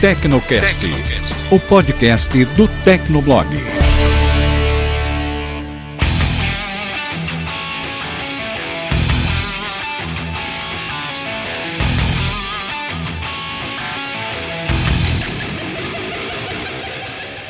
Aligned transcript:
Tecnocast, 0.00 0.86
o 1.50 1.60
podcast 1.60 2.42
do 2.56 2.66
Tecnoblog. 2.86 3.46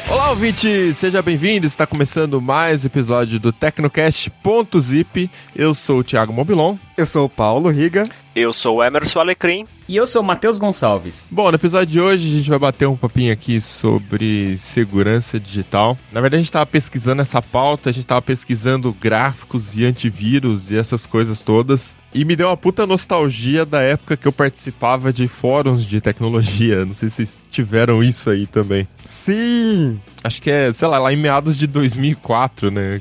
Olá, 0.08 0.30
ouvinte! 0.30 0.92
Seja 0.92 1.22
bem-vindo! 1.22 1.68
Está 1.68 1.86
começando 1.86 2.40
mais 2.40 2.82
um 2.82 2.88
episódio 2.88 3.38
do 3.38 3.52
Tecnocast.zip. 3.52 5.30
Eu 5.54 5.72
sou 5.72 6.00
o 6.00 6.04
Thiago 6.04 6.32
Mobilon. 6.32 6.76
Eu 7.00 7.06
sou 7.06 7.24
o 7.24 7.30
Paulo 7.30 7.70
Riga. 7.70 8.06
Eu 8.36 8.52
sou 8.52 8.76
o 8.76 8.84
Emerson 8.84 9.20
Alecrim. 9.20 9.66
E 9.88 9.96
eu 9.96 10.06
sou 10.06 10.20
o 10.20 10.24
Matheus 10.24 10.58
Gonçalves. 10.58 11.26
Bom, 11.30 11.50
no 11.50 11.54
episódio 11.54 11.86
de 11.86 11.98
hoje 11.98 12.28
a 12.28 12.38
gente 12.38 12.50
vai 12.50 12.58
bater 12.58 12.86
um 12.86 12.94
papinho 12.94 13.32
aqui 13.32 13.58
sobre 13.58 14.58
segurança 14.58 15.40
digital. 15.40 15.96
Na 16.12 16.20
verdade, 16.20 16.36
a 16.36 16.42
gente 16.42 16.48
estava 16.48 16.66
pesquisando 16.66 17.22
essa 17.22 17.40
pauta, 17.40 17.88
a 17.88 17.92
gente 17.92 18.02
estava 18.02 18.20
pesquisando 18.20 18.94
gráficos 19.00 19.78
e 19.78 19.86
antivírus 19.86 20.70
e 20.70 20.76
essas 20.76 21.06
coisas 21.06 21.40
todas. 21.40 21.96
E 22.14 22.22
me 22.22 22.36
deu 22.36 22.48
uma 22.48 22.56
puta 22.56 22.86
nostalgia 22.86 23.64
da 23.64 23.80
época 23.80 24.14
que 24.14 24.28
eu 24.28 24.32
participava 24.32 25.10
de 25.10 25.26
fóruns 25.26 25.82
de 25.82 26.02
tecnologia. 26.02 26.84
Não 26.84 26.92
sei 26.92 27.08
se 27.08 27.14
vocês 27.14 27.42
tiveram 27.50 28.04
isso 28.04 28.28
aí 28.28 28.46
também. 28.46 28.86
Sim! 29.06 29.98
Acho 30.22 30.42
que 30.42 30.50
é, 30.50 30.70
sei 30.70 30.86
lá, 30.86 30.98
lá 30.98 31.10
em 31.10 31.16
meados 31.16 31.56
de 31.56 31.66
2004, 31.66 32.70
né? 32.70 33.00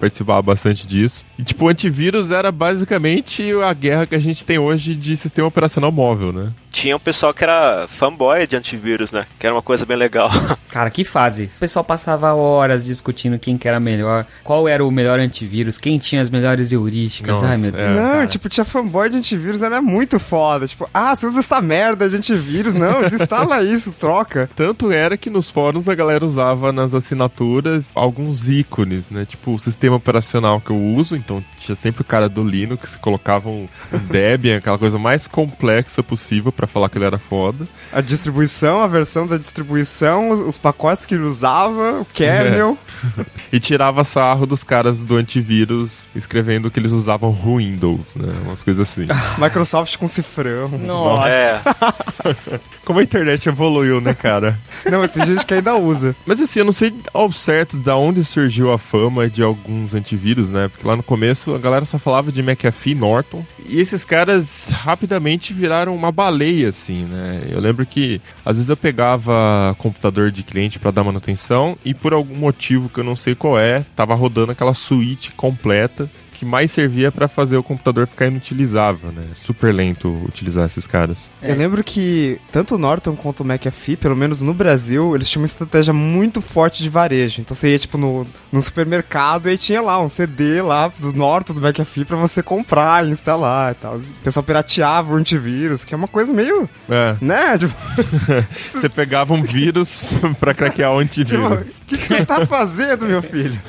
Participava 0.00 0.40
bastante 0.40 0.86
disso. 0.86 1.26
E, 1.38 1.42
tipo, 1.44 1.66
o 1.66 1.68
antivírus 1.68 2.30
era 2.30 2.50
basicamente 2.50 3.52
a 3.52 3.72
guerra 3.74 4.06
que 4.06 4.14
a 4.14 4.18
gente 4.18 4.46
tem 4.46 4.58
hoje 4.58 4.96
de 4.96 5.14
sistema 5.14 5.46
operacional 5.46 5.92
móvel, 5.92 6.32
né? 6.32 6.50
Tinha 6.70 6.96
um 6.96 7.00
pessoal 7.00 7.34
que 7.34 7.42
era 7.42 7.86
fanboy 7.88 8.46
de 8.46 8.56
antivírus, 8.56 9.10
né? 9.12 9.26
Que 9.38 9.46
era 9.46 9.54
uma 9.54 9.62
coisa 9.62 9.84
bem 9.84 9.96
legal. 9.96 10.30
Cara, 10.70 10.88
que 10.88 11.04
fase. 11.04 11.50
O 11.56 11.58
pessoal 11.58 11.84
passava 11.84 12.32
horas 12.34 12.84
discutindo 12.84 13.38
quem 13.38 13.58
que 13.58 13.66
era 13.66 13.80
melhor, 13.80 14.24
qual 14.44 14.68
era 14.68 14.84
o 14.84 14.90
melhor 14.90 15.18
antivírus, 15.18 15.78
quem 15.78 15.98
tinha 15.98 16.22
as 16.22 16.30
melhores 16.30 16.70
heurísticas. 16.70 17.34
Nossa, 17.34 17.46
Ai, 17.46 17.56
meu 17.56 17.72
Deus. 17.72 17.82
É, 17.82 17.94
não, 17.94 18.10
cara. 18.12 18.26
tipo, 18.26 18.48
tinha 18.48 18.64
fanboy 18.64 19.10
de 19.10 19.16
antivírus, 19.16 19.62
era 19.62 19.82
muito 19.82 20.18
foda. 20.20 20.68
Tipo, 20.68 20.88
ah, 20.94 21.14
você 21.14 21.26
usa 21.26 21.40
essa 21.40 21.60
merda 21.60 22.08
de 22.08 22.16
antivírus. 22.16 22.74
Não, 22.74 23.00
desinstala 23.02 23.62
isso, 23.62 23.92
troca. 23.92 24.48
Tanto 24.54 24.92
era 24.92 25.16
que 25.16 25.28
nos 25.28 25.50
fóruns 25.50 25.88
a 25.88 25.94
galera 25.94 26.24
usava 26.24 26.72
nas 26.72 26.94
assinaturas 26.94 27.92
alguns 27.96 28.48
ícones, 28.48 29.10
né? 29.10 29.24
Tipo, 29.24 29.54
o 29.54 29.58
sistema 29.58 29.96
operacional 29.96 30.60
que 30.60 30.70
eu 30.70 30.80
uso, 30.80 31.16
então 31.16 31.44
tinha 31.58 31.74
sempre 31.74 32.02
o 32.02 32.04
cara 32.04 32.28
do 32.28 32.44
Linux, 32.44 32.96
colocava 32.96 33.48
um, 33.48 33.68
um 33.92 33.98
Debian, 33.98 34.58
aquela 34.58 34.78
coisa 34.78 34.98
mais 34.98 35.26
complexa 35.26 36.02
possível 36.02 36.52
pra 36.60 36.66
falar 36.66 36.90
que 36.90 36.98
ele 36.98 37.06
era 37.06 37.18
foda. 37.18 37.66
A 37.90 38.02
distribuição, 38.02 38.82
a 38.82 38.86
versão 38.86 39.26
da 39.26 39.38
distribuição, 39.38 40.30
os, 40.30 40.40
os 40.40 40.58
pacotes 40.58 41.06
que 41.06 41.14
ele 41.14 41.24
usava, 41.24 42.00
o 42.00 42.04
kernel. 42.04 42.76
E 43.52 43.58
tirava 43.58 44.04
sarro 44.04 44.46
dos 44.46 44.62
caras 44.62 45.02
do 45.02 45.16
antivírus, 45.16 46.04
escrevendo 46.14 46.70
que 46.70 46.78
eles 46.78 46.92
usavam 46.92 47.32
Windows, 47.32 48.14
né? 48.14 48.32
Umas 48.44 48.62
coisas 48.62 48.88
assim. 48.88 49.08
Microsoft 49.42 49.96
com 49.96 50.06
cifrão. 50.06 50.68
Nossa. 50.68 51.28
É. 51.28 52.60
Como 52.84 52.98
a 52.98 53.02
internet 53.02 53.48
evoluiu, 53.48 54.00
né, 54.00 54.14
cara? 54.14 54.58
Não, 54.84 55.00
mas 55.00 55.12
tem 55.12 55.24
gente 55.24 55.44
que 55.46 55.54
ainda 55.54 55.74
usa. 55.74 56.14
Mas 56.26 56.40
assim, 56.40 56.60
eu 56.60 56.64
não 56.64 56.72
sei 56.72 56.92
ao 57.12 57.32
certo 57.32 57.78
da 57.78 57.96
onde 57.96 58.22
surgiu 58.22 58.70
a 58.72 58.78
fama 58.78 59.28
de 59.28 59.42
alguns 59.42 59.94
antivírus, 59.94 60.50
né? 60.50 60.68
Porque 60.68 60.86
lá 60.86 60.94
no 60.94 61.02
começo 61.02 61.54
a 61.54 61.58
galera 61.58 61.84
só 61.84 61.98
falava 61.98 62.30
de 62.30 62.42
McAfee 62.42 62.94
Norton. 62.94 63.44
E 63.66 63.80
esses 63.80 64.04
caras 64.04 64.68
rapidamente 64.70 65.52
viraram 65.52 65.94
uma 65.94 66.12
baleia, 66.12 66.49
assim, 66.66 67.04
né? 67.04 67.42
Eu 67.48 67.60
lembro 67.60 67.84
que 67.86 68.20
às 68.44 68.56
vezes 68.56 68.68
eu 68.68 68.76
pegava 68.76 69.74
computador 69.78 70.30
de 70.30 70.42
cliente 70.42 70.78
pra 70.78 70.90
dar 70.90 71.04
manutenção 71.04 71.76
e 71.84 71.94
por 71.94 72.12
algum 72.12 72.36
motivo 72.36 72.88
que 72.88 73.00
eu 73.00 73.04
não 73.04 73.16
sei 73.16 73.34
qual 73.34 73.58
é, 73.58 73.84
tava 73.94 74.14
rodando 74.14 74.52
aquela 74.52 74.74
suíte 74.74 75.32
completa 75.32 76.10
que 76.40 76.46
mais 76.46 76.72
servia 76.72 77.12
pra 77.12 77.28
fazer 77.28 77.58
o 77.58 77.62
computador 77.62 78.06
ficar 78.06 78.26
inutilizável, 78.26 79.12
né? 79.12 79.24
Super 79.34 79.74
lento 79.74 80.08
utilizar 80.26 80.64
esses 80.64 80.86
caras. 80.86 81.30
É. 81.42 81.50
Eu 81.52 81.56
lembro 81.56 81.84
que 81.84 82.40
tanto 82.50 82.76
o 82.76 82.78
Norton 82.78 83.14
quanto 83.14 83.42
o 83.42 83.46
McAfee, 83.46 83.94
pelo 83.94 84.16
menos 84.16 84.40
no 84.40 84.54
Brasil, 84.54 85.14
eles 85.14 85.28
tinham 85.28 85.42
uma 85.42 85.46
estratégia 85.46 85.92
muito 85.92 86.40
forte 86.40 86.82
de 86.82 86.88
varejo. 86.88 87.42
Então 87.42 87.54
você 87.54 87.68
ia, 87.72 87.78
tipo, 87.78 87.98
no, 87.98 88.26
no 88.50 88.62
supermercado 88.62 89.50
e 89.50 89.58
tinha 89.58 89.82
lá 89.82 90.00
um 90.00 90.08
CD 90.08 90.62
lá 90.62 90.90
do 90.98 91.12
Norton, 91.12 91.52
do 91.52 91.60
McAfee, 91.60 92.06
pra 92.06 92.16
você 92.16 92.42
comprar 92.42 93.06
e 93.06 93.10
instalar 93.10 93.72
e 93.72 93.74
tal. 93.74 93.96
O 93.98 94.02
pessoal 94.24 94.42
pirateava 94.42 95.12
o 95.12 95.16
antivírus, 95.16 95.84
que 95.84 95.92
é 95.92 95.96
uma 95.96 96.08
coisa 96.08 96.32
meio, 96.32 96.66
É, 96.88 97.16
né? 97.20 97.58
Tipo, 97.60 97.74
você 98.72 98.88
pegava 98.88 99.34
um 99.34 99.42
vírus 99.42 100.04
pra 100.40 100.54
craquear 100.54 100.90
o 100.94 101.04
tipo, 101.04 101.34
antivírus. 101.34 101.78
o 101.78 101.82
que, 101.82 101.98
que 101.98 102.06
você 102.06 102.24
tá 102.24 102.46
fazendo, 102.46 103.04
meu 103.04 103.20
filho? 103.20 103.60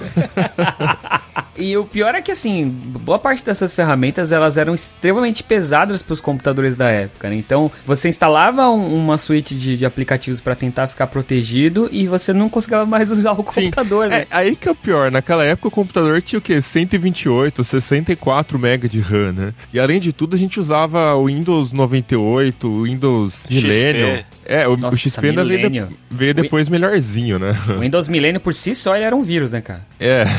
E 1.57 1.75
o 1.77 1.83
pior 1.85 2.15
é 2.15 2.21
que, 2.21 2.31
assim, 2.31 2.60
boa 2.67 3.19
parte 3.19 3.43
dessas 3.43 3.73
ferramentas, 3.73 4.31
elas 4.31 4.57
eram 4.57 4.73
extremamente 4.73 5.43
pesadas 5.43 6.01
para 6.01 6.13
os 6.13 6.21
computadores 6.21 6.75
da 6.75 6.89
época, 6.89 7.29
né? 7.29 7.35
Então, 7.35 7.71
você 7.85 8.09
instalava 8.09 8.69
um- 8.69 8.95
uma 8.95 9.17
suíte 9.17 9.55
de, 9.55 9.77
de 9.77 9.85
aplicativos 9.85 10.39
para 10.41 10.55
tentar 10.55 10.87
ficar 10.87 11.07
protegido 11.07 11.89
e 11.91 12.07
você 12.07 12.33
não 12.33 12.49
conseguia 12.49 12.85
mais 12.85 13.09
usar 13.11 13.31
o 13.31 13.37
Sim. 13.37 13.43
computador, 13.65 14.07
né? 14.07 14.21
É, 14.21 14.27
aí 14.31 14.55
que 14.55 14.67
é 14.67 14.71
o 14.71 14.75
pior. 14.75 15.11
Naquela 15.11 15.43
época 15.45 15.67
o 15.67 15.71
computador 15.71 16.21
tinha 16.21 16.39
o 16.39 16.41
quê? 16.41 16.61
128, 16.61 17.63
64 17.63 18.57
MB 18.59 18.87
de 18.89 18.99
RAM, 18.99 19.31
né? 19.31 19.53
E 19.73 19.79
além 19.79 19.99
de 19.99 20.11
tudo 20.13 20.35
a 20.35 20.39
gente 20.39 20.59
usava 20.59 21.13
o 21.15 21.25
Windows 21.27 21.73
98, 21.73 22.67
o 22.67 22.83
Windows 22.83 23.43
Millennium. 23.49 24.23
É, 24.51 24.67
o, 24.67 24.73
o 24.73 24.77
Nossa, 24.77 24.97
XP 24.97 25.27
ainda 25.29 25.45
veio, 25.45 25.69
de- 25.69 25.85
veio 26.09 26.33
depois 26.33 26.67
melhorzinho, 26.69 27.39
né? 27.39 27.55
O 27.69 27.79
Windows 27.79 28.07
Millennium 28.07 28.41
por 28.41 28.53
si 28.53 28.75
só 28.75 28.95
era 28.95 29.15
um 29.15 29.23
vírus, 29.23 29.51
né, 29.51 29.61
cara? 29.61 29.81
É. 29.99 30.25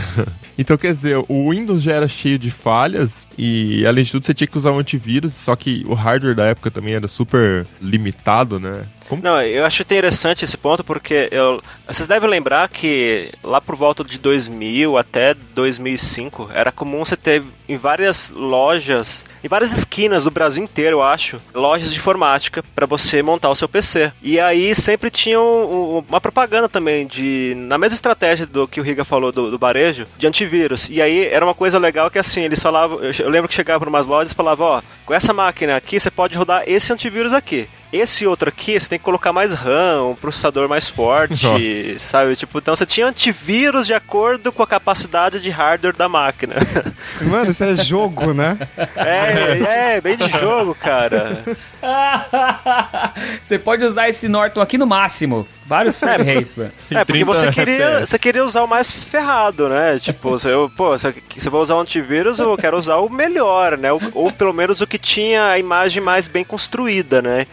Então, 0.58 0.76
quer 0.76 0.94
dizer, 0.94 1.16
o 1.28 1.50
Windows 1.50 1.82
já 1.82 1.92
era 1.94 2.06
cheio 2.06 2.38
de 2.38 2.50
falhas 2.50 3.26
e, 3.38 3.86
além 3.86 4.04
de 4.04 4.12
tudo, 4.12 4.26
você 4.26 4.34
tinha 4.34 4.46
que 4.46 4.56
usar 4.56 4.70
um 4.70 4.78
antivírus, 4.78 5.32
só 5.32 5.56
que 5.56 5.82
o 5.88 5.94
hardware 5.94 6.34
da 6.36 6.44
época 6.44 6.70
também 6.70 6.92
era 6.92 7.08
super 7.08 7.66
limitado, 7.80 8.60
né? 8.60 8.82
Como... 9.12 9.22
Não, 9.22 9.42
eu 9.42 9.62
acho 9.66 9.82
interessante 9.82 10.42
esse 10.42 10.56
ponto 10.56 10.82
porque 10.82 11.28
eu, 11.30 11.62
vocês 11.86 12.08
devem 12.08 12.30
lembrar 12.30 12.66
que 12.70 13.30
lá 13.44 13.60
por 13.60 13.76
volta 13.76 14.02
de 14.02 14.18
2000 14.18 14.96
até 14.96 15.34
2005 15.34 16.48
era 16.54 16.72
comum 16.72 17.04
você 17.04 17.14
ter 17.14 17.42
em 17.68 17.76
várias 17.76 18.30
lojas, 18.30 19.22
em 19.44 19.48
várias 19.48 19.70
esquinas 19.70 20.24
do 20.24 20.30
Brasil 20.30 20.64
inteiro, 20.64 20.96
eu 20.96 21.02
acho, 21.02 21.36
lojas 21.54 21.90
de 21.92 21.98
informática 21.98 22.64
para 22.74 22.86
você 22.86 23.22
montar 23.22 23.50
o 23.50 23.54
seu 23.54 23.68
PC. 23.68 24.10
E 24.22 24.40
aí 24.40 24.74
sempre 24.74 25.10
tinha 25.10 25.38
um- 25.38 26.02
uma 26.08 26.20
propaganda 26.20 26.66
também 26.66 27.06
de 27.06 27.52
na 27.54 27.76
mesma 27.76 27.94
estratégia 27.94 28.46
do 28.46 28.66
que 28.66 28.80
o 28.80 28.82
Riga 28.82 29.04
falou 29.04 29.30
do, 29.30 29.50
do 29.50 29.58
varejo, 29.58 30.04
de 30.16 30.26
antivírus. 30.26 30.88
E 30.88 31.02
aí 31.02 31.26
era 31.26 31.44
uma 31.44 31.54
coisa 31.54 31.78
legal 31.78 32.10
que 32.10 32.18
assim, 32.18 32.42
eles 32.42 32.62
falavam, 32.62 32.98
eu, 33.02 33.12
eu 33.18 33.28
lembro 33.28 33.46
que 33.48 33.54
chegava 33.54 33.84
em 33.84 33.88
umas 33.88 34.06
lojas 34.06 34.32
e 34.32 34.34
falava, 34.34 34.64
ó, 34.64 34.82
com 35.04 35.12
essa 35.12 35.34
máquina 35.34 35.76
aqui 35.76 36.00
você 36.00 36.10
pode 36.10 36.34
rodar 36.34 36.62
esse 36.66 36.90
antivírus 36.90 37.34
aqui. 37.34 37.68
Esse 37.92 38.26
outro 38.26 38.48
aqui, 38.48 38.78
você 38.78 38.88
tem 38.88 38.98
que 38.98 39.04
colocar 39.04 39.32
mais 39.32 39.52
RAM, 39.52 40.10
um 40.10 40.14
processador 40.14 40.68
mais 40.68 40.88
forte, 40.88 41.44
Nossa. 41.46 41.98
sabe? 41.98 42.36
Tipo, 42.36 42.58
então 42.58 42.74
você 42.74 42.86
tinha 42.86 43.06
antivírus 43.06 43.86
de 43.86 43.92
acordo 43.92 44.50
com 44.50 44.62
a 44.62 44.66
capacidade 44.66 45.40
de 45.40 45.50
hardware 45.50 45.94
da 45.94 46.08
máquina. 46.08 46.54
Mano, 47.20 47.50
isso 47.50 47.62
é 47.62 47.76
jogo, 47.76 48.32
né? 48.32 48.56
é, 48.96 49.96
é, 49.96 50.00
bem 50.00 50.16
de 50.16 50.28
jogo, 50.40 50.74
cara. 50.74 51.44
você 53.42 53.58
pode 53.58 53.84
usar 53.84 54.08
esse 54.08 54.26
Norton 54.28 54.62
aqui 54.62 54.78
no 54.78 54.86
máximo. 54.86 55.46
Vários 55.72 55.98
frame 55.98 56.24
rates, 56.34 56.54
mano. 56.56 56.70
É, 56.90 57.02
porque 57.04 57.24
30 57.24 57.24
você 57.24 57.50
queria, 57.52 58.00
você 58.06 58.18
queria 58.18 58.44
usar 58.44 58.62
o 58.62 58.66
mais 58.68 58.90
ferrado, 58.92 59.70
né? 59.70 59.98
Tipo, 59.98 60.30
você, 60.30 60.50
eu- 60.52 60.70
pô, 60.76 60.90
você, 60.90 61.14
você 61.34 61.48
vai 61.48 61.60
usar 61.62 61.76
um 61.76 61.80
antivírus, 61.80 62.38
eu 62.38 62.54
quero 62.58 62.76
usar 62.76 62.96
o 62.96 63.08
melhor, 63.08 63.78
né? 63.78 63.90
Ou, 63.90 64.00
ou 64.12 64.30
pelo 64.32 64.52
menos 64.52 64.82
o 64.82 64.86
que 64.86 64.98
tinha 64.98 65.46
a 65.46 65.58
imagem 65.58 66.02
mais 66.02 66.28
bem 66.28 66.44
construída, 66.44 67.22
né? 67.22 67.46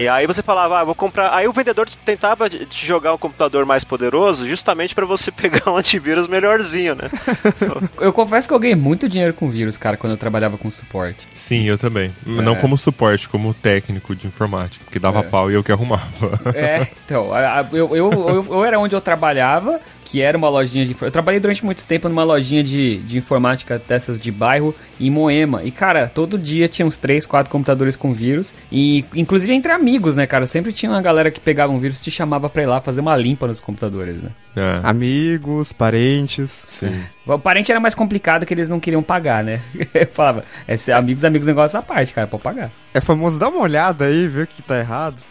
E 0.00 0.08
aí 0.08 0.26
você 0.26 0.42
falava, 0.42 0.80
ah, 0.80 0.84
vou 0.84 0.94
comprar. 0.96 1.32
Aí 1.32 1.46
o 1.46 1.52
vendedor 1.52 1.88
tentava 2.04 2.50
te 2.50 2.84
jogar 2.86 3.14
um 3.14 3.18
computador 3.18 3.64
mais 3.64 3.84
poderoso 3.84 4.46
justamente 4.46 4.92
pra 4.94 5.06
você 5.06 5.30
pegar 5.32 5.70
um 5.70 5.76
antivírus 5.76 6.26
melhorzinho, 6.26 6.96
né? 6.96 7.08
Eu 8.00 8.12
confesso 8.12 8.48
que 8.48 8.54
eu 8.54 8.58
ganhei 8.58 8.74
muito 8.74 9.08
dinheiro 9.08 9.32
com 9.34 9.48
vírus, 9.50 9.76
cara, 9.76 9.96
quando 9.96 10.12
eu 10.12 10.16
trabalhava 10.16 10.56
com 10.58 10.70
suporte. 10.70 11.26
Sim, 11.34 11.64
eu 11.64 11.76
também. 11.78 12.10
Não 12.26 12.56
como 12.56 12.76
suporte, 12.76 13.28
como 13.28 13.52
técnico 13.54 14.14
de 14.16 14.26
informática, 14.26 14.82
porque 14.84 14.98
dava 14.98 15.22
pau 15.22 15.50
e 15.50 15.54
eu 15.54 15.62
que 15.62 15.70
arrumava. 15.70 16.40
É, 16.54 16.86
então, 17.04 17.32
a- 17.32 17.59
a- 17.59 17.59
eu, 17.72 17.96
eu, 17.96 18.10
eu, 18.10 18.46
eu 18.50 18.64
era 18.64 18.78
onde 18.78 18.94
eu 18.94 19.00
trabalhava, 19.00 19.80
que 20.10 20.20
era 20.20 20.36
uma 20.36 20.48
lojinha 20.48 20.84
de. 20.84 20.96
Eu 21.00 21.10
trabalhei 21.10 21.38
durante 21.38 21.64
muito 21.64 21.84
tempo 21.84 22.08
numa 22.08 22.24
lojinha 22.24 22.64
de, 22.64 22.96
de 22.98 23.18
informática 23.18 23.80
dessas 23.86 24.18
de 24.18 24.32
bairro 24.32 24.74
em 24.98 25.08
Moema. 25.08 25.62
E, 25.62 25.70
cara, 25.70 26.10
todo 26.12 26.36
dia 26.36 26.66
tinha 26.66 26.84
uns 26.84 26.98
3, 26.98 27.24
4 27.26 27.48
computadores 27.48 27.94
com 27.94 28.12
vírus. 28.12 28.52
E, 28.72 29.04
inclusive, 29.14 29.52
entre 29.52 29.70
amigos, 29.70 30.16
né, 30.16 30.26
cara? 30.26 30.48
Sempre 30.48 30.72
tinha 30.72 30.90
uma 30.90 31.00
galera 31.00 31.30
que 31.30 31.38
pegava 31.38 31.72
um 31.72 31.78
vírus 31.78 32.00
e 32.00 32.02
te 32.02 32.10
chamava 32.10 32.48
pra 32.48 32.64
ir 32.64 32.66
lá 32.66 32.80
fazer 32.80 33.00
uma 33.00 33.16
limpa 33.16 33.46
nos 33.46 33.60
computadores, 33.60 34.20
né? 34.20 34.30
É, 34.56 34.80
Amigos, 34.82 35.72
parentes. 35.72 36.64
sim. 36.66 37.04
O 37.24 37.38
parente 37.38 37.70
era 37.70 37.78
mais 37.80 37.94
complicado 37.94 38.44
que 38.44 38.52
eles 38.52 38.68
não 38.68 38.80
queriam 38.80 39.04
pagar, 39.04 39.44
né? 39.44 39.60
Eu 39.94 40.08
falava, 40.12 40.44
é, 40.66 40.74
amigos, 40.92 41.24
amigos, 41.24 41.46
negócio 41.46 41.78
à 41.78 41.82
parte, 41.82 42.12
cara, 42.12 42.26
pode 42.26 42.42
pagar. 42.42 42.72
É 42.92 43.00
famoso, 43.00 43.38
dá 43.38 43.48
uma 43.48 43.60
olhada 43.60 44.06
aí, 44.06 44.26
ver 44.26 44.42
o 44.42 44.46
que 44.48 44.60
tá 44.60 44.76
errado. 44.76 45.22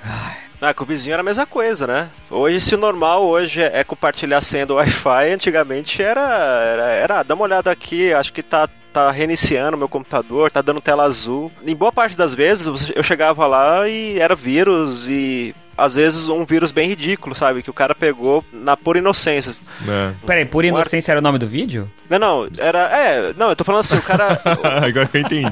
Ah, 0.62 0.74
com 0.74 0.84
o 0.84 0.88
vizinho 0.88 1.14
era 1.14 1.22
a 1.22 1.26
mesma 1.26 1.46
coisa, 1.46 1.88
né? 1.88 2.10
Hoje, 2.30 2.60
se 2.60 2.76
o 2.76 2.78
normal 2.78 3.26
hoje 3.26 3.62
é 3.62 3.84
compartilhar 3.84 4.42
senha 4.42 4.66
do 4.66 4.76
Wi-Fi, 4.76 5.32
antigamente 5.32 6.02
era, 6.02 6.22
era, 6.22 6.86
era, 6.88 7.24
dá 7.24 7.34
uma 7.34 7.46
olhada 7.46 7.72
aqui, 7.72 8.12
acho 8.14 8.34
que 8.34 8.44
tá 8.44 8.68
tá 8.92 9.12
reiniciando 9.12 9.78
meu 9.78 9.88
computador, 9.88 10.50
tá 10.52 10.62
dando 10.62 10.82
tela 10.82 11.04
azul. 11.04 11.52
Em 11.66 11.76
boa 11.76 11.92
parte 11.92 12.18
das 12.18 12.34
vezes 12.34 12.92
eu 12.96 13.04
chegava 13.04 13.46
lá 13.46 13.88
e 13.88 14.20
era 14.20 14.36
vírus 14.36 15.08
e 15.08 15.54
às 15.80 15.96
vezes 15.96 16.30
um 16.30 16.46
vírus 16.46 16.72
bem 16.72 16.90
ridículo, 16.90 17.36
sabe? 17.36 17.64
Que 17.64 17.70
o 17.70 17.74
cara 17.74 17.96
pegou 17.96 18.44
na 18.52 18.76
pura 18.76 19.00
inocência. 19.00 19.52
É. 19.88 20.12
Peraí, 20.26 20.46
pura 20.46 20.68
inocência 20.68 21.12
era 21.12 21.20
o 21.20 21.24
nome 21.24 21.40
do 21.40 21.48
vídeo? 21.48 21.90
Não, 22.10 22.20
não, 22.20 22.48
era. 22.58 22.80
É, 22.80 23.34
não, 23.38 23.50
eu 23.50 23.56
tô 23.56 23.64
falando 23.64 23.82
assim, 23.82 23.98
o 23.98 24.02
cara. 24.02 24.40
Agora 24.86 25.10
eu 25.14 25.22
entendi. 25.22 25.46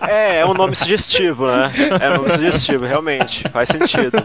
é, 0.00 0.38
é 0.38 0.46
um 0.46 0.54
nome 0.54 0.74
sugestivo, 0.74 1.46
né? 1.46 1.72
É 2.00 2.10
um 2.10 2.22
nome 2.22 2.30
sugestivo, 2.30 2.84
realmente. 2.84 3.48
Faz 3.50 3.68
sentido. 3.68 4.24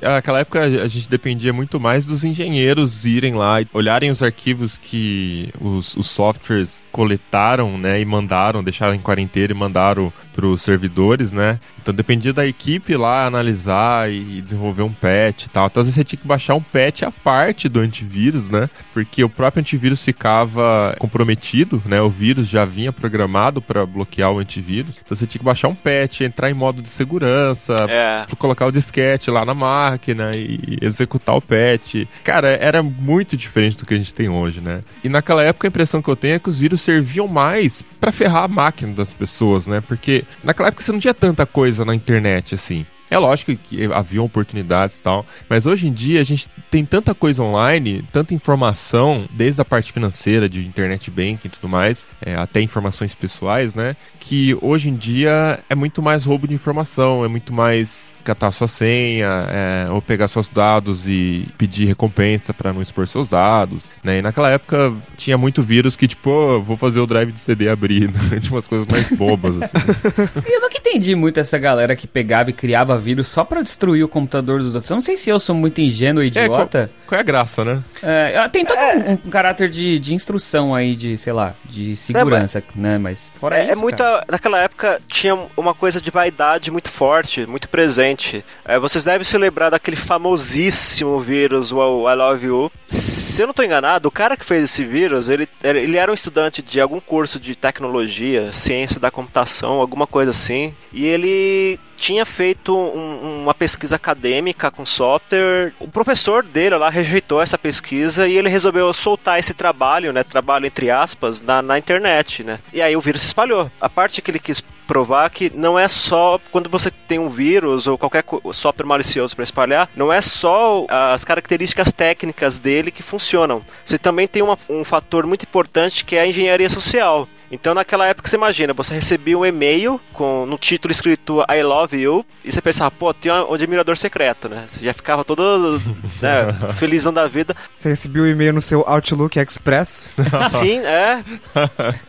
Naquela 0.00 0.40
época 0.40 0.60
a 0.60 0.86
gente 0.86 1.08
dependia 1.08 1.52
muito 1.52 1.78
mais 1.78 2.06
dos 2.06 2.24
engenheiros 2.24 3.04
irem 3.04 3.34
lá 3.34 3.60
e 3.60 3.66
olharem 3.72 4.10
os 4.10 4.22
arquivos 4.22 4.78
que 4.78 5.52
os, 5.60 5.96
os 5.96 6.06
softwares 6.08 6.82
coletaram, 6.90 7.76
né, 7.76 8.00
e 8.00 8.04
mandaram, 8.04 8.62
deixaram 8.62 8.94
em 8.94 9.00
quarentena 9.00 9.52
e 9.52 9.56
mandaram 9.56 10.12
para 10.34 10.46
os 10.46 10.62
servidores, 10.62 11.32
né? 11.32 11.60
Então 11.80 11.94
dependia 11.94 12.32
da 12.32 12.46
equipe 12.46 12.96
lá 12.96 13.26
analisar 13.26 13.57
e 13.66 14.40
desenvolver 14.42 14.82
um 14.82 14.92
patch 14.92 15.46
e 15.46 15.50
tal. 15.50 15.66
Então 15.66 15.80
às 15.80 15.86
vezes 15.86 15.94
você 15.94 16.04
tinha 16.04 16.20
que 16.20 16.26
baixar 16.26 16.54
um 16.54 16.62
patch 16.62 17.02
à 17.02 17.10
parte 17.10 17.68
do 17.68 17.80
antivírus, 17.80 18.50
né? 18.50 18.68
Porque 18.92 19.24
o 19.24 19.28
próprio 19.28 19.60
antivírus 19.60 20.02
ficava 20.02 20.94
comprometido, 20.98 21.82
né? 21.84 22.00
O 22.00 22.10
vírus 22.10 22.48
já 22.48 22.64
vinha 22.64 22.92
programado 22.92 23.60
para 23.60 23.84
bloquear 23.86 24.32
o 24.32 24.38
antivírus. 24.38 24.98
Então 25.04 25.16
você 25.16 25.26
tinha 25.26 25.38
que 25.38 25.44
baixar 25.44 25.68
um 25.68 25.74
patch, 25.74 26.20
entrar 26.20 26.50
em 26.50 26.54
modo 26.54 26.82
de 26.82 26.88
segurança, 26.88 27.86
é. 27.88 28.26
colocar 28.36 28.66
o 28.66 28.72
disquete 28.72 29.30
lá 29.30 29.44
na 29.44 29.54
máquina 29.54 30.30
e 30.36 30.78
executar 30.80 31.36
o 31.36 31.40
patch. 31.40 32.06
Cara, 32.22 32.48
era 32.48 32.82
muito 32.82 33.36
diferente 33.36 33.78
do 33.78 33.86
que 33.86 33.94
a 33.94 33.96
gente 33.96 34.14
tem 34.14 34.28
hoje, 34.28 34.60
né? 34.60 34.82
E 35.02 35.08
naquela 35.08 35.42
época 35.42 35.66
a 35.66 35.70
impressão 35.70 36.02
que 36.02 36.08
eu 36.08 36.16
tenho 36.16 36.34
é 36.34 36.38
que 36.38 36.48
os 36.48 36.58
vírus 36.58 36.80
serviam 36.80 37.26
mais 37.26 37.82
para 38.00 38.12
ferrar 38.12 38.44
a 38.44 38.48
máquina 38.48 38.92
das 38.92 39.14
pessoas, 39.14 39.66
né? 39.66 39.80
Porque 39.80 40.24
naquela 40.42 40.68
época 40.68 40.82
você 40.82 40.92
não 40.92 40.98
tinha 40.98 41.14
tanta 41.14 41.46
coisa 41.46 41.84
na 41.84 41.94
internet 41.94 42.54
assim. 42.54 42.86
É 43.10 43.18
lógico 43.18 43.54
que 43.56 43.90
havia 43.92 44.22
oportunidades 44.22 44.98
e 44.98 45.02
tal, 45.02 45.24
mas 45.48 45.66
hoje 45.66 45.88
em 45.88 45.92
dia 45.92 46.20
a 46.20 46.24
gente 46.24 46.48
tem 46.70 46.84
tanta 46.84 47.14
coisa 47.14 47.42
online, 47.42 48.04
tanta 48.12 48.34
informação, 48.34 49.26
desde 49.32 49.60
a 49.60 49.64
parte 49.64 49.92
financeira, 49.92 50.48
de 50.48 50.60
internet 50.66 51.10
banking 51.10 51.48
e 51.48 51.50
tudo 51.50 51.68
mais, 51.68 52.06
é, 52.20 52.34
até 52.34 52.60
informações 52.60 53.14
pessoais, 53.14 53.74
né? 53.74 53.96
Que 54.20 54.56
hoje 54.60 54.90
em 54.90 54.94
dia 54.94 55.60
é 55.68 55.74
muito 55.74 56.02
mais 56.02 56.24
roubo 56.24 56.46
de 56.46 56.54
informação, 56.54 57.24
é 57.24 57.28
muito 57.28 57.52
mais 57.52 58.14
catar 58.24 58.50
sua 58.50 58.68
senha, 58.68 59.46
é, 59.48 59.90
ou 59.90 60.02
pegar 60.02 60.28
seus 60.28 60.48
dados 60.48 61.08
e 61.08 61.46
pedir 61.56 61.86
recompensa 61.86 62.52
para 62.52 62.72
não 62.72 62.82
expor 62.82 63.06
seus 63.08 63.28
dados, 63.28 63.88
né? 64.04 64.18
E 64.18 64.22
naquela 64.22 64.50
época 64.50 64.92
tinha 65.16 65.38
muito 65.38 65.62
vírus 65.62 65.96
que, 65.96 66.06
tipo, 66.06 66.30
oh, 66.30 66.62
vou 66.62 66.76
fazer 66.76 67.00
o 67.00 67.06
drive 67.06 67.32
de 67.32 67.40
CD 67.40 67.68
abrir, 67.68 68.08
né? 68.12 68.40
Tinha 68.40 68.52
umas 68.52 68.68
coisas 68.68 68.86
mais 68.86 69.08
bobas, 69.10 69.60
assim. 69.62 69.78
Eu 70.46 70.60
nunca 70.60 70.78
entendi 70.78 71.14
muito 71.14 71.40
essa 71.40 71.58
galera 71.58 71.96
que 71.96 72.06
pegava 72.06 72.50
e 72.50 72.52
criava 72.52 72.97
vírus 72.98 73.28
só 73.28 73.44
pra 73.44 73.62
destruir 73.62 74.04
o 74.04 74.08
computador 74.08 74.60
dos 74.60 74.74
outros. 74.74 74.90
Eu 74.90 74.96
não 74.96 75.02
sei 75.02 75.16
se 75.16 75.30
eu 75.30 75.38
sou 75.38 75.54
muito 75.54 75.80
ingênuo 75.80 76.22
e 76.22 76.26
é, 76.26 76.28
idiota. 76.28 76.78
É, 76.78 76.86
qual, 76.86 77.06
qual, 77.06 77.18
é 77.18 77.20
a 77.20 77.24
graça, 77.24 77.64
né? 77.64 77.82
É, 78.02 78.48
tem 78.48 78.64
todo 78.64 78.78
é. 78.78 78.96
um, 78.96 79.12
um, 79.12 79.30
caráter 79.30 79.68
de, 79.68 79.98
de 79.98 80.14
instrução 80.14 80.74
aí, 80.74 80.94
de, 80.94 81.16
sei 81.16 81.32
lá, 81.32 81.54
de 81.64 81.96
segurança, 81.96 82.62
mas, 82.68 82.76
né? 82.76 82.98
Mas 82.98 83.32
fora 83.34 83.58
é, 83.58 83.64
isso. 83.64 83.72
É 83.72 83.74
muita. 83.76 84.04
Cara. 84.04 84.24
Naquela 84.30 84.60
época 84.60 85.00
tinha 85.08 85.38
uma 85.56 85.74
coisa 85.74 86.00
de 86.00 86.10
vaidade 86.10 86.70
muito 86.70 86.90
forte, 86.90 87.46
muito 87.46 87.68
presente. 87.68 88.44
É, 88.64 88.78
vocês 88.78 89.04
devem 89.04 89.24
se 89.24 89.36
lembrar 89.38 89.70
daquele 89.70 89.96
famosíssimo 89.96 91.20
vírus, 91.20 91.72
o 91.72 92.10
I 92.10 92.14
Love 92.14 92.46
You. 92.46 92.72
Se 92.88 93.42
eu 93.42 93.46
não 93.46 93.54
tô 93.54 93.62
enganado, 93.62 94.08
o 94.08 94.12
cara 94.12 94.36
que 94.36 94.44
fez 94.44 94.64
esse 94.64 94.84
vírus, 94.84 95.28
ele, 95.28 95.48
ele 95.62 95.96
era 95.96 96.10
um 96.10 96.14
estudante 96.14 96.62
de 96.62 96.80
algum 96.80 97.00
curso 97.00 97.38
de 97.38 97.54
tecnologia, 97.54 98.52
ciência 98.52 99.00
da 99.00 99.10
computação, 99.10 99.80
alguma 99.80 100.06
coisa 100.06 100.30
assim. 100.30 100.74
E 100.92 101.06
ele 101.06 101.78
tinha 101.98 102.24
feito 102.24 102.74
um, 102.74 103.42
uma 103.42 103.52
pesquisa 103.52 103.96
acadêmica 103.96 104.70
com 104.70 104.86
software. 104.86 105.74
O 105.80 105.88
professor 105.88 106.44
dele 106.44 106.76
lá 106.76 106.88
rejeitou 106.88 107.42
essa 107.42 107.58
pesquisa 107.58 108.26
e 108.26 108.36
ele 108.36 108.48
resolveu 108.48 108.92
soltar 108.94 109.38
esse 109.38 109.52
trabalho, 109.52 110.12
né? 110.12 110.22
Trabalho 110.22 110.66
entre 110.66 110.90
aspas, 110.90 111.42
na, 111.42 111.60
na 111.60 111.76
internet, 111.78 112.44
né? 112.44 112.60
E 112.72 112.80
aí 112.80 112.96
o 112.96 113.00
vírus 113.00 113.22
se 113.22 113.26
espalhou. 113.26 113.70
A 113.80 113.88
parte 113.88 114.22
que 114.22 114.30
ele 114.30 114.38
quis 114.38 114.62
provar 114.86 115.28
que 115.28 115.52
não 115.54 115.78
é 115.78 115.86
só 115.86 116.40
quando 116.50 116.70
você 116.70 116.90
tem 116.90 117.18
um 117.18 117.28
vírus 117.28 117.86
ou 117.86 117.98
qualquer 117.98 118.24
software 118.54 118.86
malicioso 118.86 119.36
para 119.36 119.42
espalhar, 119.42 119.90
não 119.94 120.10
é 120.10 120.20
só 120.22 120.86
as 120.88 121.24
características 121.24 121.92
técnicas 121.92 122.58
dele 122.58 122.90
que 122.90 123.02
funcionam. 123.02 123.60
Você 123.84 123.98
também 123.98 124.26
tem 124.26 124.40
uma, 124.40 124.58
um 124.70 124.84
fator 124.84 125.26
muito 125.26 125.42
importante 125.42 126.04
que 126.04 126.16
é 126.16 126.20
a 126.20 126.26
engenharia 126.26 126.70
social. 126.70 127.28
Então, 127.50 127.74
naquela 127.74 128.06
época, 128.06 128.28
você 128.28 128.36
imagina, 128.36 128.72
você 128.72 128.94
recebia 128.94 129.38
um 129.38 129.44
e-mail 129.44 130.00
com 130.12 130.44
no 130.46 130.58
título 130.58 130.92
escrito 130.92 131.44
I 131.50 131.62
love 131.62 131.96
you, 131.96 132.24
e 132.44 132.52
você 132.52 132.60
pensava, 132.60 132.90
pô, 132.90 133.12
tem 133.14 133.32
um 133.32 133.54
admirador 133.54 133.96
secreto, 133.96 134.48
né? 134.48 134.64
Você 134.68 134.84
já 134.84 134.92
ficava 134.92 135.24
todo 135.24 135.80
né, 136.20 136.72
felizão 136.74 137.12
da 137.12 137.26
vida. 137.26 137.56
Você 137.76 137.88
recebia 137.90 138.22
o 138.22 138.24
um 138.24 138.28
e-mail 138.28 138.52
no 138.52 138.60
seu 138.60 138.84
Outlook 138.86 139.38
Express? 139.38 140.10
Sim, 140.50 140.78
é. 140.84 141.22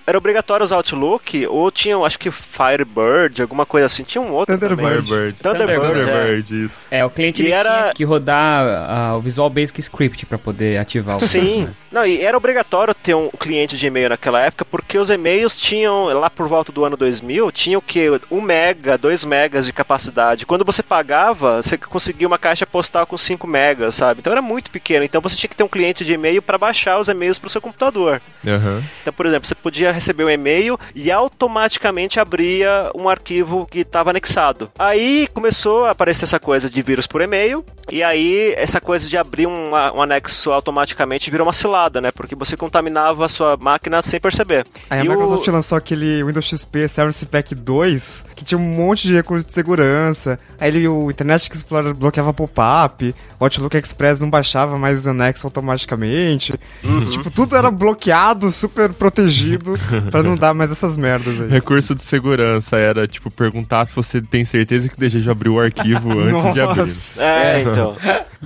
Era 0.05 0.17
obrigatório 0.17 0.63
usar 0.63 0.75
Outlook, 0.75 1.47
ou 1.47 1.71
tinha, 1.71 1.97
acho 1.97 2.19
que 2.19 2.29
Firebird, 2.31 3.41
alguma 3.41 3.65
coisa 3.65 3.85
assim. 3.85 4.03
Tinha 4.03 4.21
um 4.21 4.31
outro 4.31 4.57
Thunderbird. 4.57 5.07
Também. 5.07 5.33
Thunderbird. 5.33 5.41
Thunderbird, 5.41 6.53
é. 6.53 6.65
isso. 6.65 6.87
É, 6.91 7.05
o 7.05 7.09
cliente 7.09 7.41
ele 7.41 7.51
era... 7.51 7.69
tinha 7.69 7.93
que 7.93 8.03
rodar 8.03 9.13
uh, 9.13 9.17
o 9.17 9.21
Visual 9.21 9.49
Basic 9.49 9.79
Script 9.79 10.25
para 10.25 10.37
poder 10.37 10.77
ativar 10.77 11.17
o 11.17 11.19
Sim. 11.21 11.63
Né? 11.63 11.73
Não, 11.91 12.05
e 12.05 12.21
era 12.21 12.37
obrigatório 12.37 12.93
ter 12.93 13.15
um 13.15 13.29
cliente 13.29 13.77
de 13.77 13.87
e-mail 13.87 14.09
naquela 14.09 14.41
época, 14.41 14.63
porque 14.63 14.97
os 14.97 15.09
e-mails 15.09 15.57
tinham, 15.57 16.05
lá 16.07 16.29
por 16.29 16.47
volta 16.47 16.71
do 16.71 16.85
ano 16.85 16.95
2000, 16.95 17.51
tinham 17.51 17.79
o 17.79 17.81
que? 17.81 18.09
1 18.29 18.41
mega, 18.41 18.97
2 18.97 19.25
megas 19.25 19.65
de 19.65 19.73
capacidade. 19.73 20.45
Quando 20.45 20.63
você 20.63 20.83
pagava, 20.83 21.61
você 21.61 21.77
conseguia 21.77 22.27
uma 22.27 22.37
caixa 22.37 22.65
postal 22.65 23.07
com 23.07 23.17
5 23.17 23.47
megas, 23.47 23.95
sabe? 23.95 24.19
Então 24.19 24.31
era 24.31 24.41
muito 24.41 24.69
pequeno. 24.69 25.03
Então 25.03 25.21
você 25.21 25.35
tinha 25.35 25.49
que 25.49 25.55
ter 25.55 25.63
um 25.63 25.67
cliente 25.67 26.05
de 26.05 26.13
e-mail 26.13 26.41
para 26.41 26.57
baixar 26.57 26.99
os 26.99 27.07
e-mails 27.07 27.39
para 27.39 27.47
o 27.47 27.49
seu 27.49 27.61
computador. 27.61 28.21
Uhum. 28.45 28.83
Então, 29.01 29.13
por 29.13 29.25
exemplo, 29.25 29.47
você 29.47 29.55
podia 29.55 29.91
receber 29.91 30.23
um 30.23 30.29
e-mail 30.29 30.79
e 30.93 31.11
automaticamente 31.11 32.19
abria 32.19 32.91
um 32.93 33.09
arquivo 33.09 33.65
que 33.65 33.79
estava 33.79 34.11
anexado. 34.11 34.71
Aí 34.77 35.27
começou 35.33 35.85
a 35.85 35.91
aparecer 35.91 36.25
essa 36.25 36.39
coisa 36.39 36.69
de 36.69 36.81
vírus 36.81 37.07
por 37.07 37.21
e-mail, 37.21 37.65
e 37.91 38.03
aí 38.03 38.53
essa 38.55 38.79
coisa 38.79 39.07
de 39.07 39.17
abrir 39.17 39.47
um, 39.47 39.71
um 39.71 40.01
anexo 40.01 40.51
automaticamente 40.51 41.31
virou 41.31 41.47
uma 41.47 41.53
cilada 41.53 41.78
né? 42.01 42.11
Porque 42.11 42.35
você 42.35 42.57
contaminava 42.57 43.25
a 43.25 43.29
sua 43.29 43.55
máquina 43.57 44.01
sem 44.01 44.19
perceber. 44.19 44.65
Aí 44.89 44.99
e 44.99 45.07
a 45.07 45.09
Microsoft 45.09 45.47
o... 45.47 45.51
lançou 45.51 45.77
aquele 45.77 46.23
Windows 46.23 46.45
XP 46.45 46.87
Service 46.87 47.25
Pack 47.25 47.55
2, 47.55 48.25
que 48.35 48.43
tinha 48.43 48.57
um 48.57 48.61
monte 48.61 49.07
de 49.07 49.13
recursos 49.13 49.45
de 49.45 49.53
segurança. 49.53 50.37
Aí 50.59 50.69
ele, 50.69 50.87
o 50.87 51.09
Internet 51.09 51.49
Explorer 51.51 51.93
bloqueava 51.93 52.33
pop-up, 52.33 53.15
o 53.39 53.43
Outlook 53.43 53.77
Express 53.77 54.19
não 54.19 54.29
baixava 54.29 54.77
mais 54.77 55.07
anexo 55.07 55.45
automaticamente. 55.47 56.53
Uhum. 56.83 57.09
Tipo, 57.09 57.31
tudo 57.31 57.55
era 57.55 57.71
bloqueado, 57.71 58.51
super 58.51 58.91
protegido, 58.93 59.73
para 60.11 60.23
não 60.23 60.35
dar 60.35 60.53
mais 60.53 60.71
essas 60.71 60.97
merdas 60.97 61.39
aí. 61.39 61.49
Recurso 61.49 61.95
de 61.95 62.01
segurança 62.01 62.77
era, 62.77 63.07
tipo, 63.07 63.29
perguntar 63.29 63.85
se 63.85 63.95
você 63.95 64.21
tem 64.21 64.43
certeza 64.43 64.89
que 64.89 64.99
deseja 64.99 65.31
abrir 65.31 65.49
o 65.49 65.59
arquivo 65.59 66.11
antes 66.19 66.53
de 66.53 66.61
abrir. 66.61 66.95
É, 67.17 67.61
então. 67.61 67.95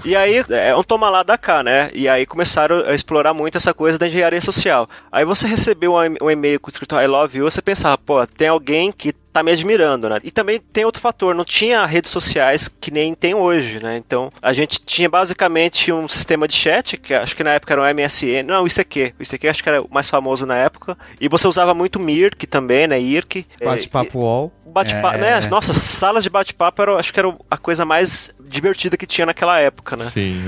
E 0.03 0.15
aí, 0.15 0.43
é 0.49 0.75
um 0.75 0.83
toma 0.83 1.09
lá 1.09 1.23
da 1.23 1.37
cá, 1.37 1.63
né? 1.63 1.89
E 1.93 2.07
aí 2.07 2.25
começaram 2.25 2.83
a 2.85 2.93
explorar 2.93 3.22
explorar 3.23 3.33
muito 3.33 3.57
essa 3.57 3.73
coisa 3.73 3.97
da 3.97 4.07
engenharia 4.07 4.41
social. 4.41 4.89
Aí 5.11 5.23
você 5.23 5.47
recebeu 5.47 5.93
um 6.21 6.29
e-mail 6.29 6.59
com 6.59 6.69
escrito 6.69 6.95
I 6.99 7.07
love 7.07 7.37
you, 7.37 7.49
você 7.49 7.61
pensava, 7.61 7.97
pô, 7.97 8.25
tem 8.27 8.49
alguém 8.49 8.91
que 8.91 9.13
tá 9.33 9.41
me 9.41 9.51
admirando, 9.51 10.07
né? 10.07 10.19
E 10.23 10.29
também 10.29 10.59
tem 10.59 10.85
outro 10.85 11.01
fator, 11.01 11.33
não 11.33 11.43
tinha 11.43 11.83
redes 11.85 12.11
sociais 12.11 12.67
que 12.67 12.91
nem 12.91 13.15
tem 13.15 13.33
hoje, 13.33 13.81
né? 13.81 13.97
Então, 13.97 14.29
a 14.41 14.53
gente 14.53 14.79
tinha 14.79 15.09
basicamente 15.09 15.91
um 15.91 16.07
sistema 16.07 16.47
de 16.47 16.55
chat, 16.55 16.97
que 16.97 17.13
acho 17.13 17.35
que 17.35 17.43
na 17.43 17.53
época 17.53 17.73
era 17.73 17.81
o 17.81 17.95
MSN, 17.95 18.43
não, 18.45 18.63
o 18.63 18.67
ICQ. 18.67 19.15
O 19.19 19.23
ICQ 19.23 19.47
acho 19.47 19.63
que 19.63 19.69
era 19.69 19.81
o 19.81 19.89
mais 19.91 20.07
famoso 20.09 20.45
na 20.45 20.55
época. 20.55 20.95
E 21.19 21.27
você 21.27 21.47
usava 21.47 21.73
muito 21.73 21.99
Mirk 21.99 22.45
também, 22.45 22.87
né? 22.87 23.01
IRC. 23.01 23.45
Bate-papo 23.63 24.19
UOL. 24.19 24.51
Bate-papo, 24.65 25.17
é, 25.17 25.19
né? 25.19 25.39
É. 25.43 25.49
Nossa, 25.49 25.73
salas 25.73 26.23
de 26.23 26.29
bate-papo 26.29 26.81
era, 26.81 26.95
acho 26.95 27.13
que 27.13 27.19
era 27.19 27.35
a 27.49 27.57
coisa 27.57 27.85
mais 27.85 28.33
divertida 28.39 28.97
que 28.97 29.05
tinha 29.05 29.25
naquela 29.25 29.59
época, 29.59 29.95
né? 29.95 30.05
Sim, 30.05 30.43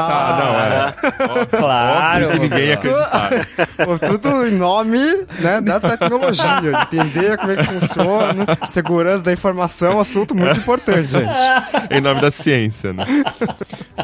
Tá, 0.07 0.38
não, 0.43 0.55
é. 0.59 1.47
Claro. 1.57 2.25
Óbvio 2.25 2.39
que 2.39 2.50
ninguém 2.50 2.65
ia 2.67 2.74
acreditar. 2.74 3.29
Pô, 3.86 4.00
tudo 4.00 4.47
em 4.47 4.51
nome 4.51 5.00
né, 5.39 5.62
da 5.62 5.79
tecnologia. 5.79 6.45
Entender 7.07 7.37
como 7.37 7.51
é 7.51 7.55
que 7.55 7.63
funciona, 7.63 8.45
segurança 8.69 9.23
da 9.23 9.33
informação, 9.33 9.99
assunto 9.99 10.35
muito 10.35 10.57
importante, 10.59 11.07
gente. 11.07 11.29
em 11.89 12.01
nome 12.01 12.21
da 12.21 12.31
ciência, 12.31 12.93
né? 12.93 13.05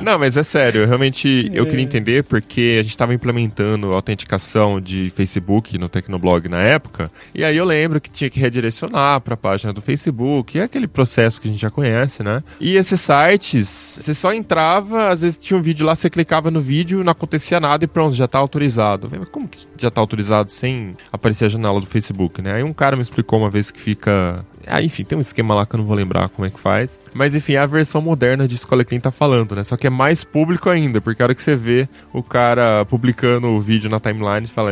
Não, 0.02 0.18
mas 0.18 0.38
é 0.38 0.44
sério, 0.44 0.86
realmente 0.86 1.50
eu 1.54 1.66
queria 1.66 1.84
entender 1.84 2.24
porque 2.24 2.78
a 2.80 2.84
gente 2.84 2.92
estava 2.92 3.14
implementando 3.14 3.94
autenticação 3.94 4.82
de 4.82 5.10
Facebook 5.12 5.78
no 5.78 5.88
Tecnoblog 5.88 6.50
na 6.50 6.62
época, 6.62 7.12
e 7.34 7.44
aí 7.44 7.56
eu 7.56 7.66
lembro 7.66 8.02
que 8.02 8.10
tinha 8.10 8.30
que 8.30 8.40
redirecionar 8.40 9.22
para 9.22 9.36
a 9.36 9.38
página 9.38 9.72
do 9.72 9.82
Facebook, 9.82 10.60
é 10.60 10.64
aquele 10.64 10.88
processo 10.88 11.40
que 11.40 11.48
a 11.48 11.52
gente 11.52 11.62
já 11.62 11.70
conhece, 11.70 12.24
né? 12.24 12.44
E 12.60 12.76
esses 12.76 13.00
sites, 13.02 14.00
você 14.02 14.14
só 14.14 14.34
entrava, 14.34 15.10
às 15.10 15.22
vezes 15.22 15.38
tinha 15.38 15.58
um 15.58 15.62
vídeo 15.62 15.86
lá, 15.86 15.96
você 15.96 16.10
clicava 16.10 16.50
no 16.50 16.62
vídeo, 16.62 17.04
não 17.04 17.12
acontecia 17.12 17.60
nada 17.60 17.84
e 17.84 17.88
pronto, 17.88 18.16
já 18.16 18.28
tá 18.28 18.40
autorizado. 18.40 19.10
Mas 19.18 19.30
como 19.30 19.48
que 19.48 19.60
já 19.78 19.92
tá 19.92 20.02
autorizado 20.02 20.52
sem 20.52 20.96
aparecer 21.12 21.46
a 21.46 21.50
janela 21.50 21.80
do 21.80 21.86
Facebook, 21.86 22.42
né? 22.42 22.54
Aí 22.54 22.64
um 22.64 22.74
cara 22.74 22.93
me 22.96 23.02
explicou 23.02 23.40
uma 23.40 23.50
vez 23.50 23.72
que 23.72 23.80
fica 23.80 24.46
ah, 24.68 24.82
enfim, 24.82 25.04
tem 25.04 25.18
um 25.18 25.22
esquema 25.22 25.54
lá 25.54 25.66
que 25.66 25.76
eu 25.76 25.80
não 25.80 25.86
vou 25.86 25.96
lembrar 25.96 26.30
como 26.30 26.46
é 26.46 26.50
que 26.50 26.60
faz. 26.60 27.00
Mas 27.14 27.36
enfim, 27.36 27.54
é 27.54 27.58
a 27.58 27.66
versão 27.66 28.02
moderna 28.02 28.48
disso 28.48 28.66
que 28.66 28.74
o 28.74 28.76
Alecrim 28.76 29.00
tá 29.00 29.12
falando, 29.12 29.56
né? 29.56 29.64
Só 29.64 29.76
que 29.76 29.88
é 29.88 29.90
mais 29.90 30.24
público 30.24 30.70
ainda, 30.70 31.02
porque 31.02 31.22
a 31.22 31.26
hora 31.26 31.36
que 31.36 31.42
você 31.42 31.56
vê 31.56 31.88
o 32.12 32.24
cara 32.24 32.86
publicando 32.86 33.48
o 33.48 33.62
vídeo 33.62 33.90
na 33.90 34.00
timeline, 34.00 34.48
você 34.48 34.54
fala, 34.54 34.72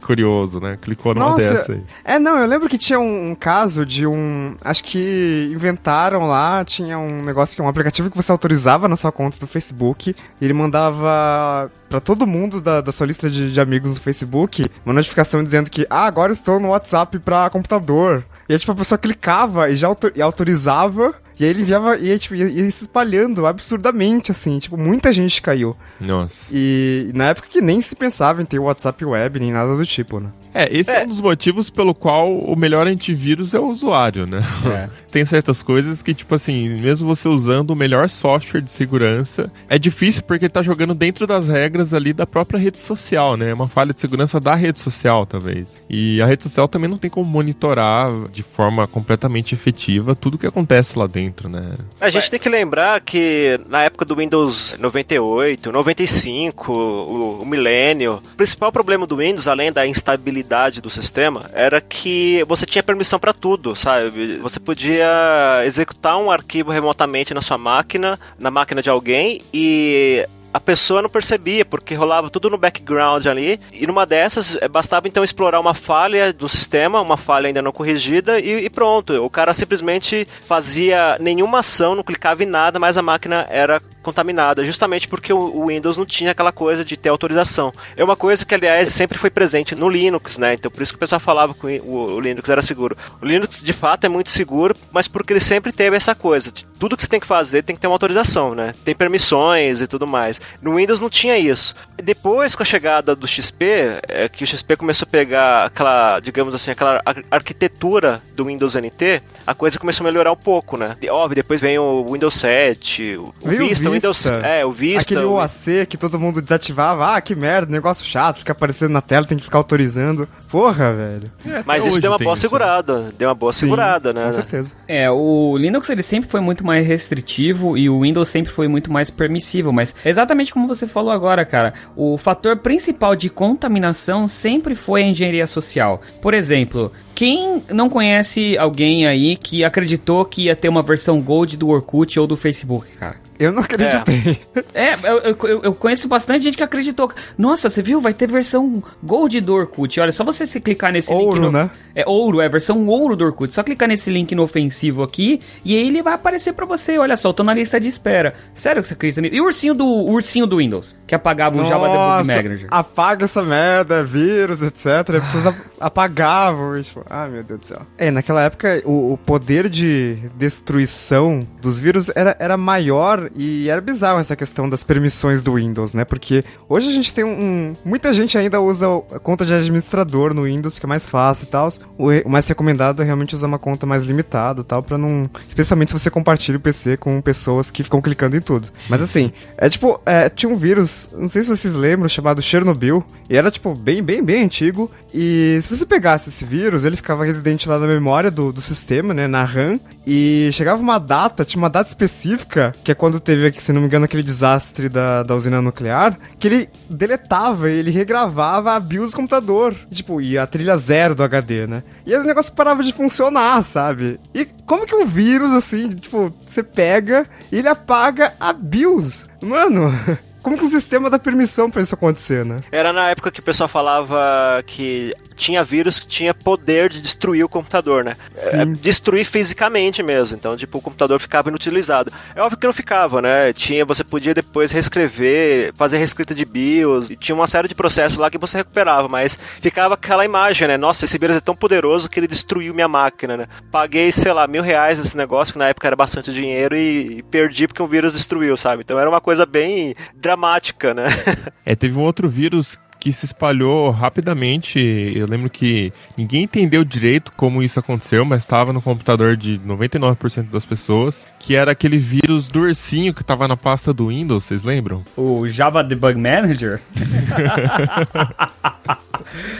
curioso, 0.00 0.60
né? 0.60 0.78
Clicou 0.80 1.14
numa 1.14 1.36
dessa 1.36 1.72
aí. 1.72 1.82
É, 2.04 2.18
não, 2.18 2.36
eu 2.38 2.46
lembro 2.46 2.68
que 2.68 2.78
tinha 2.78 2.98
um, 2.98 3.30
um 3.30 3.34
caso 3.34 3.86
de 3.86 4.06
um. 4.06 4.56
Acho 4.62 4.82
que 4.82 5.50
inventaram 5.52 6.26
lá, 6.26 6.64
tinha 6.64 6.98
um 6.98 7.22
negócio 7.22 7.54
que 7.54 7.62
é 7.62 7.64
um 7.64 7.68
aplicativo 7.68 8.10
que 8.10 8.16
você 8.16 8.32
autorizava 8.32 8.88
na 8.88 8.96
sua 8.96 9.12
conta 9.12 9.38
do 9.38 9.46
Facebook. 9.46 10.14
E 10.40 10.44
ele 10.44 10.54
mandava 10.54 11.70
pra 11.90 12.00
todo 12.00 12.26
mundo 12.26 12.60
da, 12.60 12.80
da 12.80 12.92
sua 12.92 13.06
lista 13.06 13.28
de, 13.28 13.52
de 13.52 13.60
amigos 13.60 13.92
no 13.94 14.00
Facebook 14.00 14.70
uma 14.86 14.94
notificação 14.94 15.44
dizendo 15.44 15.68
que, 15.68 15.86
ah, 15.90 16.06
agora 16.06 16.32
estou 16.32 16.58
no 16.58 16.68
WhatsApp 16.68 17.18
pra 17.18 17.50
computador. 17.50 18.24
E 18.48 18.52
aí, 18.54 18.58
tipo, 18.58 18.72
a 18.72 18.74
pessoa 18.76 18.96
clicava 18.98 19.68
e 19.68 19.74
já 19.76 19.88
auto- 19.88 20.12
e 20.14 20.22
autorizava. 20.22 21.12
E 21.38 21.44
aí 21.44 21.50
ele 21.50 21.62
enviava, 21.62 21.96
e 21.98 22.18
tipo, 22.18 22.34
ia, 22.34 22.46
ia 22.46 22.70
se 22.70 22.82
espalhando 22.84 23.46
absurdamente, 23.46 24.30
assim. 24.30 24.58
Tipo, 24.58 24.76
muita 24.76 25.12
gente 25.12 25.40
caiu. 25.42 25.74
Nossa. 26.00 26.50
E, 26.54 27.08
e 27.10 27.16
na 27.16 27.26
época 27.28 27.48
que 27.50 27.60
nem 27.60 27.80
se 27.80 27.96
pensava 27.96 28.40
em 28.42 28.44
ter 28.44 28.58
WhatsApp 28.58 29.04
web, 29.04 29.40
nem 29.40 29.50
nada 29.52 29.74
do 29.74 29.86
tipo, 29.86 30.20
né? 30.20 30.28
É, 30.54 30.76
esse 30.76 30.90
é. 30.90 31.04
um 31.04 31.08
dos 31.08 31.20
motivos 31.20 31.70
pelo 31.70 31.94
qual 31.94 32.36
o 32.36 32.56
melhor 32.56 32.86
antivírus 32.86 33.54
é 33.54 33.58
o 33.58 33.68
usuário, 33.68 34.26
né? 34.26 34.40
É. 34.66 34.90
Tem 35.10 35.24
certas 35.24 35.60
coisas 35.62 36.02
que, 36.02 36.14
tipo 36.14 36.34
assim, 36.34 36.68
mesmo 36.80 37.06
você 37.06 37.28
usando 37.28 37.70
o 37.70 37.76
melhor 37.76 38.08
software 38.08 38.60
de 38.60 38.70
segurança, 38.70 39.52
é 39.68 39.78
difícil 39.78 40.22
porque 40.22 40.44
ele 40.44 40.50
tá 40.50 40.62
jogando 40.62 40.94
dentro 40.94 41.26
das 41.26 41.48
regras 41.48 41.92
ali 41.92 42.12
da 42.12 42.26
própria 42.26 42.58
rede 42.58 42.78
social, 42.78 43.36
né? 43.36 43.50
É 43.50 43.54
uma 43.54 43.68
falha 43.68 43.92
de 43.92 44.00
segurança 44.00 44.38
da 44.38 44.54
rede 44.54 44.80
social, 44.80 45.26
talvez. 45.26 45.82
E 45.90 46.22
a 46.22 46.26
rede 46.26 46.44
social 46.44 46.68
também 46.68 46.88
não 46.88 46.98
tem 46.98 47.10
como 47.10 47.28
monitorar 47.28 48.10
de 48.30 48.42
forma 48.42 48.86
completamente 48.86 49.52
efetiva 49.52 50.14
tudo 50.14 50.38
que 50.38 50.46
acontece 50.46 50.96
lá 50.98 51.08
dentro, 51.08 51.48
né? 51.48 51.74
A 52.00 52.08
gente 52.08 52.30
tem 52.30 52.38
que 52.38 52.48
lembrar 52.48 53.00
que 53.00 53.60
na 53.68 53.82
época 53.82 54.04
do 54.04 54.14
Windows 54.14 54.76
98, 54.78 55.72
95, 55.72 56.72
o, 56.72 57.42
o 57.42 57.46
milênio, 57.46 58.22
o 58.32 58.36
principal 58.36 58.70
problema 58.70 59.06
do 59.06 59.16
Windows, 59.16 59.48
além 59.48 59.72
da 59.72 59.86
instabilidade 59.86 60.39
do 60.80 60.90
sistema, 60.90 61.50
era 61.52 61.80
que 61.80 62.44
você 62.44 62.66
tinha 62.66 62.82
permissão 62.82 63.18
para 63.18 63.32
tudo, 63.32 63.74
sabe? 63.74 64.38
Você 64.38 64.60
podia 64.60 65.62
executar 65.64 66.16
um 66.18 66.30
arquivo 66.30 66.70
remotamente 66.70 67.34
na 67.34 67.40
sua 67.40 67.58
máquina, 67.58 68.18
na 68.38 68.50
máquina 68.50 68.82
de 68.82 68.90
alguém 68.90 69.42
e 69.52 70.26
a 70.52 70.60
pessoa 70.60 71.00
não 71.00 71.08
percebia, 71.08 71.64
porque 71.64 71.94
rolava 71.94 72.28
tudo 72.28 72.50
no 72.50 72.58
background 72.58 73.26
ali, 73.26 73.60
e 73.72 73.86
numa 73.86 74.04
dessas 74.04 74.56
eh, 74.56 74.68
bastava 74.68 75.06
então 75.06 75.22
explorar 75.22 75.60
uma 75.60 75.74
falha 75.74 76.32
do 76.32 76.48
sistema, 76.48 77.00
uma 77.00 77.16
falha 77.16 77.46
ainda 77.46 77.62
não 77.62 77.72
corrigida, 77.72 78.40
e, 78.40 78.64
e 78.64 78.70
pronto. 78.70 79.12
O 79.24 79.30
cara 79.30 79.54
simplesmente 79.54 80.26
fazia 80.44 81.16
nenhuma 81.20 81.60
ação, 81.60 81.94
não 81.94 82.02
clicava 82.02 82.42
em 82.42 82.46
nada, 82.46 82.78
mas 82.78 82.98
a 82.98 83.02
máquina 83.02 83.46
era 83.48 83.80
contaminada, 84.02 84.64
justamente 84.64 85.06
porque 85.08 85.32
o, 85.32 85.66
Windows 85.66 85.96
não 85.96 86.06
tinha 86.06 86.30
aquela 86.30 86.52
coisa 86.52 86.84
de 86.84 86.96
ter 86.96 87.08
autorização. 87.08 87.72
É 87.96 88.02
uma 88.02 88.16
coisa 88.16 88.44
que, 88.44 88.54
aliás, 88.54 88.88
sempre 88.92 89.18
foi 89.18 89.30
presente 89.30 89.74
no 89.74 89.88
Linux, 89.88 90.38
né? 90.38 90.54
Então 90.54 90.70
por 90.70 90.82
isso 90.82 90.92
que 90.92 90.96
o 90.96 91.00
pessoal 91.00 91.20
falava 91.20 91.54
que 91.54 91.80
o, 91.84 92.20
Linux 92.20 92.48
era 92.48 92.62
seguro. 92.62 92.96
O 93.20 93.26
Linux, 93.26 93.62
de 93.62 93.72
fato, 93.72 94.04
é 94.04 94.08
muito 94.08 94.30
seguro, 94.30 94.74
mas 94.92 95.06
porque 95.08 95.32
ele 95.32 95.40
sempre 95.40 95.72
teve 95.72 95.96
essa 95.96 96.14
coisa. 96.14 96.50
de 96.50 96.64
Tudo 96.78 96.96
que 96.96 97.02
você 97.02 97.08
tem 97.08 97.20
que 97.20 97.26
fazer 97.26 97.62
tem 97.62 97.74
que 97.76 97.80
ter 97.80 97.86
uma 97.86 97.94
autorização, 97.94 98.54
né? 98.54 98.74
Tem 98.84 98.94
permissões 98.94 99.80
e 99.80 99.86
tudo 99.86 100.06
mais. 100.06 100.40
No 100.62 100.76
Windows 100.76 101.00
não 101.00 101.10
tinha 101.10 101.36
isso. 101.38 101.74
Depois, 102.02 102.54
com 102.54 102.62
a 102.62 102.66
chegada 102.66 103.14
do 103.14 103.26
XP, 103.26 104.00
é 104.08 104.28
que 104.28 104.44
o 104.44 104.46
XP 104.46 104.76
começou 104.76 105.06
a 105.06 105.10
pegar 105.10 105.64
aquela, 105.66 106.20
digamos 106.20 106.54
assim, 106.54 106.70
aquela 106.70 107.00
ar- 107.04 107.24
arquitetura 107.30 108.22
do 108.34 108.44
Windows 108.46 108.74
NT, 108.74 109.22
a 109.46 109.54
coisa 109.54 109.78
começou 109.78 110.04
a 110.06 110.10
melhorar 110.10 110.32
um 110.32 110.36
pouco, 110.36 110.76
né? 110.76 110.96
E, 111.02 111.08
óbvio, 111.10 111.34
depois 111.36 111.60
vem 111.60 111.78
o 111.78 112.04
Windows 112.10 112.34
7, 112.34 113.16
o, 113.16 113.34
o 113.42 113.48
Vista, 113.48 113.88
o 113.90 113.92
Windows, 114.00 114.26
é, 114.26 114.64
o 114.64 114.72
Vista, 114.72 115.00
Aquele 115.02 115.24
o- 115.26 115.32
OAC 115.32 115.86
que 115.88 115.96
todo 115.96 116.18
mundo 116.18 116.40
desativava. 116.40 117.14
Ah, 117.16 117.20
que 117.20 117.34
merda, 117.34 117.70
negócio 117.70 118.04
chato, 118.04 118.38
fica 118.38 118.52
aparecendo 118.52 118.92
na 118.92 119.00
tela, 119.00 119.26
tem 119.26 119.38
que 119.38 119.44
ficar 119.44 119.58
autorizando. 119.58 120.28
Porra, 120.50 120.92
velho. 120.92 121.30
Mas 121.64 121.82
Até 121.82 121.88
isso 121.88 122.00
deu 122.00 122.10
uma 122.10 122.18
boa 122.18 122.34
isso, 122.34 122.42
né? 122.44 122.48
segurada, 122.48 123.12
deu 123.16 123.28
uma 123.28 123.34
boa 123.34 123.52
Sim, 123.52 123.60
segurada, 123.60 124.12
né? 124.12 124.26
Com 124.26 124.32
certeza. 124.32 124.72
É, 124.88 125.10
o 125.10 125.56
Linux 125.56 125.88
ele 125.90 126.02
sempre 126.02 126.28
foi 126.28 126.40
muito 126.40 126.64
mais 126.66 126.86
restritivo 126.86 127.76
e 127.76 127.88
o 127.88 128.00
Windows 128.00 128.28
sempre 128.28 128.52
foi 128.52 128.66
muito 128.66 128.90
mais 128.92 129.10
permissivo, 129.10 129.72
mas 129.72 129.94
exatamente 130.04 130.52
como 130.52 130.66
você 130.66 130.86
falou 130.86 131.10
agora, 131.12 131.44
cara, 131.44 131.72
o 131.96 132.18
fator 132.18 132.56
principal 132.56 133.14
de 133.14 133.30
contaminação 133.30 134.26
sempre 134.26 134.74
foi 134.74 135.02
a 135.02 135.06
engenharia 135.06 135.46
social. 135.46 136.00
Por 136.20 136.34
exemplo, 136.34 136.90
quem 137.14 137.62
não 137.70 137.88
conhece 137.88 138.56
alguém 138.58 139.06
aí 139.06 139.36
que 139.36 139.62
acreditou 139.64 140.24
que 140.24 140.44
ia 140.46 140.56
ter 140.56 140.68
uma 140.68 140.82
versão 140.82 141.20
Gold 141.20 141.56
do 141.56 141.68
Orkut 141.68 142.18
ou 142.18 142.26
do 142.26 142.36
Facebook, 142.36 142.88
cara? 142.98 143.16
Eu 143.40 143.50
não 143.52 143.62
acreditei. 143.62 144.38
É, 144.74 144.94
eu, 145.02 145.18
eu- 145.48 145.62
eu 145.62 145.74
conheço 145.74 146.06
bastante 146.06 146.44
gente 146.44 146.56
que 146.56 146.62
acreditou. 146.62 147.10
Nossa, 147.38 147.70
você 147.70 147.80
viu? 147.82 148.00
Vai 148.00 148.12
ter 148.12 148.30
versão 148.30 148.82
Gold 149.02 149.40
do 149.40 149.54
Orkut. 149.54 149.98
Olha, 149.98 150.12
só 150.12 150.22
você 150.22 150.46
se 150.46 150.60
clicar 150.60 150.92
nesse 150.92 151.10
link. 151.12 151.22
Ouro, 151.24 151.50
né? 151.50 151.70
É 151.94 152.04
ouro, 152.06 152.40
é 152.40 152.46
a 152.46 152.48
versão 152.50 152.86
ouro 152.86 153.16
do 153.16 153.24
Orkut. 153.24 153.52
Só 153.54 153.62
clicar 153.62 153.88
nesse 153.88 154.10
link 154.10 154.30
inofensivo 154.32 155.02
aqui 155.02 155.40
e 155.64 155.74
aí 155.74 155.88
ele 155.88 156.02
vai 156.02 156.12
aparecer 156.14 156.52
pra 156.52 156.66
você. 156.66 156.98
Olha 156.98 157.16
só, 157.16 157.30
eu 157.30 157.32
tô 157.32 157.42
na 157.42 157.54
lista 157.54 157.80
de 157.80 157.88
espera. 157.88 158.34
Sério 158.52 158.82
que 158.82 158.88
você 158.88 158.94
acredita 158.94 159.20
nisso? 159.22 159.34
E 159.34 159.40
o 159.40 159.44
ursinho 159.44 159.72
do, 159.74 159.84
o 159.86 160.10
ursinho 160.12 160.46
do 160.46 160.58
Windows, 160.58 160.94
que 161.06 161.14
apagava 161.14 161.56
o 161.60 161.64
Java 161.64 161.88
Debug 161.88 162.26
Manager. 162.26 162.68
apaga 162.70 163.24
essa 163.24 163.42
merda, 163.42 163.96
é 164.00 164.02
vírus, 164.02 164.60
etc. 164.60 164.86
As 165.16 165.24
pessoas 165.24 165.46
ap- 165.46 165.56
apagavam. 165.80 166.82
tipo, 166.82 167.02
ah, 167.08 167.26
meu 167.26 167.42
Deus 167.42 167.60
do 167.60 167.66
céu. 167.66 167.80
É, 167.96 168.10
naquela 168.10 168.42
época 168.42 168.82
o, 168.84 169.14
o 169.14 169.16
poder 169.16 169.68
de 169.70 170.18
destruição 170.36 171.46
dos 171.60 171.78
vírus 171.78 172.10
era, 172.14 172.36
era 172.38 172.56
maior 172.56 173.29
e 173.34 173.68
era 173.68 173.80
bizarro 173.80 174.18
essa 174.18 174.34
questão 174.34 174.68
das 174.68 174.82
permissões 174.82 175.42
do 175.42 175.54
Windows, 175.54 175.94
né? 175.94 176.04
Porque 176.04 176.44
hoje 176.68 176.88
a 176.88 176.92
gente 176.92 177.12
tem 177.12 177.24
um. 177.24 177.74
muita 177.84 178.12
gente 178.12 178.36
ainda 178.36 178.60
usa 178.60 178.86
a 179.12 179.18
conta 179.18 179.44
de 179.44 179.52
administrador 179.52 180.34
no 180.34 180.42
Windows, 180.42 180.74
porque 180.74 180.86
é 180.86 180.88
mais 180.88 181.06
fácil 181.06 181.44
e 181.44 181.46
tal. 181.46 181.72
O 181.98 182.28
mais 182.28 182.46
recomendado 182.48 183.02
é 183.02 183.04
realmente 183.04 183.34
usar 183.34 183.46
uma 183.46 183.58
conta 183.58 183.86
mais 183.86 184.04
limitada 184.04 184.62
e 184.62 184.64
tal, 184.64 184.82
pra 184.82 184.98
não. 184.98 185.28
Especialmente 185.46 185.88
se 185.88 185.98
você 185.98 186.10
compartilha 186.10 186.58
o 186.58 186.60
PC 186.60 186.96
com 186.96 187.20
pessoas 187.20 187.70
que 187.70 187.82
ficam 187.82 188.00
clicando 188.00 188.36
em 188.36 188.40
tudo. 188.40 188.68
Mas 188.88 189.00
assim, 189.00 189.32
é 189.56 189.68
tipo, 189.68 190.00
é, 190.04 190.28
tinha 190.28 190.50
um 190.50 190.56
vírus, 190.56 191.10
não 191.16 191.28
sei 191.28 191.42
se 191.42 191.48
vocês 191.48 191.74
lembram, 191.74 192.08
chamado 192.08 192.42
Chernobyl. 192.42 193.04
E 193.28 193.36
era, 193.36 193.50
tipo, 193.50 193.74
bem, 193.74 194.02
bem, 194.02 194.22
bem 194.22 194.44
antigo. 194.44 194.90
E 195.14 195.58
se 195.62 195.68
você 195.68 195.86
pegasse 195.86 196.28
esse 196.28 196.44
vírus, 196.44 196.84
ele 196.84 196.96
ficava 196.96 197.24
residente 197.24 197.68
lá 197.68 197.78
na 197.78 197.86
memória 197.86 198.30
do, 198.30 198.52
do 198.52 198.60
sistema, 198.60 199.14
né, 199.14 199.26
na 199.26 199.44
RAM, 199.44 199.78
e 200.06 200.50
chegava 200.52 200.80
uma 200.80 200.98
data, 200.98 201.44
tinha 201.44 201.62
uma 201.62 201.70
data 201.70 201.88
específica, 201.88 202.74
que 202.82 202.92
é 202.92 202.94
quando 202.94 203.20
teve, 203.20 203.52
se 203.60 203.72
não 203.72 203.80
me 203.80 203.86
engano, 203.86 204.04
aquele 204.04 204.22
desastre 204.22 204.88
da, 204.88 205.22
da 205.22 205.34
usina 205.34 205.60
nuclear, 205.60 206.18
que 206.38 206.48
ele 206.48 206.68
deletava, 206.88 207.70
ele 207.70 207.90
regravava 207.90 208.72
a 208.72 208.80
BIOS 208.80 209.10
do 209.10 209.16
computador. 209.16 209.74
Tipo, 209.90 210.20
e 210.20 210.38
a 210.38 210.46
trilha 210.46 210.76
zero 210.76 211.14
do 211.14 211.22
HD, 211.22 211.66
né? 211.66 211.82
E 212.06 212.14
aí 212.14 212.20
o 212.20 212.24
negócio 212.24 212.52
parava 212.52 212.82
de 212.82 212.92
funcionar, 212.92 213.62
sabe? 213.62 214.18
E 214.34 214.44
como 214.66 214.86
que 214.86 214.94
um 214.94 215.04
vírus, 215.04 215.52
assim, 215.52 215.90
tipo, 215.90 216.32
você 216.40 216.62
pega 216.62 217.26
e 217.52 217.58
ele 217.58 217.68
apaga 217.68 218.32
a 218.40 218.52
BIOS? 218.52 219.28
Mano... 219.42 219.92
Como 220.42 220.56
que 220.56 220.64
o 220.64 220.68
sistema 220.68 221.10
dá 221.10 221.18
permissão 221.18 221.70
para 221.70 221.82
isso 221.82 221.94
acontecer, 221.94 222.44
né? 222.44 222.60
Era 222.70 222.92
na 222.92 223.10
época 223.10 223.30
que 223.30 223.40
o 223.40 223.42
pessoal 223.42 223.68
falava 223.68 224.62
que 224.66 225.14
tinha 225.40 225.64
vírus 225.64 225.98
que 225.98 226.06
tinha 226.06 226.34
poder 226.34 226.90
de 226.90 227.00
destruir 227.00 227.42
o 227.42 227.48
computador, 227.48 228.04
né? 228.04 228.14
É, 228.36 228.64
destruir 228.66 229.24
fisicamente 229.24 230.02
mesmo. 230.02 230.36
Então, 230.36 230.54
tipo, 230.54 230.76
o 230.76 230.82
computador 230.82 231.18
ficava 231.18 231.48
inutilizado. 231.48 232.12
É 232.34 232.42
óbvio 232.42 232.58
que 232.58 232.66
não 232.66 232.74
ficava, 232.74 233.22
né? 233.22 233.50
Tinha, 233.54 233.84
você 233.86 234.04
podia 234.04 234.34
depois 234.34 234.70
reescrever, 234.70 235.72
fazer 235.74 235.96
reescrita 235.96 236.34
de 236.34 236.44
BIOS, 236.44 237.10
e 237.10 237.16
tinha 237.16 237.34
uma 237.34 237.46
série 237.46 237.68
de 237.68 237.74
processos 237.74 238.18
lá 238.18 238.30
que 238.30 238.36
você 238.36 238.58
recuperava, 238.58 239.08
mas 239.08 239.38
ficava 239.62 239.94
aquela 239.94 240.26
imagem, 240.26 240.68
né? 240.68 240.76
Nossa, 240.76 241.06
esse 241.06 241.16
vírus 241.16 241.36
é 241.36 241.40
tão 241.40 241.56
poderoso 241.56 242.08
que 242.08 242.20
ele 242.20 242.26
destruiu 242.26 242.74
minha 242.74 242.88
máquina, 242.88 243.36
né? 243.36 243.46
Paguei, 243.70 244.12
sei 244.12 244.34
lá, 244.34 244.46
mil 244.46 244.62
reais 244.62 244.98
nesse 244.98 245.16
negócio, 245.16 245.54
que 245.54 245.58
na 245.58 245.68
época 245.68 245.86
era 245.86 245.96
bastante 245.96 246.30
dinheiro, 246.34 246.76
e, 246.76 247.18
e 247.18 247.22
perdi 247.22 247.66
porque 247.66 247.82
um 247.82 247.88
vírus 247.88 248.12
destruiu, 248.12 248.58
sabe? 248.58 248.82
Então 248.84 248.98
era 248.98 249.08
uma 249.08 249.22
coisa 249.22 249.46
bem 249.46 249.94
dramática, 250.30 250.94
né? 250.94 251.06
é, 251.66 251.74
teve 251.74 251.98
um 251.98 252.02
outro 252.02 252.28
vírus 252.28 252.78
que 253.00 253.12
se 253.12 253.24
espalhou 253.24 253.90
rapidamente. 253.90 254.78
Eu 255.16 255.26
lembro 255.26 255.50
que 255.50 255.92
ninguém 256.16 256.42
entendeu 256.42 256.84
direito 256.84 257.32
como 257.32 257.62
isso 257.62 257.80
aconteceu, 257.80 258.24
mas 258.24 258.40
estava 258.40 258.72
no 258.72 258.82
computador 258.82 259.36
de 259.36 259.58
99% 259.58 260.50
das 260.50 260.66
pessoas, 260.66 261.26
que 261.38 261.56
era 261.56 261.72
aquele 261.72 261.98
vírus 261.98 262.48
do 262.48 262.60
ursinho 262.60 263.14
que 263.14 263.22
estava 263.22 263.48
na 263.48 263.56
pasta 263.56 263.92
do 263.92 264.08
Windows, 264.08 264.44
vocês 264.44 264.62
lembram? 264.62 265.02
O 265.16 265.48
Java 265.48 265.82
Debug 265.82 266.18
Manager? 266.18 266.80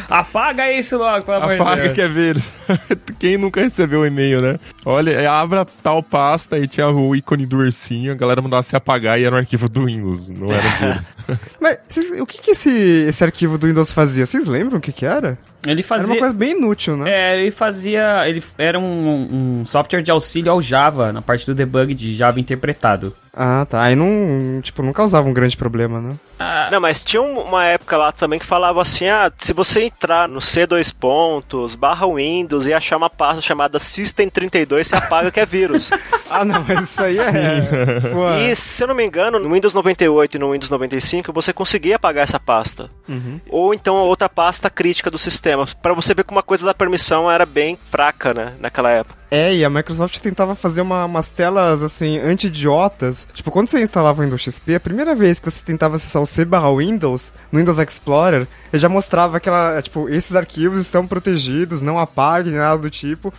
Apaga 0.08 0.72
isso 0.72 0.96
logo, 0.96 1.24
pelo 1.24 1.36
amor 1.38 1.50
de 1.50 1.56
Deus. 1.56 1.68
Apaga 1.68 1.88
que 1.92 2.00
é 2.00 2.08
vírus. 2.08 2.42
Quem 3.18 3.36
nunca 3.36 3.60
recebeu 3.60 4.00
o 4.00 4.02
um 4.02 4.06
e-mail, 4.06 4.40
né? 4.40 4.58
Olha, 4.84 5.30
abra 5.30 5.66
tal 5.82 6.02
pasta 6.02 6.58
e 6.58 6.66
tinha 6.66 6.88
o 6.88 7.14
ícone 7.14 7.46
do 7.46 7.58
ursinho, 7.58 8.12
a 8.12 8.14
galera 8.14 8.40
mandava 8.40 8.62
se 8.62 8.74
apagar 8.76 9.20
e 9.20 9.24
era 9.24 9.34
um 9.34 9.38
arquivo 9.38 9.68
do 9.68 9.86
Windows, 9.86 10.28
não 10.28 10.52
era 10.52 10.68
vírus. 10.78 11.16
Mas 11.60 11.78
o 12.20 12.26
que, 12.26 12.38
que 12.38 12.52
esse, 12.52 12.70
esse 12.70 13.22
arquivo 13.22 13.58
do 13.58 13.66
Windows 13.66 13.92
fazia? 13.92 14.26
Vocês 14.26 14.46
lembram 14.46 14.78
o 14.78 14.80
que 14.80 14.92
que 14.92 15.04
era? 15.04 15.38
Ele 15.66 15.82
fazia. 15.82 16.06
Era 16.06 16.14
uma 16.14 16.18
coisa 16.20 16.34
bem 16.34 16.52
inútil, 16.52 16.96
né? 16.96 17.10
É, 17.10 17.40
ele 17.40 17.50
fazia. 17.50 18.28
Ele 18.28 18.42
era 18.56 18.78
um, 18.78 19.60
um 19.60 19.66
software 19.66 20.00
de 20.00 20.10
auxílio 20.10 20.50
ao 20.50 20.62
Java, 20.62 21.12
na 21.12 21.20
parte 21.20 21.44
do 21.44 21.54
debug 21.54 21.94
de 21.94 22.14
Java 22.14 22.40
interpretado. 22.40 23.14
Ah, 23.34 23.66
tá. 23.68 23.82
Aí 23.82 23.94
não, 23.94 24.60
tipo, 24.62 24.82
não 24.82 24.92
causava 24.92 25.28
um 25.28 25.34
grande 25.34 25.56
problema, 25.56 26.00
né? 26.00 26.14
Ah. 26.40 26.70
Não, 26.72 26.80
mas 26.80 27.04
tinha 27.04 27.20
uma 27.20 27.66
época 27.66 27.98
lá 27.98 28.10
também 28.10 28.38
que 28.38 28.46
falava 28.46 28.80
assim, 28.80 29.06
ah, 29.06 29.30
se 29.38 29.52
você 29.52 29.84
entrar 29.84 30.26
no 30.26 30.40
C2 30.40 30.94
pontos, 30.98 31.74
barra 31.74 32.06
Windows 32.06 32.64
e 32.64 32.72
achar 32.72 32.96
uma 32.96 33.10
pasta 33.10 33.42
chamada 33.42 33.78
System32, 33.78 34.84
você 34.84 34.96
apaga 34.96 35.30
que 35.30 35.38
é 35.38 35.44
vírus. 35.44 35.90
ah, 36.30 36.42
não, 36.42 36.64
mas 36.66 36.88
isso 36.88 37.02
aí 37.02 37.18
é... 37.18 38.48
e, 38.50 38.56
se 38.56 38.82
eu 38.82 38.88
não 38.88 38.94
me 38.94 39.04
engano, 39.04 39.38
no 39.38 39.52
Windows 39.52 39.74
98 39.74 40.34
e 40.34 40.38
no 40.38 40.52
Windows 40.52 40.70
95, 40.70 41.30
você 41.30 41.52
conseguia 41.52 41.96
apagar 41.96 42.24
essa 42.24 42.40
pasta. 42.40 42.90
Uhum. 43.06 43.38
Ou 43.50 43.74
então 43.74 43.96
outra 43.96 44.28
pasta 44.28 44.70
crítica 44.70 45.10
do 45.10 45.18
sistema, 45.18 45.66
para 45.82 45.92
você 45.92 46.14
ver 46.14 46.24
como 46.24 46.38
uma 46.38 46.42
coisa 46.42 46.64
da 46.64 46.72
permissão 46.72 47.30
era 47.30 47.44
bem 47.44 47.78
fraca, 47.90 48.32
né, 48.32 48.54
naquela 48.58 48.90
época. 48.90 49.20
É, 49.30 49.54
e 49.54 49.64
a 49.64 49.70
Microsoft 49.70 50.18
tentava 50.18 50.56
fazer 50.56 50.80
uma, 50.80 51.04
umas 51.04 51.28
telas, 51.28 51.82
assim, 51.82 52.18
anti-idiotas. 52.18 53.26
Tipo, 53.32 53.50
quando 53.52 53.68
você 53.68 53.80
instalava 53.80 54.20
o 54.20 54.24
Windows 54.24 54.42
XP, 54.42 54.74
a 54.74 54.80
primeira 54.80 55.14
vez 55.14 55.38
que 55.38 55.48
você 55.48 55.64
tentava 55.64 55.96
acessar 55.96 56.20
o 56.20 56.26
C 56.30 56.44
barra 56.44 56.72
Windows, 56.74 57.32
no 57.50 57.58
Windows 57.58 57.78
Explorer, 57.78 58.46
ele 58.72 58.80
já 58.80 58.88
mostrava 58.88 59.36
aquela, 59.36 59.82
tipo, 59.82 60.08
esses 60.08 60.34
arquivos 60.34 60.78
estão 60.78 61.06
protegidos, 61.06 61.82
não 61.82 61.98
apague, 61.98 62.50
nada 62.50 62.78
do 62.78 62.90
tipo. 62.90 63.32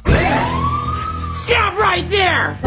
Stop 1.33 1.77
right 1.81 2.07
there! 2.09 2.57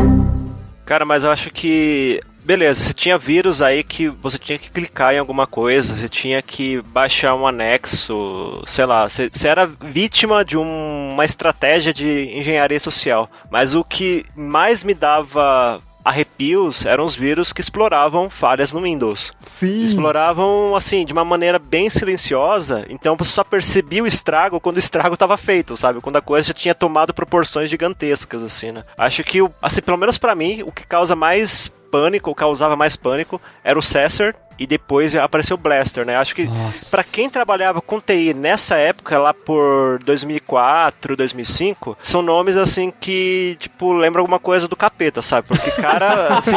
Cara, 0.84 1.04
mas 1.04 1.24
eu 1.24 1.30
acho 1.30 1.50
que 1.50 2.20
beleza, 2.44 2.80
você 2.80 2.92
tinha 2.92 3.16
vírus 3.16 3.62
aí 3.62 3.82
que 3.82 4.08
você 4.08 4.38
tinha 4.38 4.58
que 4.58 4.70
clicar 4.70 5.14
em 5.14 5.18
alguma 5.18 5.46
coisa, 5.46 5.96
você 5.96 6.08
tinha 6.08 6.42
que 6.42 6.80
baixar 6.82 7.34
um 7.34 7.46
anexo, 7.46 8.62
sei 8.66 8.84
lá, 8.84 9.08
você, 9.08 9.30
você 9.32 9.48
era 9.48 9.66
vítima 9.66 10.44
de 10.44 10.56
um, 10.58 11.10
uma 11.12 11.24
estratégia 11.24 11.92
de 11.92 12.30
engenharia 12.36 12.78
social. 12.78 13.30
Mas 13.50 13.74
o 13.74 13.82
que 13.82 14.26
mais 14.36 14.84
me 14.84 14.92
dava 14.92 15.80
arrepios 16.04 16.84
eram 16.84 17.04
os 17.04 17.16
vírus 17.16 17.52
que 17.52 17.60
exploravam 17.60 18.28
falhas 18.28 18.72
no 18.72 18.82
Windows. 18.82 19.32
Sim. 19.46 19.82
Exploravam, 19.82 20.76
assim, 20.76 21.04
de 21.04 21.12
uma 21.12 21.24
maneira 21.24 21.58
bem 21.58 21.88
silenciosa, 21.88 22.84
então 22.88 23.16
você 23.16 23.30
só 23.30 23.42
percebia 23.42 24.02
o 24.02 24.06
estrago 24.06 24.60
quando 24.60 24.76
o 24.76 24.80
estrago 24.80 25.14
estava 25.14 25.36
feito, 25.36 25.76
sabe? 25.76 26.00
Quando 26.00 26.16
a 26.16 26.22
coisa 26.22 26.48
já 26.48 26.54
tinha 26.54 26.74
tomado 26.74 27.14
proporções 27.14 27.70
gigantescas, 27.70 28.42
assim, 28.42 28.72
né? 28.72 28.84
Acho 28.98 29.24
que, 29.24 29.38
assim, 29.62 29.80
pelo 29.80 29.98
menos 29.98 30.18
para 30.18 30.34
mim, 30.34 30.62
o 30.64 30.72
que 30.72 30.86
causa 30.86 31.16
mais 31.16 31.72
pânico, 31.94 32.34
causava 32.34 32.74
mais 32.74 32.96
pânico, 32.96 33.40
era 33.62 33.78
o 33.78 33.82
Cessor 33.82 34.34
e 34.58 34.66
depois 34.66 35.14
apareceu 35.14 35.54
o 35.54 35.58
Blaster, 35.58 36.04
né? 36.04 36.16
Acho 36.16 36.34
que 36.34 36.48
para 36.90 37.04
quem 37.04 37.30
trabalhava 37.30 37.80
com 37.80 38.00
TI 38.00 38.34
nessa 38.34 38.74
época, 38.74 39.16
lá 39.16 39.32
por 39.32 40.00
2004, 40.00 41.16
2005, 41.16 41.96
são 42.02 42.20
nomes 42.20 42.56
assim 42.56 42.90
que, 42.90 43.56
tipo, 43.60 43.92
lembram 43.92 44.22
alguma 44.22 44.40
coisa 44.40 44.66
do 44.66 44.74
capeta, 44.74 45.22
sabe? 45.22 45.46
Porque, 45.46 45.70
cara, 45.70 46.34
assim. 46.38 46.56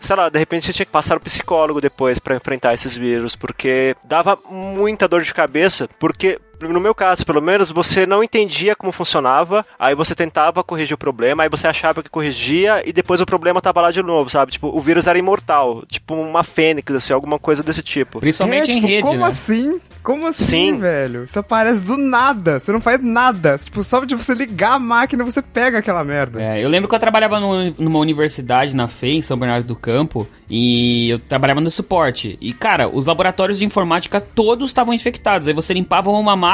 sei 0.00 0.16
lá, 0.16 0.30
de 0.30 0.38
repente 0.38 0.64
você 0.64 0.72
tinha 0.72 0.86
que 0.86 0.92
passar 0.92 1.18
o 1.18 1.20
psicólogo 1.20 1.78
depois 1.78 2.18
para 2.18 2.36
enfrentar 2.36 2.72
esses 2.72 2.96
vírus, 2.96 3.36
porque 3.36 3.94
dava 4.02 4.38
muita 4.48 5.06
dor 5.06 5.20
de 5.20 5.34
cabeça, 5.34 5.86
porque 5.98 6.40
no 6.60 6.80
meu 6.80 6.94
caso, 6.94 7.24
pelo 7.24 7.42
menos, 7.42 7.70
você 7.70 8.06
não 8.06 8.22
entendia 8.22 8.74
como 8.74 8.92
funcionava, 8.92 9.64
aí 9.78 9.94
você 9.94 10.14
tentava 10.14 10.64
corrigir 10.64 10.94
o 10.94 10.98
problema, 10.98 11.42
aí 11.42 11.48
você 11.48 11.66
achava 11.66 12.02
que 12.02 12.08
corrigia 12.08 12.82
e 12.86 12.92
depois 12.92 13.20
o 13.20 13.26
problema 13.26 13.60
tava 13.60 13.80
lá 13.80 13.90
de 13.90 14.02
novo, 14.02 14.30
sabe? 14.30 14.52
Tipo, 14.52 14.68
o 14.68 14.80
vírus 14.80 15.06
era 15.06 15.18
imortal, 15.18 15.84
tipo 15.86 16.14
uma 16.14 16.42
fênix, 16.42 16.94
assim, 16.94 17.12
alguma 17.12 17.38
coisa 17.38 17.62
desse 17.62 17.82
tipo. 17.82 18.20
Principalmente 18.20 18.70
é, 18.70 18.74
tipo, 18.74 18.86
em 18.86 18.90
rede, 18.90 19.02
como 19.02 19.18
né? 19.20 19.26
assim? 19.26 19.80
Como 20.02 20.26
assim, 20.26 20.44
Sim. 20.44 20.78
velho? 20.78 21.24
Isso 21.24 21.38
aparece 21.38 21.82
do 21.82 21.96
nada. 21.96 22.60
Você 22.60 22.70
não 22.70 22.80
faz 22.80 23.02
nada. 23.02 23.58
Tipo, 23.58 23.82
só 23.82 24.04
de 24.04 24.14
você 24.14 24.34
ligar 24.34 24.74
a 24.74 24.78
máquina, 24.78 25.24
você 25.24 25.42
pega 25.42 25.78
aquela 25.78 26.04
merda. 26.04 26.40
É, 26.40 26.64
eu 26.64 26.68
lembro 26.68 26.88
que 26.88 26.94
eu 26.94 26.98
trabalhava 26.98 27.40
no, 27.40 27.74
numa 27.76 27.98
universidade 27.98 28.74
na 28.74 28.86
FEI, 28.86 29.16
em 29.16 29.20
São 29.20 29.36
Bernardo 29.36 29.66
do 29.66 29.74
Campo, 29.74 30.28
e 30.48 31.10
eu 31.10 31.18
trabalhava 31.18 31.60
no 31.60 31.72
suporte. 31.72 32.38
E, 32.40 32.52
cara, 32.52 32.88
os 32.88 33.04
laboratórios 33.04 33.58
de 33.58 33.64
informática 33.64 34.20
todos 34.20 34.70
estavam 34.70 34.94
infectados. 34.94 35.48
Aí 35.48 35.54
você 35.54 35.74
limpava 35.74 36.08
uma 36.08 36.36
máquina 36.36 36.45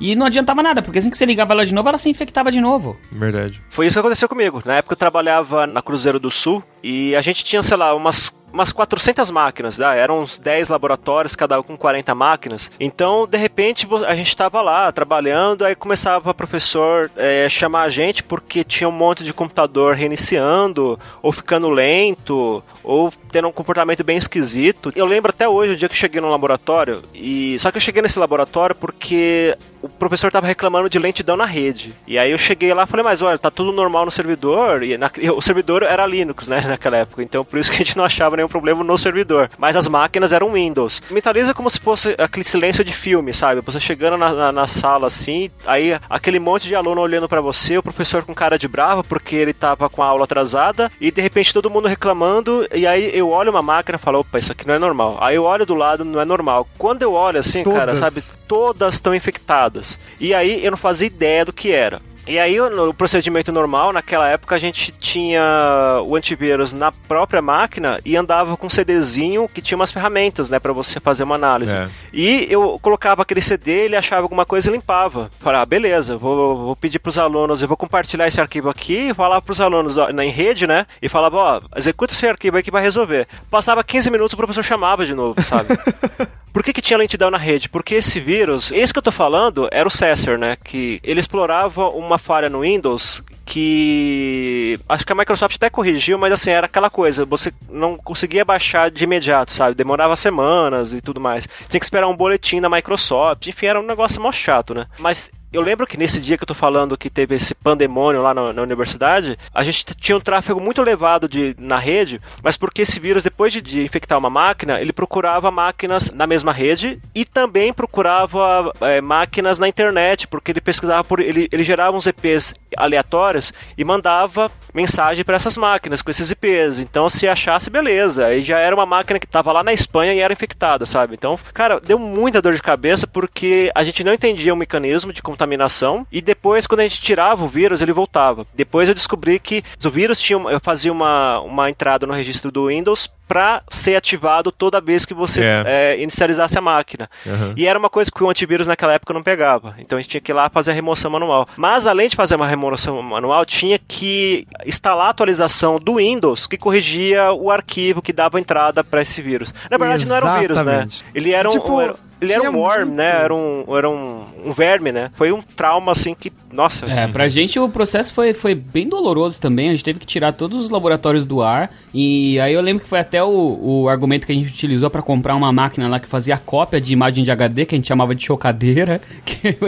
e 0.00 0.14
não 0.14 0.26
adiantava 0.26 0.62
nada, 0.62 0.82
porque 0.82 0.98
assim 0.98 1.10
que 1.10 1.16
você 1.16 1.24
ligava 1.24 1.52
ela 1.52 1.66
de 1.66 1.74
novo, 1.74 1.88
ela 1.88 1.98
se 1.98 2.08
infectava 2.08 2.50
de 2.50 2.60
novo. 2.60 2.96
Verdade. 3.10 3.62
Foi 3.70 3.86
isso 3.86 3.94
que 3.94 4.00
aconteceu 4.00 4.28
comigo. 4.28 4.62
Na 4.64 4.76
época 4.76 4.94
eu 4.94 4.98
trabalhava 4.98 5.66
na 5.66 5.82
Cruzeiro 5.82 6.18
do 6.18 6.30
Sul 6.30 6.62
e 6.82 7.14
a 7.14 7.20
gente 7.20 7.44
tinha, 7.44 7.62
sei 7.62 7.76
lá, 7.76 7.94
umas 7.94 8.32
umas 8.52 8.72
400 8.72 9.30
máquinas, 9.30 9.78
né? 9.78 9.98
eram 9.98 10.20
uns 10.20 10.38
10 10.38 10.68
laboratórios, 10.68 11.36
cada 11.36 11.58
um 11.58 11.62
com 11.62 11.76
40 11.76 12.14
máquinas. 12.14 12.70
Então, 12.80 13.26
de 13.26 13.38
repente, 13.38 13.86
a 14.06 14.14
gente 14.14 14.28
estava 14.28 14.60
lá 14.60 14.90
trabalhando, 14.92 15.64
aí 15.64 15.74
começava 15.74 16.30
o 16.30 16.34
professor 16.34 17.10
é, 17.16 17.48
chamar 17.48 17.82
a 17.82 17.88
gente 17.88 18.22
porque 18.22 18.64
tinha 18.64 18.88
um 18.88 18.92
monte 18.92 19.24
de 19.24 19.32
computador 19.32 19.94
reiniciando, 19.94 20.98
ou 21.22 21.32
ficando 21.32 21.70
lento, 21.70 22.62
ou 22.82 23.12
tendo 23.30 23.48
um 23.48 23.52
comportamento 23.52 24.04
bem 24.04 24.16
esquisito. 24.16 24.92
Eu 24.94 25.06
lembro 25.06 25.30
até 25.30 25.48
hoje 25.48 25.72
o 25.72 25.76
dia 25.76 25.88
que 25.88 25.94
eu 25.94 25.98
cheguei 25.98 26.20
no 26.20 26.30
laboratório, 26.30 27.02
e 27.14 27.58
só 27.58 27.70
que 27.70 27.76
eu 27.76 27.80
cheguei 27.80 28.02
nesse 28.02 28.18
laboratório 28.18 28.74
porque 28.76 29.56
o 29.82 29.88
professor 29.88 30.28
estava 30.28 30.46
reclamando 30.46 30.90
de 30.90 30.98
lentidão 30.98 31.36
na 31.36 31.44
rede. 31.44 31.94
E 32.06 32.18
aí 32.18 32.30
eu 32.30 32.38
cheguei 32.38 32.72
lá 32.74 32.84
e 32.84 32.86
falei, 32.86 33.04
mas 33.04 33.22
olha, 33.22 33.38
tá 33.38 33.50
tudo 33.50 33.72
normal 33.72 34.04
no 34.04 34.10
servidor. 34.10 34.82
E 34.82 34.98
na, 34.98 35.10
o 35.34 35.40
servidor 35.40 35.82
era 35.82 36.06
Linux, 36.06 36.48
né, 36.48 36.60
naquela 36.66 36.98
época. 36.98 37.22
Então 37.22 37.44
por 37.44 37.58
isso 37.58 37.70
que 37.70 37.76
a 37.76 37.84
gente 37.84 37.96
não 37.96 38.04
achava 38.04 38.36
nenhum 38.36 38.48
problema 38.48 38.84
no 38.84 38.98
servidor. 38.98 39.50
Mas 39.58 39.76
as 39.76 39.88
máquinas 39.88 40.32
eram 40.32 40.52
Windows. 40.52 41.02
Mentaliza 41.10 41.54
como 41.54 41.70
se 41.70 41.80
fosse 41.80 42.14
aquele 42.18 42.44
silêncio 42.44 42.84
de 42.84 42.92
filme, 42.92 43.32
sabe? 43.32 43.60
Você 43.62 43.80
chegando 43.80 44.16
na, 44.16 44.32
na, 44.32 44.52
na 44.52 44.66
sala 44.66 45.06
assim, 45.06 45.50
aí 45.66 45.98
aquele 46.08 46.38
monte 46.38 46.66
de 46.66 46.74
aluno 46.74 47.00
olhando 47.00 47.28
para 47.28 47.40
você, 47.40 47.78
o 47.78 47.82
professor 47.82 48.22
com 48.22 48.34
cara 48.34 48.58
de 48.58 48.68
brava 48.68 49.02
porque 49.02 49.36
ele 49.36 49.52
tava 49.52 49.88
com 49.88 50.02
a 50.02 50.06
aula 50.06 50.24
atrasada. 50.24 50.90
E 51.00 51.10
de 51.10 51.22
repente 51.22 51.54
todo 51.54 51.70
mundo 51.70 51.88
reclamando. 51.88 52.66
E 52.72 52.86
aí 52.86 53.10
eu 53.12 53.30
olho 53.30 53.50
uma 53.50 53.62
máquina 53.62 53.96
e 53.96 53.98
falo, 53.98 54.20
opa, 54.20 54.38
isso 54.38 54.52
aqui 54.52 54.66
não 54.66 54.74
é 54.74 54.78
normal. 54.78 55.18
Aí 55.20 55.34
eu 55.34 55.44
olho 55.44 55.66
do 55.66 55.74
lado, 55.74 56.04
não 56.04 56.20
é 56.20 56.24
normal. 56.24 56.68
Quando 56.78 57.02
eu 57.02 57.12
olho 57.12 57.40
assim, 57.40 57.62
Todas. 57.62 57.78
cara, 57.78 57.96
sabe? 57.96 58.22
Todas 58.46 58.94
estão 58.94 59.14
infectadas. 59.14 59.98
E 60.20 60.32
aí 60.32 60.64
eu 60.64 60.70
não 60.70 60.78
fazia 60.78 61.06
ideia 61.06 61.44
do 61.44 61.52
que 61.52 61.72
era. 61.72 62.00
E 62.30 62.38
aí, 62.38 62.60
no 62.60 62.94
procedimento 62.94 63.50
normal, 63.50 63.92
naquela 63.92 64.28
época, 64.28 64.54
a 64.54 64.58
gente 64.58 64.92
tinha 64.92 66.00
o 66.06 66.14
antivírus 66.14 66.72
na 66.72 66.92
própria 66.92 67.42
máquina 67.42 67.98
e 68.04 68.16
andava 68.16 68.56
com 68.56 68.68
um 68.68 68.70
CDzinho 68.70 69.48
que 69.48 69.60
tinha 69.60 69.74
umas 69.74 69.90
ferramentas, 69.90 70.48
né, 70.48 70.60
para 70.60 70.72
você 70.72 71.00
fazer 71.00 71.24
uma 71.24 71.34
análise. 71.34 71.76
É. 71.76 71.88
E 72.12 72.46
eu 72.48 72.78
colocava 72.80 73.22
aquele 73.22 73.42
CD, 73.42 73.86
ele 73.86 73.96
achava 73.96 74.22
alguma 74.22 74.46
coisa 74.46 74.68
e 74.68 74.72
limpava. 74.72 75.28
Falei, 75.40 75.60
ah, 75.60 75.66
beleza, 75.66 76.16
vou, 76.16 76.56
vou 76.66 76.76
pedir 76.76 77.00
pros 77.00 77.18
alunos, 77.18 77.62
eu 77.62 77.66
vou 77.66 77.76
compartilhar 77.76 78.28
esse 78.28 78.40
arquivo 78.40 78.70
aqui, 78.70 79.12
falar 79.12 79.42
pros 79.42 79.60
alunos 79.60 79.98
ó, 79.98 80.12
na 80.12 80.24
em 80.24 80.30
rede, 80.30 80.68
né, 80.68 80.86
e 81.02 81.08
falava, 81.08 81.36
ó, 81.36 81.60
executa 81.74 82.12
esse 82.12 82.28
arquivo 82.28 82.58
aí 82.58 82.62
que 82.62 82.70
vai 82.70 82.80
resolver. 82.80 83.26
Passava 83.50 83.82
15 83.82 84.08
minutos, 84.08 84.34
o 84.34 84.36
professor 84.36 84.62
chamava 84.62 85.04
de 85.04 85.14
novo, 85.14 85.42
sabe? 85.42 85.70
Por 86.52 86.64
que, 86.64 86.72
que 86.72 86.82
tinha 86.82 86.98
lentidão 86.98 87.30
na 87.30 87.38
rede? 87.38 87.68
Porque 87.68 87.94
esse 87.94 88.18
vírus, 88.18 88.72
esse 88.72 88.92
que 88.92 88.98
eu 88.98 89.02
tô 89.02 89.12
falando, 89.12 89.68
era 89.70 89.86
o 89.86 89.90
Cesar, 89.90 90.36
né? 90.36 90.56
Que 90.62 91.00
ele 91.04 91.20
explorava 91.20 91.88
uma 91.88 92.18
falha 92.20 92.48
no 92.48 92.60
Windows 92.60 93.22
que 93.44 94.78
acho 94.88 95.04
que 95.04 95.12
a 95.12 95.16
Microsoft 95.16 95.56
até 95.56 95.68
corrigiu, 95.68 96.16
mas 96.16 96.32
assim, 96.32 96.50
era 96.50 96.66
aquela 96.66 96.88
coisa, 96.88 97.24
você 97.24 97.52
não 97.68 97.96
conseguia 97.96 98.44
baixar 98.44 98.92
de 98.92 99.02
imediato, 99.02 99.52
sabe? 99.52 99.74
Demorava 99.74 100.14
semanas 100.14 100.92
e 100.92 101.00
tudo 101.00 101.20
mais. 101.20 101.48
Tinha 101.68 101.80
que 101.80 101.84
esperar 101.84 102.06
um 102.06 102.16
boletim 102.16 102.60
da 102.60 102.70
Microsoft, 102.70 103.48
enfim, 103.48 103.66
era 103.66 103.80
um 103.80 103.86
negócio 103.86 104.20
mó 104.20 104.30
chato, 104.30 104.72
né? 104.72 104.86
Mas 104.98 105.28
eu 105.52 105.62
lembro 105.62 105.86
que 105.86 105.96
nesse 105.96 106.20
dia 106.20 106.36
que 106.36 106.44
eu 106.44 106.46
tô 106.46 106.54
falando 106.54 106.96
que 106.96 107.10
teve 107.10 107.34
esse 107.34 107.54
pandemônio 107.54 108.22
lá 108.22 108.32
na, 108.32 108.52
na 108.52 108.62
universidade, 108.62 109.38
a 109.52 109.64
gente 109.64 109.84
tinha 109.96 110.16
um 110.16 110.20
tráfego 110.20 110.60
muito 110.60 110.80
elevado 110.80 111.28
de, 111.28 111.56
na 111.58 111.78
rede, 111.78 112.20
mas 112.42 112.56
porque 112.56 112.82
esse 112.82 113.00
vírus, 113.00 113.24
depois 113.24 113.52
de, 113.52 113.60
de 113.60 113.82
infectar 113.82 114.18
uma 114.18 114.30
máquina, 114.30 114.80
ele 114.80 114.92
procurava 114.92 115.50
máquinas 115.50 116.10
na 116.10 116.26
mesma 116.26 116.52
rede 116.52 117.00
e 117.14 117.24
também 117.24 117.72
procurava 117.72 118.72
é, 118.80 119.00
máquinas 119.00 119.58
na 119.58 119.68
internet, 119.68 120.28
porque 120.28 120.52
ele 120.52 120.60
pesquisava 120.60 121.02
por. 121.02 121.20
Ele, 121.20 121.48
ele 121.50 121.62
gerava 121.62 121.96
uns 121.96 122.06
IPs 122.06 122.54
aleatórios 122.76 123.52
e 123.76 123.84
mandava 123.84 124.50
mensagem 124.72 125.24
para 125.24 125.36
essas 125.36 125.56
máquinas 125.56 126.02
com 126.02 126.10
esses 126.10 126.30
IPs. 126.30 126.78
Então, 126.78 127.08
se 127.10 127.26
achasse, 127.26 127.70
beleza. 127.70 128.26
Aí 128.26 128.42
já 128.42 128.58
era 128.58 128.74
uma 128.74 128.86
máquina 128.86 129.18
que 129.18 129.26
tava 129.26 129.52
lá 129.52 129.64
na 129.64 129.72
Espanha 129.72 130.14
e 130.14 130.20
era 130.20 130.32
infectada, 130.32 130.86
sabe? 130.86 131.14
Então, 131.14 131.38
cara, 131.52 131.80
deu 131.80 131.98
muita 131.98 132.40
dor 132.40 132.54
de 132.54 132.62
cabeça 132.62 133.06
porque 133.06 133.70
a 133.74 133.82
gente 133.82 134.04
não 134.04 134.14
entendia 134.14 134.54
o 134.54 134.56
mecanismo 134.56 135.12
de 135.12 135.22
contaminação 135.40 136.06
e 136.12 136.20
depois, 136.20 136.66
quando 136.66 136.80
a 136.80 136.82
gente 136.82 137.00
tirava 137.00 137.42
o 137.44 137.48
vírus, 137.48 137.80
ele 137.80 137.92
voltava. 137.92 138.46
Depois 138.54 138.88
eu 138.88 138.94
descobri 138.94 139.38
que 139.38 139.64
o 139.84 139.90
vírus 139.90 140.20
tinha, 140.20 140.38
eu 140.38 140.60
fazia 140.60 140.92
uma, 140.92 141.40
uma 141.40 141.70
entrada 141.70 142.06
no 142.06 142.12
registro 142.12 142.50
do 142.50 142.66
Windows 142.66 143.08
para 143.26 143.62
ser 143.70 143.94
ativado 143.94 144.50
toda 144.50 144.80
vez 144.80 145.04
que 145.06 145.14
você 145.14 145.40
É. 145.40 145.62
é, 145.66 146.02
inicializasse 146.02 146.58
a 146.58 146.60
máquina. 146.60 147.08
Uhum. 147.24 147.54
E 147.56 147.66
era 147.66 147.78
uma 147.78 147.88
coisa 147.88 148.10
que 148.10 148.22
o 148.22 148.28
antivírus 148.28 148.66
naquela 148.66 148.92
época 148.92 149.14
não 149.14 149.22
pegava. 149.22 149.74
Então 149.78 149.96
a 149.98 150.00
gente 150.02 150.10
tinha 150.10 150.20
que 150.20 150.32
ir 150.32 150.34
lá 150.34 150.50
fazer 150.50 150.72
a 150.72 150.74
remoção 150.74 151.10
manual. 151.10 151.48
Mas 151.56 151.86
além 151.86 152.08
de 152.08 152.16
fazer 152.16 152.34
uma 152.34 152.46
remoção 152.46 153.00
manual, 153.02 153.44
tinha 153.46 153.78
que 153.78 154.46
instalar 154.66 155.06
a 155.06 155.10
atualização 155.10 155.78
do 155.78 155.94
Windows 155.96 156.46
que 156.46 156.58
corrigia 156.58 157.32
o 157.32 157.50
arquivo 157.50 158.02
que 158.02 158.12
dava 158.12 158.40
entrada 158.40 158.82
para 158.82 159.00
esse 159.00 159.22
vírus. 159.22 159.54
Na 159.70 159.78
verdade, 159.78 160.04
não 160.06 160.16
era 160.16 160.26
um 160.26 160.38
vírus, 160.40 160.56
né? 160.64 160.72
Exatamente. 160.72 161.04
Ele 161.14 161.32
era 161.32 161.48
um. 161.48 161.52
Tipo, 161.52 161.80
era- 161.80 161.94
ele 162.20 162.32
era 162.32 162.50
um 162.50 162.58
worm, 162.58 162.90
né? 162.90 163.22
Era 163.22 163.34
um, 163.34 163.64
era 163.76 163.88
um, 163.88 164.24
um 164.44 164.52
verme, 164.52 164.92
né? 164.92 165.10
Foi 165.14 165.32
um 165.32 165.40
trauma 165.40 165.92
assim 165.92 166.14
que. 166.14 166.32
Nossa. 166.52 166.86
É, 166.86 167.06
pra 167.06 167.28
gente 167.28 167.58
o 167.58 167.68
processo 167.68 168.12
foi, 168.12 168.32
foi 168.34 168.54
bem 168.54 168.88
doloroso 168.88 169.40
também. 169.40 169.68
A 169.68 169.72
gente 169.72 169.84
teve 169.84 170.00
que 170.00 170.06
tirar 170.06 170.32
todos 170.32 170.64
os 170.64 170.70
laboratórios 170.70 171.26
do 171.26 171.42
ar. 171.42 171.70
E 171.94 172.40
aí 172.40 172.52
eu 172.54 172.60
lembro 172.60 172.82
que 172.82 172.88
foi 172.88 172.98
até 172.98 173.22
o, 173.22 173.58
o 173.60 173.88
argumento 173.88 174.26
que 174.26 174.32
a 174.32 174.34
gente 174.34 174.48
utilizou 174.52 174.90
pra 174.90 175.00
comprar 175.00 175.36
uma 175.36 175.52
máquina 175.52 175.88
lá 175.88 176.00
que 176.00 176.08
fazia 176.08 176.36
cópia 176.36 176.80
de 176.80 176.92
imagem 176.92 177.22
de 177.22 177.30
HD, 177.30 177.66
que 177.66 177.74
a 177.74 177.78
gente 177.78 177.88
chamava 177.88 178.14
de 178.14 178.24
chocadeira. 178.24 179.00
Que 179.24 179.56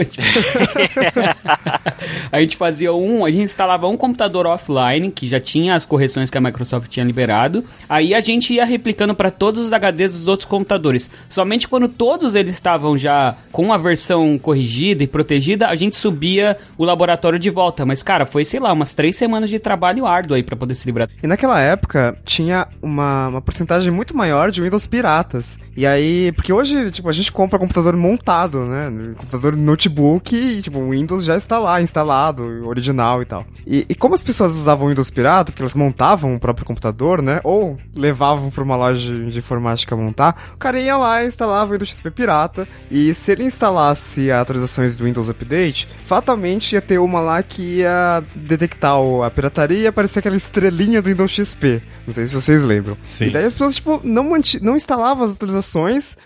a 2.31 2.41
gente 2.41 2.57
fazia 2.57 2.93
um, 2.93 3.23
a 3.23 3.31
gente 3.31 3.43
instalava 3.43 3.87
um 3.87 3.95
computador 3.95 4.45
offline, 4.45 5.09
que 5.09 5.27
já 5.27 5.39
tinha 5.39 5.75
as 5.75 5.85
correções 5.85 6.29
que 6.29 6.37
a 6.37 6.41
Microsoft 6.41 6.89
tinha 6.89 7.05
liberado. 7.05 7.63
Aí 7.87 8.13
a 8.13 8.19
gente 8.19 8.53
ia 8.53 8.65
replicando 8.65 9.15
pra 9.15 9.31
todos 9.31 9.65
os 9.65 9.71
HDs 9.71 10.17
dos 10.17 10.27
outros 10.27 10.47
computadores. 10.49 11.09
Somente 11.29 11.67
quando 11.67 11.87
todos 11.87 12.35
eles 12.35 12.53
estavam 12.53 12.97
já 12.97 13.37
com 13.51 13.71
a 13.71 13.77
versão 13.77 14.37
corrigida 14.37 15.03
e 15.03 15.07
protegida, 15.07 15.67
a 15.67 15.75
gente 15.75 15.95
subia 15.95 16.57
o 16.77 16.85
laboratório 16.85 17.39
de 17.39 17.49
volta. 17.49 17.85
Mas, 17.85 18.03
cara, 18.03 18.25
foi, 18.25 18.45
sei 18.45 18.59
lá, 18.59 18.71
umas 18.71 18.93
três 18.93 19.15
semanas 19.15 19.49
de 19.49 19.59
trabalho 19.59 20.05
árduo 20.05 20.35
aí 20.35 20.43
pra 20.43 20.55
poder 20.55 20.75
se 20.75 20.85
livrar. 20.85 21.09
E 21.21 21.27
naquela 21.27 21.59
época 21.59 22.17
tinha 22.25 22.67
uma, 22.81 23.27
uma 23.27 23.41
porcentagem 23.41 23.91
muito 23.91 24.15
maior 24.15 24.51
de 24.51 24.61
Windows 24.61 24.87
piratas. 24.87 25.57
E 25.75 25.85
aí, 25.87 26.31
porque 26.31 26.53
hoje, 26.53 26.91
tipo, 26.91 27.09
a 27.09 27.13
gente 27.13 27.31
compra 27.31 27.57
computador 27.57 27.95
montado, 27.95 28.59
né? 28.65 28.91
Computador 29.17 29.55
notebook 29.55 30.35
e, 30.35 30.61
tipo, 30.61 30.79
o 30.79 30.91
Windows 30.91 31.23
já 31.25 31.35
está 31.35 31.57
lá, 31.57 31.81
instalado, 31.81 32.43
original 32.67 33.21
e 33.21 33.25
tal. 33.25 33.45
E, 33.65 33.85
e 33.89 33.95
como 33.95 34.13
as 34.13 34.21
pessoas 34.21 34.53
usavam 34.53 34.89
Windows 34.89 35.09
pirata, 35.09 35.51
porque 35.51 35.63
elas 35.63 35.73
montavam 35.73 36.35
o 36.35 36.39
próprio 36.39 36.65
computador, 36.65 37.21
né? 37.21 37.39
Ou 37.43 37.77
levavam 37.95 38.51
pra 38.51 38.63
uma 38.63 38.75
loja 38.75 39.13
de 39.13 39.37
informática 39.37 39.95
montar, 39.95 40.51
o 40.53 40.57
cara 40.57 40.79
ia 40.79 40.95
lá 40.95 41.23
e 41.23 41.27
instalava 41.27 41.71
o 41.71 41.73
Windows 41.73 41.89
XP 41.89 42.11
pirata. 42.11 42.67
E 42.91 43.13
se 43.13 43.31
ele 43.31 43.43
instalasse 43.43 44.31
atualizações 44.31 44.95
do 44.95 45.05
Windows 45.05 45.29
Update, 45.29 45.87
fatalmente 46.05 46.73
ia 46.73 46.81
ter 46.81 46.99
uma 46.99 47.19
lá 47.19 47.41
que 47.41 47.79
ia 47.79 48.23
detectar 48.35 48.93
a 49.25 49.31
pirataria 49.31 49.79
e 49.79 49.87
aparecer 49.87 50.19
aquela 50.19 50.35
estrelinha 50.35 51.01
do 51.01 51.09
Windows 51.09 51.31
XP. 51.31 51.81
Não 52.05 52.13
sei 52.13 52.27
se 52.27 52.33
vocês 52.33 52.63
lembram. 52.63 52.97
Sim. 53.05 53.25
E 53.25 53.29
daí 53.31 53.45
as 53.45 53.53
pessoas, 53.53 53.75
tipo, 53.75 54.01
não, 54.03 54.29
não 54.61 54.75
instalavam 54.75 55.23
as 55.23 55.33
atualizações, 55.33 55.62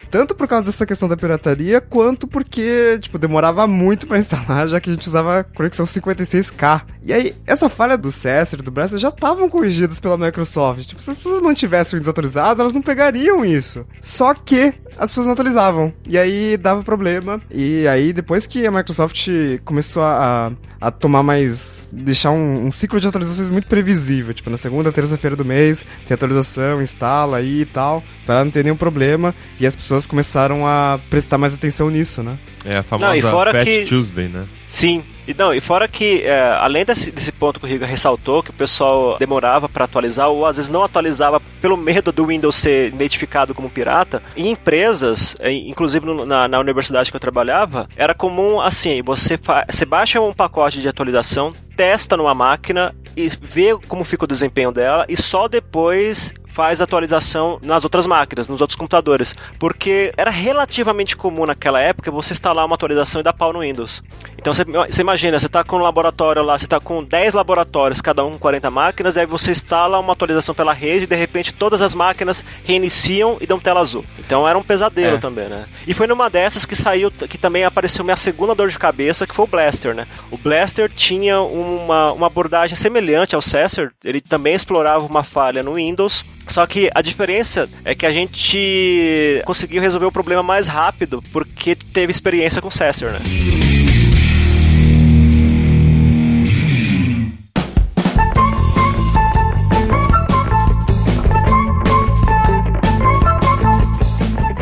tanto 0.10 0.36
por 0.36 0.48
causa 0.48 0.66
dessa 0.66 0.86
questão 0.86 1.08
da 1.08 1.18
pirataria, 1.18 1.80
quanto 1.82 2.28
porque, 2.28 3.00
tipo, 3.02 3.18
demorava 3.18 3.68
muito 3.68 4.08
pra 4.08 4.20
instalar, 4.20 4.68
já 4.68 4.80
que 4.80 4.90
a 4.90 4.94
gente 4.94 5.08
usava 5.08 5.44
conexão 5.44 5.86
56K. 5.86 6.82
E 7.04 7.14
aí, 7.14 7.36
essa 7.46 7.70
falha 7.70 7.98
do 7.98 8.12
Cesar 8.12 8.60
e 8.60 8.64
do 8.64 8.72
Brasa 8.72 8.98
já 8.98 9.10
estavam 9.10 9.50
corrigidas 9.50 10.00
pela 10.00 10.18
Microsoft. 10.18 10.88
Tipo, 10.88 11.02
se 11.02 11.12
as 11.12 11.18
pessoas 11.18 11.42
mantivessem 11.42 11.96
o 11.96 11.98
Windows 11.98 12.10
atualizados, 12.10 12.60
elas 12.60 12.74
não 12.74 12.82
pegariam 12.82 13.46
isso. 13.46 13.86
Só 14.02 14.34
que 14.34 14.74
as 14.98 15.10
pessoas 15.10 15.26
não 15.26 15.34
atualizavam. 15.34 15.94
E 16.08 16.18
aí 16.18 16.58
dava 16.58 16.84
problema. 16.84 17.40
E 17.50 17.88
aí, 17.88 18.12
depois 18.12 18.46
que 18.46 18.66
a 18.66 18.72
Microsoft 18.72 19.28
começou 19.64 20.04
a, 20.04 20.52
a 20.82 20.92
tomar 20.92 21.24
mais. 21.24 21.88
deixar 21.92 22.32
um, 22.32 22.66
um 22.66 22.72
ciclo 22.72 23.00
de 23.00 23.08
atualizações 23.08 23.50
muito 23.50 23.68
previsível. 23.68 24.34
Tipo, 24.34 24.50
na 24.50 24.58
segunda, 24.58 24.92
terça-feira 24.92 25.36
do 25.36 25.46
mês, 25.46 25.86
tem 26.08 26.16
atualização, 26.16 26.82
instala 26.82 27.38
aí 27.38 27.62
e 27.62 27.66
tal. 27.66 28.04
Pra 28.26 28.44
não 28.44 28.52
ter 28.52 28.64
nenhum 28.64 28.76
problema. 28.78 29.27
E 29.60 29.66
as 29.66 29.76
pessoas 29.76 30.06
começaram 30.08 30.66
a 30.68 31.00
prestar 31.10 31.38
mais 31.38 31.54
atenção 31.54 31.90
nisso, 31.90 32.22
né? 32.24 32.38
É 32.66 32.78
a 32.78 32.84
famosa 32.84 33.14
Não, 33.22 33.32
fora 33.32 33.52
Fat 33.54 33.64
que- 33.64 33.86
Tuesday, 33.86 34.28
né? 34.28 34.46
Sim. 34.68 35.04
E 35.28 35.34
não, 35.34 35.54
e 35.54 35.60
fora 35.60 35.88
que, 35.90 36.22
é, 36.22 36.40
além 36.62 36.86
desse, 36.86 37.12
desse 37.12 37.34
ponto 37.34 37.60
que 37.60 37.66
o 37.66 37.70
Riga 37.70 37.86
ressaltou, 37.86 38.42
que 38.42 38.50
o 38.50 38.54
pessoal 38.54 39.18
demorava 39.20 39.68
para 39.68 39.84
atualizar, 39.84 40.30
ou 40.30 40.46
às 40.46 40.56
vezes 40.56 40.72
não 40.72 40.84
atualizava 40.84 41.42
pelo 41.62 41.76
medo 41.76 42.14
do 42.14 42.26
Windows 42.28 42.56
ser 42.56 42.88
identificado 42.88 43.54
como 43.54 43.70
pirata, 43.70 44.24
em 44.38 44.50
empresas, 44.52 45.36
é, 45.40 45.52
inclusive 45.52 46.06
no- 46.06 46.26
na, 46.26 46.48
na 46.48 46.60
universidade 46.60 47.10
que 47.12 47.16
eu 47.16 47.20
trabalhava, 47.20 47.90
era 47.98 48.14
comum 48.14 48.62
assim: 48.62 49.02
você, 49.02 49.38
fa- 49.38 49.66
você 49.70 49.84
baixa 49.86 50.22
um 50.22 50.34
pacote 50.34 50.80
de 50.80 50.88
atualização, 50.88 51.54
testa 51.76 52.16
numa 52.16 52.34
máquina 52.34 52.96
e 53.16 53.28
vê 53.42 53.78
como 53.88 54.04
fica 54.06 54.24
o 54.24 54.28
desempenho 54.28 54.72
dela, 54.72 55.06
e 55.10 55.18
só 55.18 55.48
depois 55.50 56.34
faz 56.58 56.82
atualização 56.82 57.60
nas 57.62 57.84
outras 57.84 58.08
máquinas, 58.08 58.48
nos 58.48 58.62
outros 58.62 58.76
computadores. 58.76 59.36
Porque 59.60 60.12
era 60.18 60.32
relativamente 60.32 61.16
comum 61.16 61.46
naquela 61.46 61.80
época 61.80 62.10
você 62.10 62.34
instalar 62.34 62.66
uma 62.66 62.74
atualização 62.74 63.22
e 63.22 63.24
dar 63.24 63.32
pau 63.32 63.54
no 63.54 63.60
Windows. 63.60 64.02
Então 64.40 64.52
você, 64.52 64.64
imagina, 65.00 65.40
você 65.40 65.46
está 65.46 65.64
com 65.64 65.76
um 65.76 65.82
laboratório 65.82 66.42
lá, 66.42 66.58
você 66.58 66.66
está 66.66 66.80
com 66.80 67.04
10 67.04 67.36
laboratórios, 67.36 68.02
cada 68.02 68.26
um 68.26 68.32
com 68.32 68.40
40 68.40 68.72
máquinas, 68.72 69.16
e 69.16 69.20
aí 69.20 69.26
você 69.28 69.52
instala 69.52 70.00
uma 70.00 70.14
atualização 70.14 70.56
pela 70.56 70.74
rede 70.74 71.04
e 71.04 71.08
de 71.08 71.16
repente 71.16 71.54
todas 71.54 71.80
as 71.80 71.94
máquinas 71.94 72.44
reiniciam 72.66 73.38
e 73.40 73.46
dão 73.46 73.60
tela 73.60 73.82
azul. 73.82 74.04
Então 74.18 74.48
era 74.48 74.58
um 74.58 74.64
pesadelo 74.64 75.18
É. 75.18 75.20
também, 75.20 75.48
né? 75.48 75.66
E 75.86 75.94
foi 75.94 76.08
numa 76.08 76.28
dessas 76.28 76.66
que 76.66 76.76
saiu, 76.76 77.12
que 77.12 77.38
também 77.38 77.66
apareceu 77.66 78.04
minha 78.04 78.18
segunda 78.18 78.56
dor 78.56 78.70
de 78.70 78.80
cabeça, 78.80 79.28
que 79.28 79.36
foi 79.36 79.46
o 79.46 79.48
Blaster, 79.48 79.94
né? 79.94 80.08
O 80.32 80.38
Blaster 80.38 80.90
tinha 80.90 81.40
uma, 81.40 82.12
uma 82.14 82.26
abordagem 82.28 82.76
semelhante 82.76 83.36
ao 83.36 83.42
Cesar, 83.44 83.92
ele 84.04 84.22
também 84.22 84.56
explorava 84.56 85.06
uma 85.06 85.22
falha 85.24 85.62
no 85.62 85.74
Windows, 85.76 86.26
só 86.48 86.66
que 86.66 86.90
a 86.94 87.02
diferença 87.02 87.70
é 87.84 87.94
que 87.94 88.06
a 88.06 88.12
gente 88.12 89.42
conseguiu 89.46 89.82
resolver 89.82 90.06
o 90.06 90.12
problema 90.12 90.44
mais 90.44 90.68
rápido 90.68 91.24
porque 91.32 91.76
teve 91.76 92.12
experiência 92.12 92.62
com 92.62 92.68
o 92.70 92.72
Cesar, 92.72 93.12
né? 93.12 93.87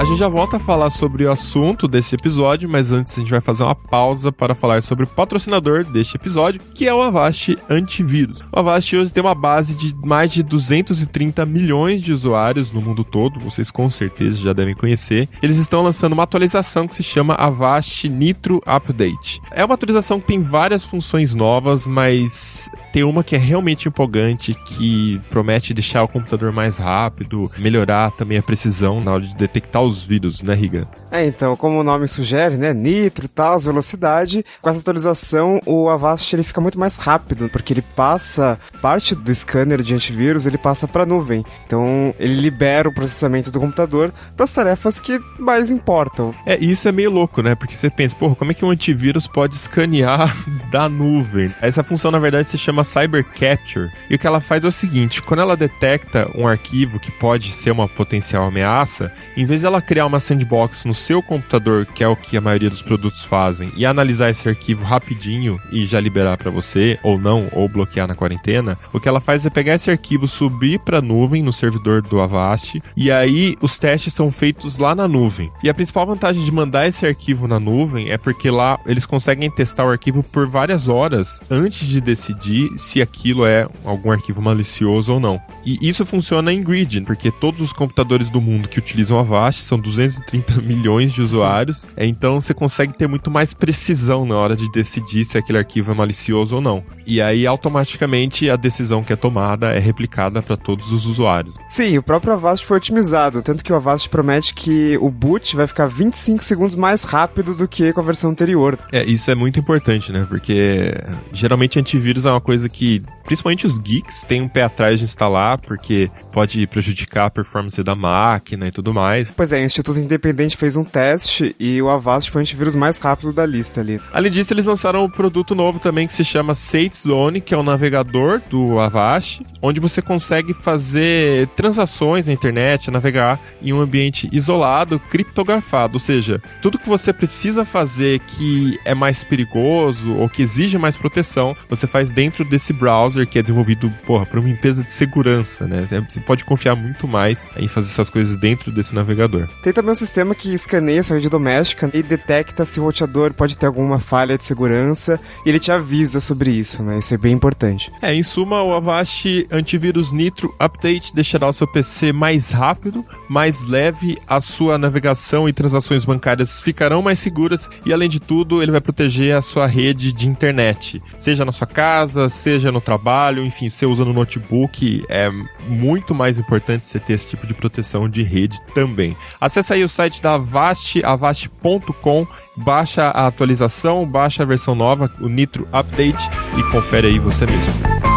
A 0.06 0.08
gente 0.08 0.20
já 0.20 0.28
volta 0.28 0.58
a 0.58 0.60
falar 0.60 0.92
sobre 0.92 1.26
o 1.26 1.32
assunto 1.32 1.88
desse 1.88 2.14
episódio, 2.14 2.70
mas 2.70 2.92
antes 2.92 3.18
a 3.18 3.22
gente 3.22 3.32
vai 3.32 3.42
fazer 3.42 3.64
uma 3.64 3.74
pausa 3.74 4.32
para 4.32 4.54
falar 4.54 4.84
sobre 4.84 5.04
o 5.04 5.08
patrocinador 5.08 5.84
deste 5.84 6.16
episódio, 6.16 6.62
que 6.76 6.88
é 6.88 6.94
o 6.94 7.02
Avast 7.02 7.58
Antivírus. 7.68 8.42
O 8.56 8.60
Avast 8.60 8.96
hoje 8.96 9.12
tem 9.12 9.24
uma 9.24 9.34
base 9.34 9.74
de 9.74 9.96
mais 10.06 10.30
de 10.30 10.44
230 10.44 11.44
milhões 11.48 12.04
de 12.04 12.14
usuários 12.14 12.72
no 12.72 12.84
mundo 12.84 13.04
todo, 13.04 13.40
vocês 13.40 13.72
com 13.72 13.90
certeza 13.90 14.38
já 14.38 14.54
devem 14.54 14.76
conhecer. 14.76 15.28
Eles 15.42 15.58
estão 15.58 15.82
lançando 15.82 16.14
uma 16.14 16.22
atualização 16.22 16.88
que 16.88 16.94
se 16.94 17.02
chama 17.02 17.34
Avast 17.34 18.08
Nitro 18.08 18.62
Update. 18.64 19.42
É 19.50 19.66
uma 19.66 19.74
atualização 19.74 20.20
que 20.20 20.28
tem 20.28 20.40
várias 20.40 20.86
funções 20.86 21.34
novas, 21.34 21.88
mas 21.88 22.70
tem 22.94 23.04
uma 23.04 23.24
que 23.24 23.36
é 23.36 23.40
realmente 23.40 23.88
empolgante, 23.88 24.54
que 24.54 25.20
promete 25.32 25.74
deixar 25.74 26.04
o 26.04 26.08
computador 26.08 26.52
mais 26.52 26.78
rápido, 26.78 27.52
melhorar 27.58 28.12
também 28.12 28.38
a 28.38 28.44
precisão 28.44 29.02
na 29.02 29.12
hora 29.14 29.24
de 29.24 29.36
detectar 29.36 29.82
os 29.82 29.95
vírus, 30.04 30.42
né, 30.42 30.54
Riga? 30.54 30.88
É, 31.16 31.26
então, 31.26 31.56
como 31.56 31.80
o 31.80 31.84
nome 31.84 32.10
sugere, 32.10 32.58
né, 32.58 32.74
nitro, 32.74 33.30
tal, 33.30 33.58
velocidade, 33.58 34.46
com 34.62 34.70
essa 34.70 34.80
atualização 34.80 35.62
o 35.66 35.88
Avast 35.88 36.36
ele 36.36 36.44
fica 36.44 36.60
muito 36.60 36.78
mais 36.78 36.98
rápido, 36.98 37.48
porque 37.50 37.72
ele 37.72 37.82
passa 37.82 38.60
parte 38.82 39.16
do 39.16 39.34
scanner 39.34 39.82
de 39.82 39.94
antivírus, 39.94 40.46
ele 40.46 40.58
passa 40.58 40.90
para 40.90 41.04
a 41.04 41.06
nuvem. 41.06 41.46
Então, 41.66 42.14
ele 42.20 42.34
libera 42.34 42.90
o 42.90 42.94
processamento 42.94 43.50
do 43.50 43.62
computador 43.62 44.12
para 44.36 44.44
as 44.44 44.52
tarefas 44.52 45.00
que 45.00 45.18
mais 45.40 45.72
importam. 45.72 46.36
É, 46.46 46.58
isso 46.58 46.90
é 46.90 46.92
meio 46.92 47.10
louco, 47.10 47.42
né? 47.42 47.56
Porque 47.56 47.76
você 47.76 47.90
pensa, 47.90 48.14
porra, 48.14 48.36
como 48.36 48.52
é 48.52 48.54
que 48.54 48.66
um 48.66 48.70
antivírus 48.70 49.26
pode 49.26 49.56
escanear 49.56 50.36
da 50.70 50.90
nuvem? 50.90 51.54
Essa 51.62 51.82
função, 51.82 52.12
na 52.12 52.20
verdade, 52.20 52.50
se 52.50 52.58
chama 52.58 52.84
Cyber 52.84 53.24
Capture. 53.24 53.90
E 54.10 54.16
o 54.16 54.20
que 54.20 54.28
ela 54.28 54.42
faz 54.42 54.66
é 54.66 54.68
o 54.68 54.72
seguinte: 54.72 55.22
quando 55.22 55.40
ela 55.40 55.56
detecta 55.56 56.30
um 56.36 56.46
arquivo 56.46 57.00
que 57.00 57.12
pode 57.12 57.54
ser 57.54 57.72
uma 57.72 57.88
potencial 57.88 58.44
ameaça, 58.44 59.14
em 59.38 59.46
vez 59.46 59.62
de 59.62 59.66
ela 59.66 59.82
criar 59.82 60.06
uma 60.06 60.20
sandbox 60.20 60.84
no 60.84 60.94
seu 61.06 61.22
computador, 61.22 61.86
que 61.86 62.04
é 62.04 62.08
o 62.08 62.16
que 62.16 62.36
a 62.36 62.42
maioria 62.42 62.70
dos 62.70 62.82
produtos 62.82 63.24
fazem, 63.24 63.72
e 63.78 63.86
analisar 63.86 64.32
esse 64.32 64.50
arquivo 64.50 64.84
rapidinho 64.84 65.60
e 65.72 65.86
já 65.86 66.00
liberar 66.00 66.36
para 66.36 66.50
você, 66.50 66.98
ou 67.04 67.20
não, 67.20 67.48
ou 67.52 67.70
bloquear 67.70 68.08
na 68.08 68.16
quarentena, 68.16 68.76
o 68.92 69.00
que 69.00 69.08
ela 69.08 69.22
faz 69.22 69.46
é 69.46 69.52
pegar 69.52 69.76
esse 69.76 69.92
arquivo, 69.92 70.28
subir 70.28 70.80
para 70.80 70.98
a 70.98 71.02
nuvem 71.04 71.44
no 71.44 71.54
servidor 71.54 72.02
do 72.02 72.20
Avast, 72.20 72.82
e 72.98 73.12
aí 73.12 73.56
os 73.62 73.78
testes 73.78 74.16
são 74.16 74.32
feitos 74.32 74.80
lá 74.80 74.96
na 74.96 75.08
nuvem. 75.08 75.52
E 75.64 75.70
a 75.70 75.76
principal 75.76 76.08
vantagem 76.08 76.44
de 76.44 76.52
mandar 76.52 76.88
esse 76.88 77.06
arquivo 77.06 77.48
na 77.48 77.60
nuvem 77.60 78.10
é 78.10 78.18
porque 78.18 78.50
lá 78.50 78.80
eles 78.88 79.06
conseguem 79.06 79.52
testar 79.52 79.86
o 79.86 79.92
arquivo 79.92 80.24
por 80.24 80.48
várias 80.48 80.88
horas 80.88 81.40
antes 81.52 81.88
de 81.88 82.02
decidir 82.02 82.72
se 82.78 83.00
aquilo 83.00 83.46
é 83.46 83.68
algum 83.84 84.12
arquivo 84.12 84.42
malicioso 84.42 85.14
ou 85.14 85.20
não. 85.20 85.40
E 85.64 85.78
isso 85.88 86.04
funciona 86.04 86.52
em 86.52 86.64
grid, 86.64 87.02
porque 87.02 87.30
todos 87.30 87.62
os 87.62 87.74
computadores 87.74 88.32
do 88.32 88.42
mundo 88.42 88.68
que 88.68 88.80
utilizam 88.80 89.20
Avast 89.20 89.62
são 89.62 89.78
230 89.78 90.62
milhões 90.66 90.85
milhões 90.86 91.14
de 91.14 91.22
usuários, 91.24 91.88
então 91.98 92.40
você 92.40 92.54
consegue 92.54 92.94
ter 92.94 93.08
muito 93.08 93.32
mais 93.32 93.54
precisão 93.56 94.26
na 94.26 94.36
hora 94.36 94.56
de 94.56 94.72
decidir 94.72 95.26
se 95.26 95.36
aquele 95.36 95.58
arquivo 95.58 95.92
é 95.92 95.96
malicioso 95.96 96.58
ou 96.58 96.62
não. 96.62 96.84
E 97.08 97.20
aí, 97.20 97.48
automaticamente, 97.48 98.50
a 98.50 98.56
decisão 98.56 99.04
que 99.04 99.12
é 99.12 99.16
tomada 99.16 99.74
é 99.74 99.80
replicada 99.80 100.42
para 100.44 100.56
todos 100.56 100.92
os 100.92 101.06
usuários. 101.08 101.58
Sim, 101.68 101.98
o 101.98 102.04
próprio 102.04 102.34
Avast 102.34 102.64
foi 102.66 102.78
otimizado, 102.78 103.42
tanto 103.42 103.64
que 103.64 103.74
o 103.74 103.76
Avast 103.76 104.08
promete 104.10 104.54
que 104.54 104.98
o 105.02 105.10
boot 105.10 105.56
vai 105.56 105.66
ficar 105.66 105.88
25 105.88 106.44
segundos 106.44 106.76
mais 106.76 107.04
rápido 107.04 107.56
do 107.56 107.68
que 107.68 107.92
com 107.92 108.02
a 108.02 108.04
versão 108.04 108.30
anterior. 108.30 108.78
É, 108.92 109.04
isso 109.04 109.32
é 109.32 109.36
muito 109.36 109.60
importante, 109.60 110.12
né? 110.12 110.26
Porque 110.30 110.94
geralmente 111.34 111.80
antivírus 111.80 112.26
é 112.26 112.32
uma 112.32 112.42
coisa 112.42 112.70
que, 112.70 113.02
principalmente 113.26 113.66
os 113.66 113.78
geeks, 113.78 114.24
têm 114.24 114.42
um 114.42 114.48
pé 114.48 114.64
atrás 114.64 115.00
de 115.00 115.06
instalar, 115.06 115.58
porque 115.58 116.10
pode 116.32 116.66
prejudicar 116.68 117.26
a 117.26 117.30
performance 117.30 117.82
da 117.84 117.96
máquina 117.96 118.68
e 118.68 118.72
tudo 118.72 118.94
mais. 118.94 119.32
Pois 119.32 119.52
é, 119.52 119.62
o 119.62 119.66
Instituto 119.66 120.00
Independente 120.00 120.56
fez 120.56 120.76
um 120.76 120.84
teste 120.84 121.56
e 121.60 121.82
o 121.82 121.90
Avast 121.90 122.32
foi 122.32 122.42
o 122.42 122.44
antivírus 122.44 122.76
mais 122.76 122.98
rápido 122.98 123.34
da 123.34 123.46
lista 123.46 123.82
ali. 123.82 124.00
Além 124.14 124.32
disso, 124.32 124.54
eles 124.54 124.66
lançaram 124.66 125.06
um 125.06 125.10
produto 125.10 125.56
novo 125.56 125.80
também 125.80 126.08
que 126.08 126.14
se 126.14 126.24
chama 126.24 126.54
Safe 126.54 126.92
Zone, 126.96 127.42
que 127.42 127.54
é 127.54 127.58
o 127.58 127.64
navegador 127.64 128.42
do 128.50 128.80
Avast, 128.80 129.46
onde 129.62 129.80
você 129.80 130.02
consegue 130.02 130.54
fazer 130.54 131.48
transações 131.56 132.28
na 132.28 132.34
internet, 132.34 132.92
navegar 132.92 133.40
em 133.62 133.74
um 133.74 133.82
ambiente 133.82 134.30
isolado, 134.32 135.00
criptografado, 135.00 135.96
ou 135.96 136.00
seja, 136.00 136.42
tudo 136.62 136.78
que 136.78 136.88
você 136.88 137.12
precisa 137.12 137.66
fazer 137.66 138.20
que 138.20 138.78
é 138.86 138.94
mais 138.94 139.24
perigoso 139.24 140.14
ou 140.16 140.30
que 140.30 140.42
exige 140.42 140.78
mais 140.78 140.98
proteção, 140.98 141.56
você 141.70 141.88
faz 141.88 142.12
dentro 142.12 142.46
desse 142.46 142.74
browser 142.74 143.15
que 143.24 143.38
é 143.38 143.42
desenvolvido, 143.42 143.94
porra, 144.06 144.26
por 144.26 144.40
uma 144.40 144.50
empresa 144.50 144.84
de 144.84 144.92
segurança, 144.92 145.68
né? 145.68 145.86
Você 145.86 146.20
pode 146.20 146.44
confiar 146.44 146.76
muito 146.76 147.08
mais 147.08 147.48
em 147.56 147.68
fazer 147.68 147.90
essas 147.92 148.10
coisas 148.10 148.38
dentro 148.38 148.72
desse 148.72 148.96
navegador. 148.96 149.48
Tem 149.62 149.72
também 149.72 149.92
um 149.92 149.96
sistema 149.96 150.34
que 150.34 150.54
escaneia 150.54 151.04
sua 151.04 151.18
rede 151.18 151.30
doméstica 151.30 151.90
e 151.94 152.02
detecta 152.02 152.66
se 152.66 152.80
o 152.80 152.84
roteador 152.84 153.34
pode 153.34 153.58
ter 153.58 153.68
alguma 153.68 154.00
falha 154.00 154.38
de 154.38 154.44
segurança 154.44 155.20
e 155.46 155.50
ele 155.50 155.60
te 155.60 155.72
avisa 155.72 156.20
sobre 156.20 156.52
isso, 156.52 156.82
né? 156.82 157.00
Isso 157.00 157.14
é 157.14 157.18
bem 157.18 157.34
importante. 157.34 157.92
É, 158.02 158.14
em 158.14 158.24
suma, 158.24 158.64
o 158.64 158.74
Avast 158.74 159.48
Antivírus 159.52 160.12
Nitro 160.12 160.56
Update 160.60 161.14
deixará 161.14 161.48
o 161.48 161.54
seu 161.54 161.68
PC 161.68 162.12
mais 162.12 162.50
rápido, 162.50 163.06
mais 163.30 163.68
leve, 163.68 164.18
a 164.28 164.42
sua 164.42 164.78
navegação 164.78 165.48
e 165.48 165.54
transações 165.54 166.06
bancárias 166.06 166.62
ficarão 166.62 167.02
mais 167.02 167.20
seguras 167.20 167.70
e, 167.86 167.94
além 167.94 168.10
de 168.10 168.20
tudo, 168.20 168.62
ele 168.62 168.72
vai 168.72 168.82
proteger 168.82 169.36
a 169.36 169.42
sua 169.42 169.68
rede 169.68 170.12
de 170.12 170.28
internet, 170.28 171.02
seja 171.18 171.46
na 171.46 171.52
sua 171.52 171.68
casa, 171.68 172.30
seja 172.30 172.72
no 172.72 172.82
trabalho, 172.82 173.05
enfim, 173.44 173.70
você 173.70 173.86
usa 173.86 174.04
no 174.04 174.14
notebook, 174.14 175.04
é 175.08 175.30
muito 175.68 176.16
mais 176.16 176.38
importante 176.38 176.88
você 176.88 177.00
ter 177.00 177.14
esse 177.14 177.30
tipo 177.30 177.46
de 177.46 177.54
proteção 177.54 178.10
de 178.10 178.24
rede 178.24 178.60
também. 178.74 179.16
Acesse 179.40 179.74
aí 179.74 179.84
o 179.84 179.90
site 179.90 180.22
da 180.22 180.36
Avast, 180.36 181.04
avast.com, 181.04 182.26
baixa 182.58 183.04
a 183.10 183.28
atualização, 183.28 184.06
baixa 184.06 184.44
a 184.44 184.46
versão 184.46 184.74
nova, 184.74 185.12
o 185.20 185.28
Nitro 185.28 185.68
Update 185.72 186.30
e 186.58 186.64
confere 186.72 187.08
aí 187.08 187.20
você 187.20 187.46
mesmo. 187.46 188.15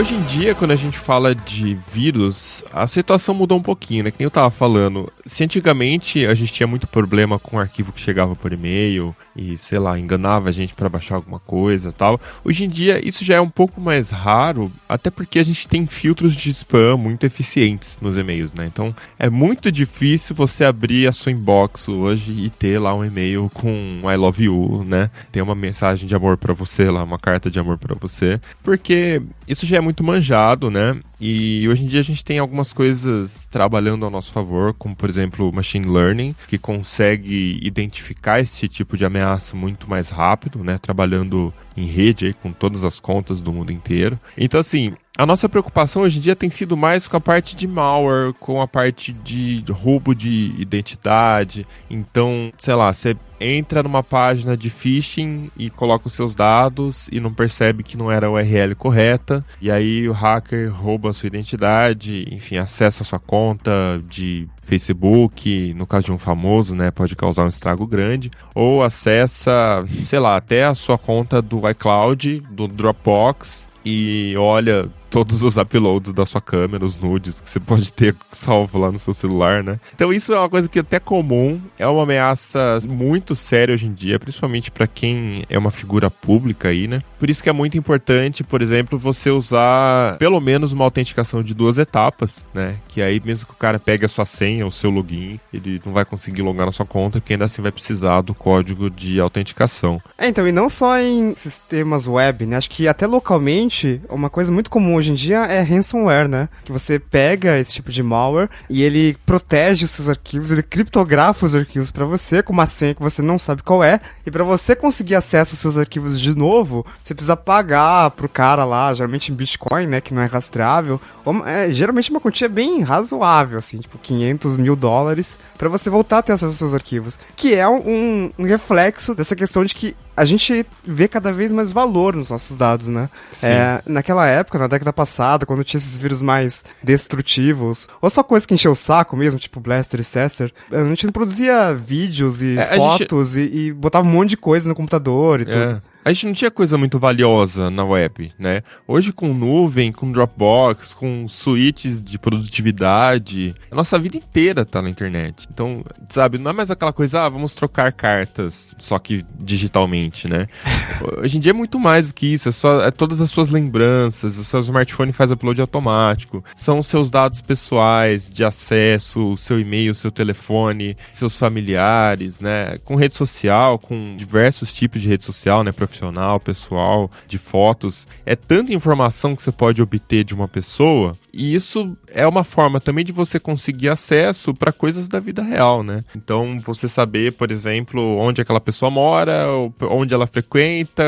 Hoje 0.00 0.14
em 0.14 0.22
dia, 0.22 0.54
quando 0.54 0.70
a 0.70 0.76
gente 0.76 0.96
fala 0.96 1.34
de 1.34 1.76
vírus, 1.92 2.64
a 2.72 2.86
situação 2.86 3.34
mudou 3.34 3.58
um 3.58 3.62
pouquinho, 3.62 4.04
né? 4.04 4.10
Que 4.10 4.16
nem 4.20 4.24
eu 4.24 4.30
tava 4.30 4.48
falando. 4.48 5.12
Se 5.26 5.44
antigamente 5.44 6.24
a 6.24 6.34
gente 6.34 6.54
tinha 6.54 6.66
muito 6.66 6.86
problema 6.86 7.38
com 7.38 7.58
o 7.58 7.60
arquivo 7.60 7.92
que 7.92 8.00
chegava 8.00 8.34
por 8.34 8.50
e-mail 8.50 9.14
e, 9.36 9.58
sei 9.58 9.78
lá, 9.78 9.98
enganava 9.98 10.48
a 10.48 10.52
gente 10.52 10.72
para 10.72 10.88
baixar 10.88 11.16
alguma 11.16 11.38
coisa 11.38 11.92
tal. 11.92 12.18
Hoje 12.42 12.64
em 12.64 12.68
dia 12.70 12.98
isso 13.06 13.26
já 13.26 13.34
é 13.34 13.40
um 13.42 13.50
pouco 13.50 13.78
mais 13.78 14.08
raro, 14.08 14.72
até 14.88 15.10
porque 15.10 15.38
a 15.38 15.44
gente 15.44 15.68
tem 15.68 15.84
filtros 15.84 16.34
de 16.34 16.48
spam 16.48 16.96
muito 16.96 17.26
eficientes 17.26 17.98
nos 18.00 18.16
e-mails, 18.16 18.54
né? 18.54 18.64
Então 18.64 18.96
é 19.18 19.28
muito 19.28 19.70
difícil 19.70 20.34
você 20.34 20.64
abrir 20.64 21.08
a 21.08 21.12
sua 21.12 21.30
inbox 21.30 21.88
hoje 21.90 22.32
e 22.32 22.48
ter 22.48 22.78
lá 22.78 22.94
um 22.94 23.04
e-mail 23.04 23.50
com 23.52 24.00
I 24.10 24.16
love 24.16 24.42
you, 24.42 24.82
né? 24.82 25.10
Tem 25.30 25.42
uma 25.42 25.54
mensagem 25.54 26.08
de 26.08 26.14
amor 26.14 26.38
para 26.38 26.54
você 26.54 26.90
lá, 26.90 27.04
uma 27.04 27.18
carta 27.18 27.50
de 27.50 27.60
amor 27.60 27.76
para 27.76 27.94
você, 27.94 28.40
porque 28.62 29.20
isso 29.46 29.66
já 29.66 29.76
é 29.76 29.80
muito 29.80 29.89
manjado, 30.02 30.70
né? 30.70 30.98
E 31.20 31.68
hoje 31.68 31.84
em 31.84 31.86
dia 31.86 32.00
a 32.00 32.04
gente 32.04 32.24
tem 32.24 32.38
algumas 32.38 32.72
coisas 32.72 33.46
trabalhando 33.48 34.04
ao 34.04 34.10
nosso 34.10 34.32
favor, 34.32 34.74
como 34.74 34.96
por 34.96 35.08
exemplo 35.08 35.52
machine 35.52 35.86
learning, 35.86 36.34
que 36.46 36.58
consegue 36.58 37.58
identificar 37.62 38.40
esse 38.40 38.68
tipo 38.68 38.96
de 38.96 39.04
ameaça 39.04 39.56
muito 39.56 39.88
mais 39.88 40.08
rápido, 40.08 40.62
né? 40.64 40.78
Trabalhando 40.78 41.52
em 41.76 41.86
rede 41.86 42.26
aí, 42.26 42.34
com 42.34 42.52
todas 42.52 42.84
as 42.84 42.98
contas 42.98 43.40
do 43.42 43.52
mundo 43.52 43.72
inteiro. 43.72 44.18
Então 44.36 44.60
assim, 44.60 44.94
a 45.18 45.26
nossa 45.26 45.48
preocupação 45.48 46.02
hoje 46.02 46.18
em 46.18 46.22
dia 46.22 46.34
tem 46.34 46.48
sido 46.48 46.76
mais 46.76 47.06
com 47.06 47.16
a 47.16 47.20
parte 47.20 47.54
de 47.54 47.68
malware, 47.68 48.32
com 48.40 48.62
a 48.62 48.66
parte 48.66 49.12
de 49.12 49.62
roubo 49.70 50.14
de 50.14 50.54
identidade. 50.56 51.66
Então, 51.90 52.50
sei 52.56 52.74
lá, 52.74 52.92
você 52.92 53.14
entra 53.40 53.82
numa 53.82 54.02
página 54.02 54.56
de 54.56 54.68
phishing 54.68 55.50
e 55.56 55.70
coloca 55.70 56.08
os 56.08 56.12
seus 56.12 56.34
dados 56.34 57.08
e 57.10 57.18
não 57.18 57.32
percebe 57.32 57.82
que 57.82 57.96
não 57.96 58.12
era 58.12 58.26
a 58.26 58.30
URL 58.30 58.74
correta. 58.76 59.44
E 59.60 59.70
aí 59.70 60.08
o 60.08 60.12
hacker 60.12 60.72
rouba 60.72 61.10
a 61.10 61.12
sua 61.12 61.28
identidade, 61.28 62.26
enfim, 62.30 62.58
acessa 62.58 63.02
a 63.02 63.06
sua 63.06 63.18
conta 63.18 64.02
de 64.08 64.46
Facebook, 64.62 65.74
no 65.74 65.86
caso 65.86 66.06
de 66.06 66.12
um 66.12 66.18
famoso, 66.18 66.74
né, 66.74 66.90
pode 66.90 67.16
causar 67.16 67.44
um 67.44 67.48
estrago 67.48 67.86
grande, 67.86 68.30
ou 68.54 68.82
acessa, 68.82 69.84
sei 70.04 70.18
lá, 70.18 70.36
até 70.36 70.64
a 70.64 70.74
sua 70.74 70.98
conta 70.98 71.40
do 71.40 71.68
iCloud, 71.68 72.42
do 72.50 72.68
Dropbox 72.68 73.68
e 73.84 74.34
olha 74.38 74.88
todos 75.10 75.42
os 75.42 75.56
uploads 75.56 76.12
da 76.12 76.24
sua 76.24 76.40
câmera, 76.40 76.84
os 76.84 76.96
nudes 76.96 77.40
que 77.40 77.50
você 77.50 77.58
pode 77.58 77.92
ter 77.92 78.14
salvo 78.30 78.78
lá 78.78 78.92
no 78.92 78.98
seu 78.98 79.12
celular, 79.12 79.62
né? 79.62 79.78
Então 79.94 80.12
isso 80.12 80.32
é 80.32 80.38
uma 80.38 80.48
coisa 80.48 80.68
que 80.68 80.78
é 80.78 80.82
até 80.82 81.00
comum, 81.00 81.60
é 81.78 81.86
uma 81.86 82.04
ameaça 82.04 82.78
muito 82.88 83.34
sério 83.34 83.74
hoje 83.74 83.86
em 83.86 83.92
dia, 83.92 84.18
principalmente 84.18 84.70
para 84.70 84.86
quem 84.86 85.44
é 85.50 85.58
uma 85.58 85.70
figura 85.70 86.08
pública 86.08 86.68
aí, 86.68 86.86
né? 86.86 87.00
Por 87.18 87.28
isso 87.28 87.42
que 87.42 87.48
é 87.48 87.52
muito 87.52 87.76
importante, 87.76 88.44
por 88.44 88.62
exemplo, 88.62 88.98
você 88.98 89.30
usar 89.30 90.16
pelo 90.18 90.40
menos 90.40 90.72
uma 90.72 90.84
autenticação 90.84 91.42
de 91.42 91.52
duas 91.52 91.76
etapas, 91.76 92.44
né? 92.54 92.76
Que 92.88 93.02
aí 93.02 93.20
mesmo 93.24 93.46
que 93.46 93.52
o 93.52 93.56
cara 93.56 93.78
pegue 93.78 94.06
a 94.06 94.08
sua 94.08 94.24
senha, 94.24 94.66
o 94.66 94.70
seu 94.70 94.90
login, 94.90 95.40
ele 95.52 95.82
não 95.84 95.92
vai 95.92 96.04
conseguir 96.04 96.42
logar 96.42 96.66
na 96.66 96.72
sua 96.72 96.86
conta, 96.86 97.20
que 97.20 97.32
ainda 97.32 97.46
assim 97.46 97.60
vai 97.60 97.72
precisar 97.72 98.20
do 98.20 98.34
código 98.34 98.88
de 98.88 99.20
autenticação. 99.20 100.00
É, 100.16 100.28
então, 100.28 100.46
e 100.46 100.52
não 100.52 100.68
só 100.68 100.98
em 100.98 101.34
sistemas 101.34 102.06
web, 102.06 102.46
né? 102.46 102.56
Acho 102.56 102.70
que 102.70 102.86
até 102.86 103.06
localmente, 103.06 104.00
uma 104.08 104.30
coisa 104.30 104.52
muito 104.52 104.70
comum 104.70 104.99
hoje 105.00 105.10
em 105.10 105.14
dia 105.14 105.38
é 105.46 105.60
ransomware, 105.62 106.28
né? 106.28 106.48
Que 106.64 106.72
você 106.72 106.98
pega 106.98 107.58
esse 107.58 107.72
tipo 107.72 107.90
de 107.90 108.02
malware 108.02 108.48
e 108.68 108.82
ele 108.82 109.16
protege 109.26 109.84
os 109.84 109.90
seus 109.90 110.08
arquivos, 110.08 110.52
ele 110.52 110.62
criptografa 110.62 111.46
os 111.46 111.54
arquivos 111.54 111.90
para 111.90 112.04
você 112.04 112.42
com 112.42 112.52
uma 112.52 112.66
senha 112.66 112.94
que 112.94 113.02
você 113.02 113.22
não 113.22 113.38
sabe 113.38 113.62
qual 113.62 113.82
é, 113.82 114.00
e 114.24 114.30
para 114.30 114.44
você 114.44 114.76
conseguir 114.76 115.14
acesso 115.14 115.54
aos 115.54 115.58
seus 115.58 115.76
arquivos 115.76 116.20
de 116.20 116.34
novo, 116.36 116.86
você 117.02 117.14
precisa 117.14 117.36
pagar 117.36 118.10
pro 118.12 118.28
cara 118.28 118.64
lá, 118.64 118.92
geralmente 118.94 119.32
em 119.32 119.34
Bitcoin, 119.34 119.86
né, 119.86 120.00
que 120.00 120.14
não 120.14 120.22
é 120.22 120.26
rastreável, 120.26 121.00
ou, 121.24 121.46
é, 121.46 121.70
geralmente 121.72 122.10
uma 122.10 122.20
quantia 122.20 122.48
bem 122.48 122.82
razoável, 122.82 123.58
assim, 123.58 123.78
tipo 123.78 123.98
500 123.98 124.56
mil 124.56 124.76
dólares, 124.76 125.38
para 125.56 125.68
você 125.68 125.90
voltar 125.90 126.18
a 126.18 126.22
ter 126.22 126.32
acesso 126.32 126.52
aos 126.52 126.56
seus 126.56 126.74
arquivos, 126.74 127.18
que 127.36 127.54
é 127.54 127.68
um, 127.68 128.30
um 128.38 128.44
reflexo 128.44 129.14
dessa 129.14 129.34
questão 129.34 129.64
de 129.64 129.74
que 129.74 129.96
a 130.20 130.24
gente 130.26 130.66
vê 130.84 131.08
cada 131.08 131.32
vez 131.32 131.50
mais 131.50 131.72
valor 131.72 132.14
nos 132.14 132.28
nossos 132.28 132.54
dados, 132.58 132.88
né? 132.88 133.08
É, 133.42 133.80
naquela 133.86 134.26
época, 134.26 134.58
na 134.58 134.66
década 134.66 134.92
passada, 134.92 135.46
quando 135.46 135.64
tinha 135.64 135.78
esses 135.78 135.96
vírus 135.96 136.20
mais 136.20 136.62
destrutivos, 136.82 137.88
ou 138.02 138.10
só 138.10 138.22
coisa 138.22 138.46
que 138.46 138.52
encheu 138.52 138.72
o 138.72 138.76
saco 138.76 139.16
mesmo, 139.16 139.40
tipo 139.40 139.60
Blaster 139.60 139.98
e 139.98 140.04
Cesser, 140.04 140.52
a 140.70 140.84
gente 140.84 141.06
não 141.06 141.12
produzia 141.12 141.72
vídeos 141.72 142.42
e 142.42 142.58
É, 142.58 142.76
fotos 142.76 143.34
e, 143.34 143.40
e 143.40 143.72
botava 143.72 144.06
um 144.06 144.10
monte 144.10 144.30
de 144.30 144.36
coisa 144.36 144.68
no 144.68 144.74
computador 144.74 145.40
e 145.40 145.44
tudo. 145.46 145.82
A 146.02 146.12
gente 146.12 146.26
não 146.26 146.32
tinha 146.32 146.50
coisa 146.50 146.78
muito 146.78 146.98
valiosa 146.98 147.68
na 147.68 147.84
web, 147.84 148.32
né? 148.38 148.62
Hoje 148.88 149.12
com 149.12 149.34
nuvem, 149.34 149.92
com 149.92 150.10
Dropbox, 150.10 150.94
com 150.94 151.28
suítes 151.28 152.02
de 152.02 152.18
produtividade, 152.18 153.54
a 153.70 153.74
nossa 153.74 153.98
vida 153.98 154.16
inteira 154.16 154.64
tá 154.64 154.80
na 154.80 154.88
internet. 154.88 155.46
Então, 155.52 155.84
sabe, 156.08 156.38
não 156.38 156.52
é 156.52 156.54
mais 156.54 156.70
aquela 156.70 156.92
coisa, 156.92 157.26
ah, 157.26 157.28
vamos 157.28 157.54
trocar 157.54 157.92
cartas, 157.92 158.74
só 158.78 158.98
que 158.98 159.22
digitalmente, 159.38 160.26
né? 160.26 160.46
Hoje 161.22 161.36
em 161.36 161.40
dia 161.40 161.50
é 161.50 161.52
muito 161.52 161.78
mais 161.78 162.08
do 162.08 162.14
que 162.14 162.32
isso, 162.32 162.48
é 162.48 162.52
só 162.52 162.82
é 162.82 162.90
todas 162.90 163.20
as 163.20 163.30
suas 163.30 163.50
lembranças, 163.50 164.38
o 164.38 164.44
seu 164.44 164.60
smartphone 164.60 165.12
faz 165.12 165.30
upload 165.30 165.60
automático, 165.60 166.42
são 166.56 166.78
os 166.78 166.86
seus 166.86 167.10
dados 167.10 167.42
pessoais 167.42 168.30
de 168.30 168.42
acesso, 168.42 169.32
o 169.32 169.36
seu 169.36 169.60
e-mail, 169.60 169.92
o 169.92 169.94
seu 169.94 170.10
telefone, 170.10 170.96
seus 171.10 171.36
familiares, 171.36 172.40
né? 172.40 172.78
Com 172.86 172.96
rede 172.96 173.16
social, 173.16 173.78
com 173.78 174.16
diversos 174.16 174.72
tipos 174.72 175.02
de 175.02 175.08
rede 175.08 175.24
social, 175.24 175.62
né? 175.62 175.72
Profissional, 175.90 176.38
pessoal, 176.38 177.10
de 177.26 177.36
fotos. 177.36 178.06
É 178.24 178.36
tanta 178.36 178.72
informação 178.72 179.34
que 179.34 179.42
você 179.42 179.50
pode 179.50 179.82
obter 179.82 180.22
de 180.22 180.32
uma 180.32 180.46
pessoa 180.46 181.16
e 181.32 181.54
isso 181.54 181.96
é 182.08 182.26
uma 182.26 182.44
forma 182.44 182.80
também 182.80 183.04
de 183.04 183.12
você 183.12 183.38
conseguir 183.38 183.88
acesso 183.88 184.54
para 184.54 184.72
coisas 184.72 185.08
da 185.08 185.20
vida 185.20 185.42
real, 185.42 185.82
né? 185.82 186.02
Então, 186.16 186.60
você 186.60 186.88
saber, 186.88 187.32
por 187.32 187.50
exemplo, 187.50 188.18
onde 188.18 188.40
aquela 188.40 188.60
pessoa 188.60 188.90
mora, 188.90 189.46
onde 189.82 190.14
ela 190.14 190.26
frequenta, 190.26 191.02